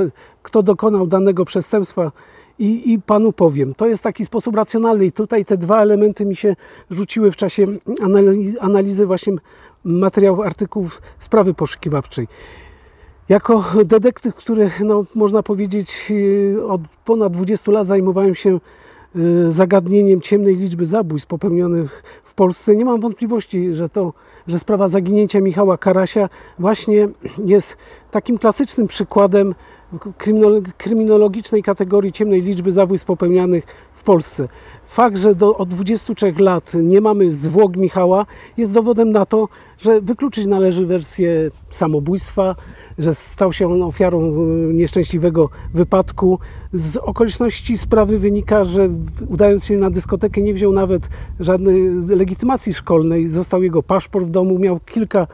kto 0.44 0.64
dokonał 0.64 1.08
danego 1.08 1.46
przestępstwa 1.46 2.12
i, 2.60 2.94
i 2.94 3.02
panu 3.02 3.32
powiem. 3.32 3.74
To 3.74 3.88
jest 3.88 4.04
taki 4.04 4.26
sposób 4.26 4.56
racjonalny 4.56 5.06
i 5.06 5.12
tutaj 5.12 5.46
te 5.46 5.58
dwa 5.58 5.82
elementy 5.82 6.26
mi 6.26 6.36
się 6.36 6.56
rzuciły 6.92 7.32
w 7.32 7.36
czasie 7.36 7.68
analizy 8.60 9.06
właśnie 9.06 9.34
materiałów, 9.84 10.40
artykułów 10.40 11.02
sprawy 11.20 11.54
poszukiwawczej. 11.54 12.28
Jako 13.30 13.64
detektyw, 13.86 14.36
który 14.36 14.72
no, 14.84 15.06
można 15.16 15.44
powiedzieć 15.44 16.08
y, 16.12 16.68
od 16.68 16.82
ponad 17.06 17.34
20 17.34 17.72
lat 17.72 17.88
zajmowałem 17.88 18.36
się 18.36 18.60
zagadnieniem 19.50 20.22
ciemnej 20.22 20.56
liczby 20.56 20.86
zabójstw 20.86 21.28
popełnionych 21.28 22.04
w 22.24 22.34
Polsce, 22.34 22.76
nie 22.76 22.86
mam 22.86 23.02
wątpliwości, 23.02 23.74
że 23.74 23.90
to 23.90 24.14
że 24.48 24.60
sprawa 24.60 24.88
zaginięcia 24.88 25.42
Michała 25.42 25.78
Karasia 25.78 26.30
właśnie 26.60 27.08
jest 27.46 27.78
takim 28.12 28.38
klasycznym 28.38 28.88
przykładem 28.88 29.56
kryminologicznej 30.78 31.64
kategorii 31.64 32.12
ciemnej 32.12 32.42
liczby 32.42 32.72
zabójstw 32.72 33.08
popełnianych 33.08 33.66
w 33.94 34.04
Polsce. 34.04 34.48
Fakt, 34.86 35.18
że 35.18 35.36
do, 35.36 35.58
od 35.58 35.70
23 35.70 36.34
lat 36.40 36.72
nie 36.74 37.02
mamy 37.02 37.32
zwłok 37.32 37.78
Michała, 37.78 38.26
jest 38.58 38.74
dowodem 38.74 39.12
na 39.12 39.26
to, 39.26 39.48
że 39.78 40.02
wykluczyć 40.02 40.46
należy 40.46 40.86
wersję 40.86 41.52
samobójstwa, 41.70 42.56
że 42.98 43.14
stał 43.14 43.54
się 43.54 43.74
on 43.74 43.84
ofiarą 43.84 44.22
e, 44.22 44.34
nieszczęśliwego 44.74 45.50
wypadku. 45.74 46.40
Z 46.76 46.98
okoliczności 46.98 47.78
sprawy 47.78 48.20
wynika, 48.20 48.66
że 48.66 48.90
udając 49.28 49.66
się 49.66 49.78
na 49.78 49.90
dyskotekę 49.90 50.42
nie 50.42 50.54
wziął 50.54 50.72
nawet 50.72 51.10
żadnej 51.40 51.90
legitymacji 52.08 52.74
szkolnej, 52.74 53.28
został 53.28 53.64
jego 53.64 53.84
paszport 53.84 54.26
w 54.26 54.30
domu, 54.30 54.60
miał 54.60 54.80
kilka 54.80 55.28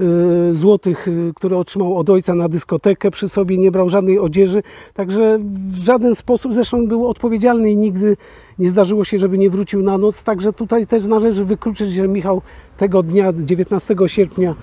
Y, 0.00 0.54
złotych, 0.54 1.08
y, 1.08 1.32
które 1.34 1.58
otrzymał 1.58 1.98
od 1.98 2.10
ojca 2.10 2.34
na 2.34 2.48
dyskotekę 2.48 3.10
przy 3.10 3.28
sobie, 3.28 3.58
nie 3.58 3.70
brał 3.70 3.88
żadnej 3.88 4.18
odzieży, 4.18 4.62
także 4.94 5.38
w 5.70 5.76
żaden 5.76 6.14
sposób, 6.14 6.54
zresztą 6.54 6.86
był 6.86 7.08
odpowiedzialny 7.08 7.70
i 7.70 7.76
nigdy 7.76 8.16
nie 8.58 8.70
zdarzyło 8.70 9.04
się, 9.04 9.18
żeby 9.18 9.38
nie 9.38 9.50
wrócił 9.50 9.82
na 9.82 9.98
noc, 9.98 10.24
także 10.24 10.52
tutaj 10.52 10.86
też 10.86 11.06
należy 11.06 11.44
wykluczyć, 11.44 11.92
że 11.92 12.08
Michał 12.08 12.42
tego 12.76 13.02
dnia, 13.02 13.32
19 13.32 13.94
sierpnia 14.06 14.54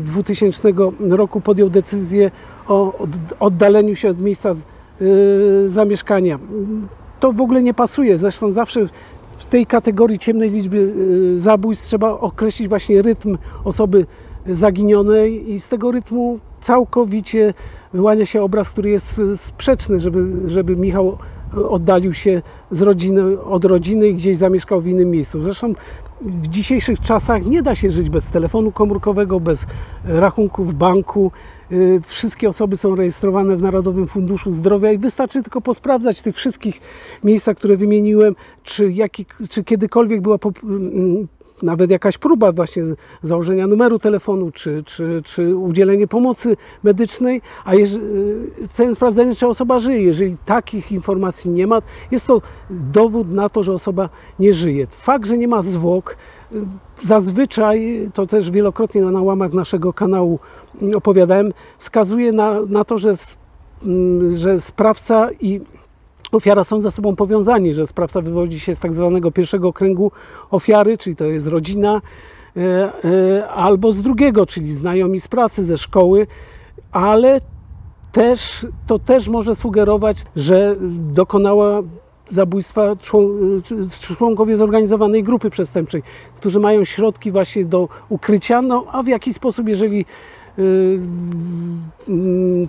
2000 0.00 0.68
y, 0.68 0.72
roku 1.00 1.40
podjął 1.40 1.70
decyzję 1.70 2.30
o 2.68 3.06
oddaleniu 3.40 3.96
się 3.96 4.08
od 4.08 4.20
miejsca 4.20 4.54
zamieszkania. 5.66 6.38
To 7.20 7.32
w 7.32 7.40
ogóle 7.40 7.62
nie 7.62 7.74
pasuje, 7.74 8.18
zresztą 8.18 8.50
zawsze 8.50 8.80
w 9.38 9.46
tej 9.46 9.66
kategorii 9.66 10.18
ciemnej 10.18 10.50
liczby 10.50 10.92
zabójstw 11.36 11.86
trzeba 11.86 12.10
określić 12.10 12.68
właśnie 12.68 13.02
rytm 13.02 13.38
osoby 13.64 14.06
zaginionej 14.46 15.50
i 15.50 15.60
z 15.60 15.68
tego 15.68 15.90
rytmu 15.90 16.38
całkowicie 16.60 17.54
wyłania 17.92 18.26
się 18.26 18.42
obraz, 18.42 18.70
który 18.70 18.90
jest 18.90 19.20
sprzeczny, 19.36 20.00
żeby, 20.00 20.50
żeby 20.50 20.76
Michał 20.76 21.18
oddalił 21.68 22.12
się 22.12 22.42
z 22.70 22.82
rodziny, 22.82 23.40
od 23.40 23.64
rodziny 23.64 24.08
i 24.08 24.14
gdzieś 24.14 24.36
zamieszkał 24.36 24.80
w 24.80 24.86
innym 24.86 25.10
miejscu. 25.10 25.42
Zresztą 25.42 25.72
w 26.20 26.48
dzisiejszych 26.48 27.00
czasach 27.00 27.46
nie 27.46 27.62
da 27.62 27.74
się 27.74 27.90
żyć 27.90 28.10
bez 28.10 28.26
telefonu 28.30 28.72
komórkowego, 28.72 29.40
bez 29.40 29.66
rachunku 30.04 30.64
w 30.64 30.74
banku. 30.74 31.32
Y, 31.72 32.00
wszystkie 32.06 32.48
osoby 32.48 32.76
są 32.76 32.94
rejestrowane 32.94 33.56
w 33.56 33.62
Narodowym 33.62 34.06
Funduszu 34.06 34.50
Zdrowia 34.50 34.92
i 34.92 34.98
wystarczy 34.98 35.42
tylko 35.42 35.60
posprawdzać 35.60 36.22
tych 36.22 36.36
wszystkich 36.36 36.80
miejscach, 37.24 37.56
które 37.56 37.76
wymieniłem, 37.76 38.36
czy, 38.62 38.92
jaki, 38.92 39.26
czy 39.50 39.64
kiedykolwiek 39.64 40.20
była 40.20 40.38
nawet 41.62 41.90
jakaś 41.90 42.18
próba 42.18 42.52
właśnie 42.52 42.82
założenia 43.22 43.66
numeru 43.66 43.98
telefonu, 43.98 44.50
czy, 44.50 44.84
czy, 44.84 45.20
czy 45.24 45.56
udzielenie 45.56 46.06
pomocy 46.06 46.56
medycznej, 46.82 47.42
a 47.64 47.72
w 48.68 48.72
całym 48.72 48.94
sprawdzeniu, 48.94 49.34
czy 49.34 49.46
osoba 49.46 49.78
żyje. 49.78 50.02
Jeżeli 50.02 50.36
takich 50.44 50.92
informacji 50.92 51.50
nie 51.50 51.66
ma, 51.66 51.82
jest 52.10 52.26
to 52.26 52.42
dowód 52.70 53.32
na 53.32 53.48
to, 53.48 53.62
że 53.62 53.72
osoba 53.72 54.08
nie 54.38 54.54
żyje. 54.54 54.86
Fakt, 54.86 55.26
że 55.26 55.38
nie 55.38 55.48
ma 55.48 55.62
zwłok, 55.62 56.16
zazwyczaj, 57.02 58.10
to 58.14 58.26
też 58.26 58.50
wielokrotnie 58.50 59.02
na 59.02 59.22
łamach 59.22 59.52
naszego 59.52 59.92
kanału 59.92 60.38
opowiadałem, 60.94 61.52
wskazuje 61.78 62.32
na, 62.32 62.60
na 62.68 62.84
to, 62.84 62.98
że 62.98 63.14
mm, 63.84 64.36
że 64.36 64.60
sprawca 64.60 65.28
i 65.40 65.60
ofiara 66.32 66.64
są 66.64 66.80
ze 66.80 66.90
sobą 66.90 67.16
powiązani, 67.16 67.74
że 67.74 67.86
sprawca 67.86 68.20
wywodzi 68.20 68.60
się 68.60 68.74
z 68.74 68.80
tak 68.80 68.92
zwanego 68.92 69.30
pierwszego 69.30 69.72
kręgu 69.72 70.12
ofiary, 70.50 70.98
czyli 70.98 71.16
to 71.16 71.24
jest 71.24 71.46
rodzina, 71.46 72.02
e, 72.56 72.60
e, 73.04 73.48
albo 73.48 73.92
z 73.92 74.02
drugiego, 74.02 74.46
czyli 74.46 74.72
znajomi 74.72 75.20
z 75.20 75.28
pracy, 75.28 75.64
ze 75.64 75.78
szkoły, 75.78 76.26
ale 76.92 77.40
też, 78.12 78.66
to 78.86 78.98
też 78.98 79.28
może 79.28 79.54
sugerować, 79.54 80.24
że 80.36 80.76
dokonała 81.12 81.82
zabójstwa 82.30 82.96
członkowie 84.00 84.56
zorganizowanej 84.56 85.22
grupy 85.22 85.50
przestępczej, 85.50 86.02
którzy 86.36 86.60
mają 86.60 86.84
środki 86.84 87.32
właśnie 87.32 87.64
do 87.64 87.88
ukrycia, 88.08 88.62
no 88.62 88.84
a 88.92 89.02
w 89.02 89.06
jaki 89.06 89.34
sposób, 89.34 89.68
jeżeli 89.68 90.06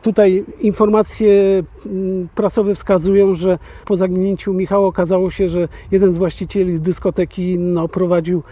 tutaj 0.01 0.45
informacje 0.59 1.63
mm, 1.85 2.27
prasowe 2.35 2.75
wskazują, 2.75 3.33
że 3.33 3.59
po 3.85 3.95
zaginięciu 3.95 4.53
Michała 4.53 4.87
okazało 4.87 5.29
się, 5.29 5.47
że 5.47 5.67
jeden 5.91 6.11
z 6.11 6.17
właścicieli 6.17 6.79
dyskoteki 6.79 7.59
no, 7.59 7.87
prowadził 7.87 8.43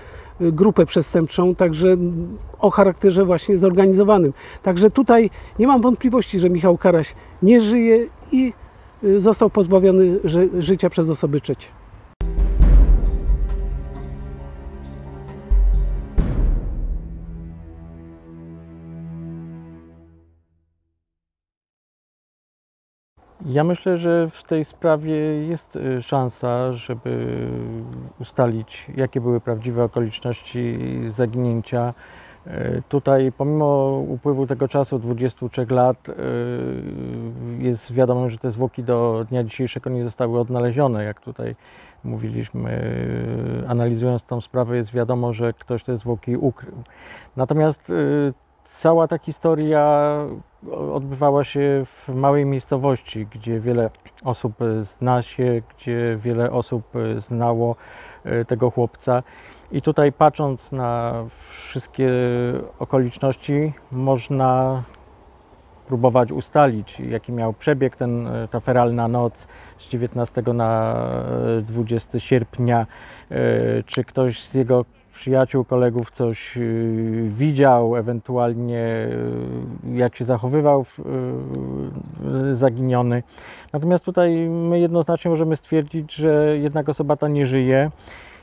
y, 0.42 0.52
grupę 0.52 0.86
przestępczą, 0.86 1.56
także 1.56 1.98
o 2.60 2.70
charakterze 2.70 3.26
właśnie 3.26 3.58
zorganizowanym. 3.58 4.34
Także 4.64 4.92
tutaj 4.92 5.30
nie 5.60 5.68
mam 5.68 5.82
wątpliwości, 5.82 6.40
że 6.40 6.50
Michał 6.50 6.78
Karaś 6.78 7.16
nie 7.42 7.62
żyje 7.62 8.08
i 8.32 8.54
Y, 9.06 9.22
został 9.22 9.50
pozbawiony 9.50 10.20
ży 10.24 10.50
życia 10.60 10.90
przez 10.90 11.10
osoby 11.10 11.42
trzecie. 11.42 11.68
Ja 23.46 23.64
myślę, 23.64 23.98
że 23.98 24.30
w 24.30 24.44
tej 24.44 24.66
sprawie 24.66 25.16
jest 25.48 25.76
y, 25.76 26.02
szansa, 26.02 26.74
żeby 26.74 27.48
ustalić, 28.20 28.88
jakie 28.96 29.22
były 29.22 29.42
prawdziwe 29.42 29.84
okoliczności 29.84 30.80
zaginięcia 31.10 31.94
E, 32.48 32.82
tutaj, 32.90 33.32
pomimo 33.38 34.00
upływu 34.08 34.48
tego 34.48 34.68
czasu, 34.68 35.00
23 35.00 35.66
lat, 35.70 36.10
e, 36.10 36.14
jest 37.60 37.94
wiadomo, 37.94 38.30
że 38.30 38.38
te 38.38 38.52
zwłoki 38.52 38.84
do 38.84 39.26
dnia 39.30 39.44
dzisiejszego 39.44 39.90
nie 39.90 40.04
zostały 40.04 40.40
odnalezione. 40.40 41.04
Jak 41.04 41.22
tutaj 41.22 41.56
mówiliśmy, 42.04 42.96
analizując 43.68 44.26
tą 44.26 44.42
sprawę, 44.42 44.78
jest 44.78 44.94
wiadomo, 44.94 45.34
że 45.34 45.54
ktoś 45.54 45.84
te 45.84 45.98
zwłoki 45.98 46.38
ukrył. 46.38 46.76
Natomiast 47.36 47.92
cała 48.66 49.08
ta 49.08 49.18
historia 49.18 50.16
odbywała 50.94 51.44
się 51.44 51.84
w 51.86 52.10
małej 52.10 52.46
miejscowości, 52.46 53.28
gdzie 53.28 53.60
wiele 53.60 53.90
osób 54.24 54.54
zna 54.80 55.22
się, 55.22 55.62
gdzie 55.76 56.18
wiele 56.20 56.52
osób 56.52 56.84
znało 57.18 57.76
tego 58.48 58.72
chłopca. 58.72 59.24
I 59.72 59.82
tutaj 59.82 60.12
patrząc 60.12 60.72
na 60.72 61.14
wszystkie 61.50 62.10
okoliczności, 62.80 63.74
można 63.92 64.84
próbować 65.88 66.32
ustalić, 66.32 67.00
jaki 67.00 67.32
miał 67.32 67.54
przebieg 67.54 67.96
ten, 67.96 68.28
ta 68.52 68.60
feralna 68.60 69.08
noc 69.08 69.48
z 69.78 69.90
19 69.90 70.44
na 70.54 70.96
20 71.62 72.20
sierpnia, 72.20 72.88
e, 73.32 73.84
czy 73.84 74.04
ktoś 74.04 74.44
z 74.44 74.54
jego 74.54 74.86
przyjaciół, 75.16 75.66
kolegów 75.66 76.12
coś 76.12 76.58
e, 76.58 76.62
widział, 77.30 77.96
ewentualnie 77.96 78.80
e, 78.80 79.98
jak 79.98 80.16
się 80.16 80.26
zachowywał 80.26 80.86
zaginiony. 82.52 83.24
Natomiast 83.74 84.06
tutaj 84.06 84.50
my 84.50 84.80
jednoznacznie 84.80 85.32
możemy 85.32 85.56
stwierdzić, 85.56 86.14
że 86.14 86.58
jednak 86.58 86.90
osoba 86.90 87.16
ta 87.16 87.28
nie 87.28 87.46
żyje 87.46 87.92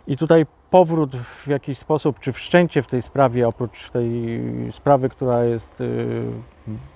i 0.07 0.17
tutaj 0.17 0.47
powrót 0.71 1.17
w 1.17 1.47
jakiś 1.47 1.79
sposób, 1.79 2.21
czy 2.21 2.33
wszczęcie 2.33 2.83
w 2.83 2.87
tej 2.87 3.03
sprawie, 3.03 3.49
oprócz 3.49 3.91
tej 3.91 4.41
sprawy, 4.71 5.09
która 5.09 5.45
jest, 5.45 5.81
y, 5.81 6.25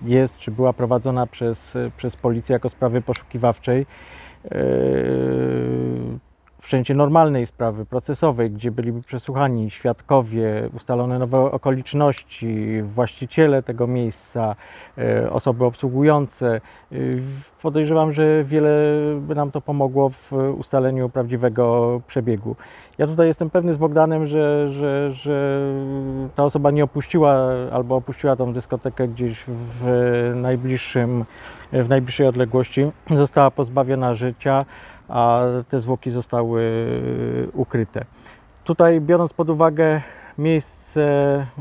jest 0.03 0.39
czy 0.39 0.51
była 0.51 0.73
prowadzona 0.73 1.27
przez, 1.27 1.79
przez 1.97 2.17
policję 2.17 2.53
jako 2.53 2.69
sprawy 2.69 3.03
poszukiwawczej, 3.03 3.87
y, 4.45 4.49
wszczęcie 6.67 6.95
normalnej 6.95 7.47
sprawy 7.47 7.85
procesowej, 7.85 8.51
gdzie 8.51 8.71
byliby 8.71 9.03
przesłuchani 9.03 9.71
świadkowie, 9.71 10.71
ustalone 10.77 11.19
nowe 11.19 11.39
okoliczności, 11.39 12.83
właściciele 12.83 13.63
tego 13.63 13.87
miejsca, 13.87 14.57
e, 14.99 15.31
osoby 15.31 15.65
obsługujące. 15.65 16.61
E, 16.93 16.97
podejrzewam, 17.63 18.13
że 18.13 18.45
wiele 18.45 18.87
by 19.21 19.35
nam 19.35 19.51
to 19.51 19.61
pomogło 19.61 20.11
w 20.11 20.33
ustaleniu 20.59 21.09
prawdziwego 21.09 22.01
przebiegu. 22.07 22.57
Ja 22.99 23.07
tutaj 23.07 23.27
jestem 23.27 23.51
pewny 23.51 23.73
z 23.73 23.79
Bogdanem, 23.79 24.27
że, 24.27 24.69
że, 24.69 25.13
że 25.13 25.61
ta 26.35 26.45
osoba 26.45 26.71
nie 26.71 26.85
opuściła 26.85 27.39
albo 27.73 27.97
opuściła 27.97 28.37
tą 28.37 28.53
dyskotekę 28.53 29.09
gdzieś 29.09 29.45
w 29.49 30.33
najbliższym, 30.35 31.25
w 31.73 31.89
najbliższej 31.89 32.27
odległości, 32.27 32.91
została 33.11 33.51
pozbawiona 33.51 34.15
życia 34.15 34.65
a 35.09 35.43
te 35.69 35.81
zwłoki 35.81 36.11
zostały 36.11 36.63
ukryte. 37.53 38.05
Tutaj 38.65 39.01
biorąc 39.01 39.33
pod 39.33 39.51
uwagę 39.51 40.01
miejsce, 40.39 40.86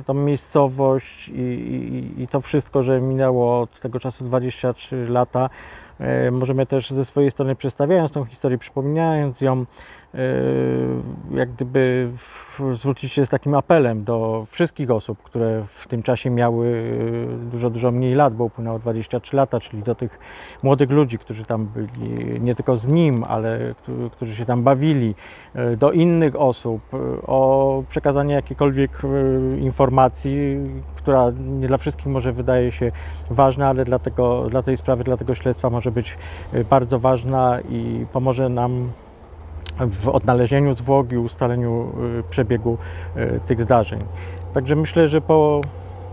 tą 0.06 0.14
miejscowość 0.14 1.30
i, 1.30 1.42
i, 1.42 2.22
i, 2.24 2.28
to 2.28 2.42
wszystko, 2.42 2.84
że 2.84 3.02
minęło 3.02 3.62
od 3.62 3.80
tego 3.80 4.00
czasu 4.00 4.26
23 4.26 5.08
lata, 5.10 5.50
e, 6.00 6.32
możemy 6.32 6.66
też 6.66 6.90
ze 6.90 7.06
swojej 7.06 7.32
strony 7.32 7.56
przedstawiając 7.56 8.12
tą 8.12 8.26
historię, 8.26 8.58
przypominając 8.58 9.42
ją, 9.42 9.66
E, 10.16 11.38
jak 11.38 11.52
gdyby 11.52 12.12
zwrócić 12.74 13.14
się 13.14 13.26
z 13.26 13.30
takim 13.30 13.56
apelem 13.56 14.04
do 14.04 14.46
wszystkich 14.48 14.92
osób, 14.92 15.24
które 15.24 15.64
w 15.68 15.88
tym 15.88 16.04
czasie 16.04 16.30
miały 16.30 16.68
e, 16.68 17.52
dużo, 17.52 17.70
dużo 17.70 17.92
mniej 17.92 18.16
lat, 18.16 18.36
bo 18.36 18.44
upłynęło 18.44 18.80
23 18.80 19.36
lata, 19.36 19.60
czyli 19.60 19.84
do 19.84 19.96
tych 19.96 20.20
młodych 20.64 20.92
ludzi, 20.92 21.18
którzy 21.18 21.46
tam 21.46 21.66
byli, 21.66 22.42
nie 22.42 22.56
tylko 22.56 22.78
z 22.78 22.88
nim, 22.88 23.24
ale 23.28 23.76
którzy 24.12 24.36
się 24.36 24.46
tam 24.46 24.64
bawili, 24.64 25.16
do 25.78 25.92
innych 25.92 26.36
osób, 26.36 26.82
o 27.28 27.84
przekazanie 27.90 28.34
jakiejkolwiek 28.34 29.02
informacji, 29.60 30.58
która 30.96 31.32
nie 31.40 31.68
dla 31.68 31.78
wszystkich 31.78 32.08
może 32.08 32.34
wydaje 32.34 32.72
się 32.72 32.92
ważna, 33.30 33.68
ale 33.68 33.86
dla, 33.86 34.00
tego, 34.00 34.50
dla 34.50 34.62
tej 34.62 34.78
sprawy, 34.78 35.04
dla 35.04 35.18
tego 35.18 35.36
śledztwa 35.36 35.70
może 35.70 35.92
być 35.92 36.18
bardzo 36.70 37.00
ważna 37.00 37.60
i 37.70 38.06
pomoże 38.12 38.50
nam 38.50 38.90
w 39.80 40.08
odnalezieniu 40.10 40.74
zwłok 40.74 41.12
i 41.12 41.18
ustaleniu 41.18 41.92
y, 42.20 42.24
przebiegu 42.30 42.78
y, 43.18 43.40
tych 43.46 43.62
zdarzeń. 43.62 44.00
Także 44.54 44.76
myślę, 44.76 45.08
że 45.08 45.22
po 45.22 45.62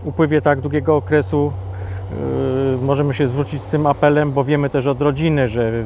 upływie 0.05 0.41
tak 0.41 0.61
długiego 0.61 0.95
okresu 0.95 1.51
y, 1.51 1.72
możemy 2.81 3.13
się 3.13 3.27
zwrócić 3.27 3.61
z 3.61 3.67
tym 3.67 3.87
apelem, 3.87 4.31
bo 4.31 4.43
wiemy 4.43 4.69
też 4.69 4.87
od 4.87 5.01
rodziny, 5.01 5.47
że 5.47 5.83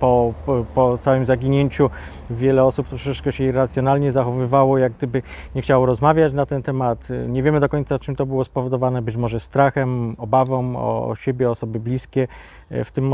po, 0.00 0.34
po, 0.74 0.98
całym 0.98 1.26
zaginięciu 1.26 1.90
wiele 2.30 2.64
osób 2.64 2.88
troszeczkę 2.88 3.32
się 3.32 3.44
irracjonalnie 3.44 4.12
zachowywało, 4.12 4.78
jak 4.78 4.92
gdyby 4.92 5.22
nie 5.54 5.62
chciało 5.62 5.86
rozmawiać 5.86 6.32
na 6.32 6.46
ten 6.46 6.62
temat. 6.62 7.08
Nie 7.28 7.42
wiemy 7.42 7.60
do 7.60 7.68
końca, 7.68 7.98
czym 7.98 8.16
to 8.16 8.26
było 8.26 8.44
spowodowane, 8.44 9.02
być 9.02 9.16
może 9.16 9.40
strachem, 9.40 10.14
obawą 10.18 10.76
o 10.76 11.14
siebie, 11.16 11.50
osoby 11.50 11.80
bliskie. 11.80 12.28
W 12.70 12.90
tym 12.90 13.10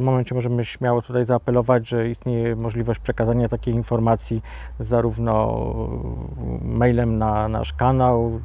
momencie 0.00 0.34
możemy 0.34 0.64
śmiało 0.64 1.02
tutaj 1.02 1.24
zaapelować, 1.24 1.88
że 1.88 2.08
istnieje 2.08 2.56
możliwość 2.56 3.00
przekazania 3.00 3.48
takiej 3.48 3.74
informacji 3.74 4.42
zarówno 4.78 5.64
mailem 6.62 7.18
na 7.18 7.48
nasz 7.48 7.72
kanał, 7.72 8.40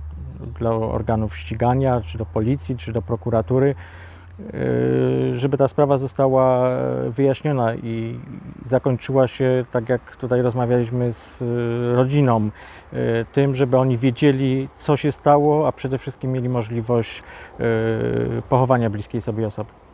dla 0.60 0.72
organów 0.72 1.38
ścigania, 1.38 2.02
czy 2.02 2.18
do 2.18 2.26
policji, 2.26 2.78
czy 2.78 2.94
do 2.94 3.02
prokuratury, 3.02 3.76
yy, 4.40 5.40
żeby 5.40 5.58
ta 5.58 5.68
sprawa 5.68 5.98
została 5.98 6.70
wyjaśniona 7.10 7.76
i 7.76 8.20
zakończyła 8.66 9.28
się, 9.28 9.66
tak 9.72 9.90
jak 9.90 10.16
tutaj 10.16 10.42
rozmawialiśmy 10.42 11.14
z 11.14 11.42
yy, 11.42 11.96
rodziną, 11.96 12.50
yy, 12.94 13.00
tym, 13.32 13.56
żeby 13.56 13.78
oni 13.78 13.98
wiedzieli, 13.98 14.70
co 14.76 14.98
się 14.98 15.12
stało, 15.12 15.68
a 15.68 15.72
przede 15.72 15.98
wszystkim 15.98 16.32
mieli 16.32 16.50
możliwość 16.50 17.24
pochowania 18.50 18.90
bliskiej 18.90 19.22
sobie 19.22 19.48
osoby. 19.48 19.87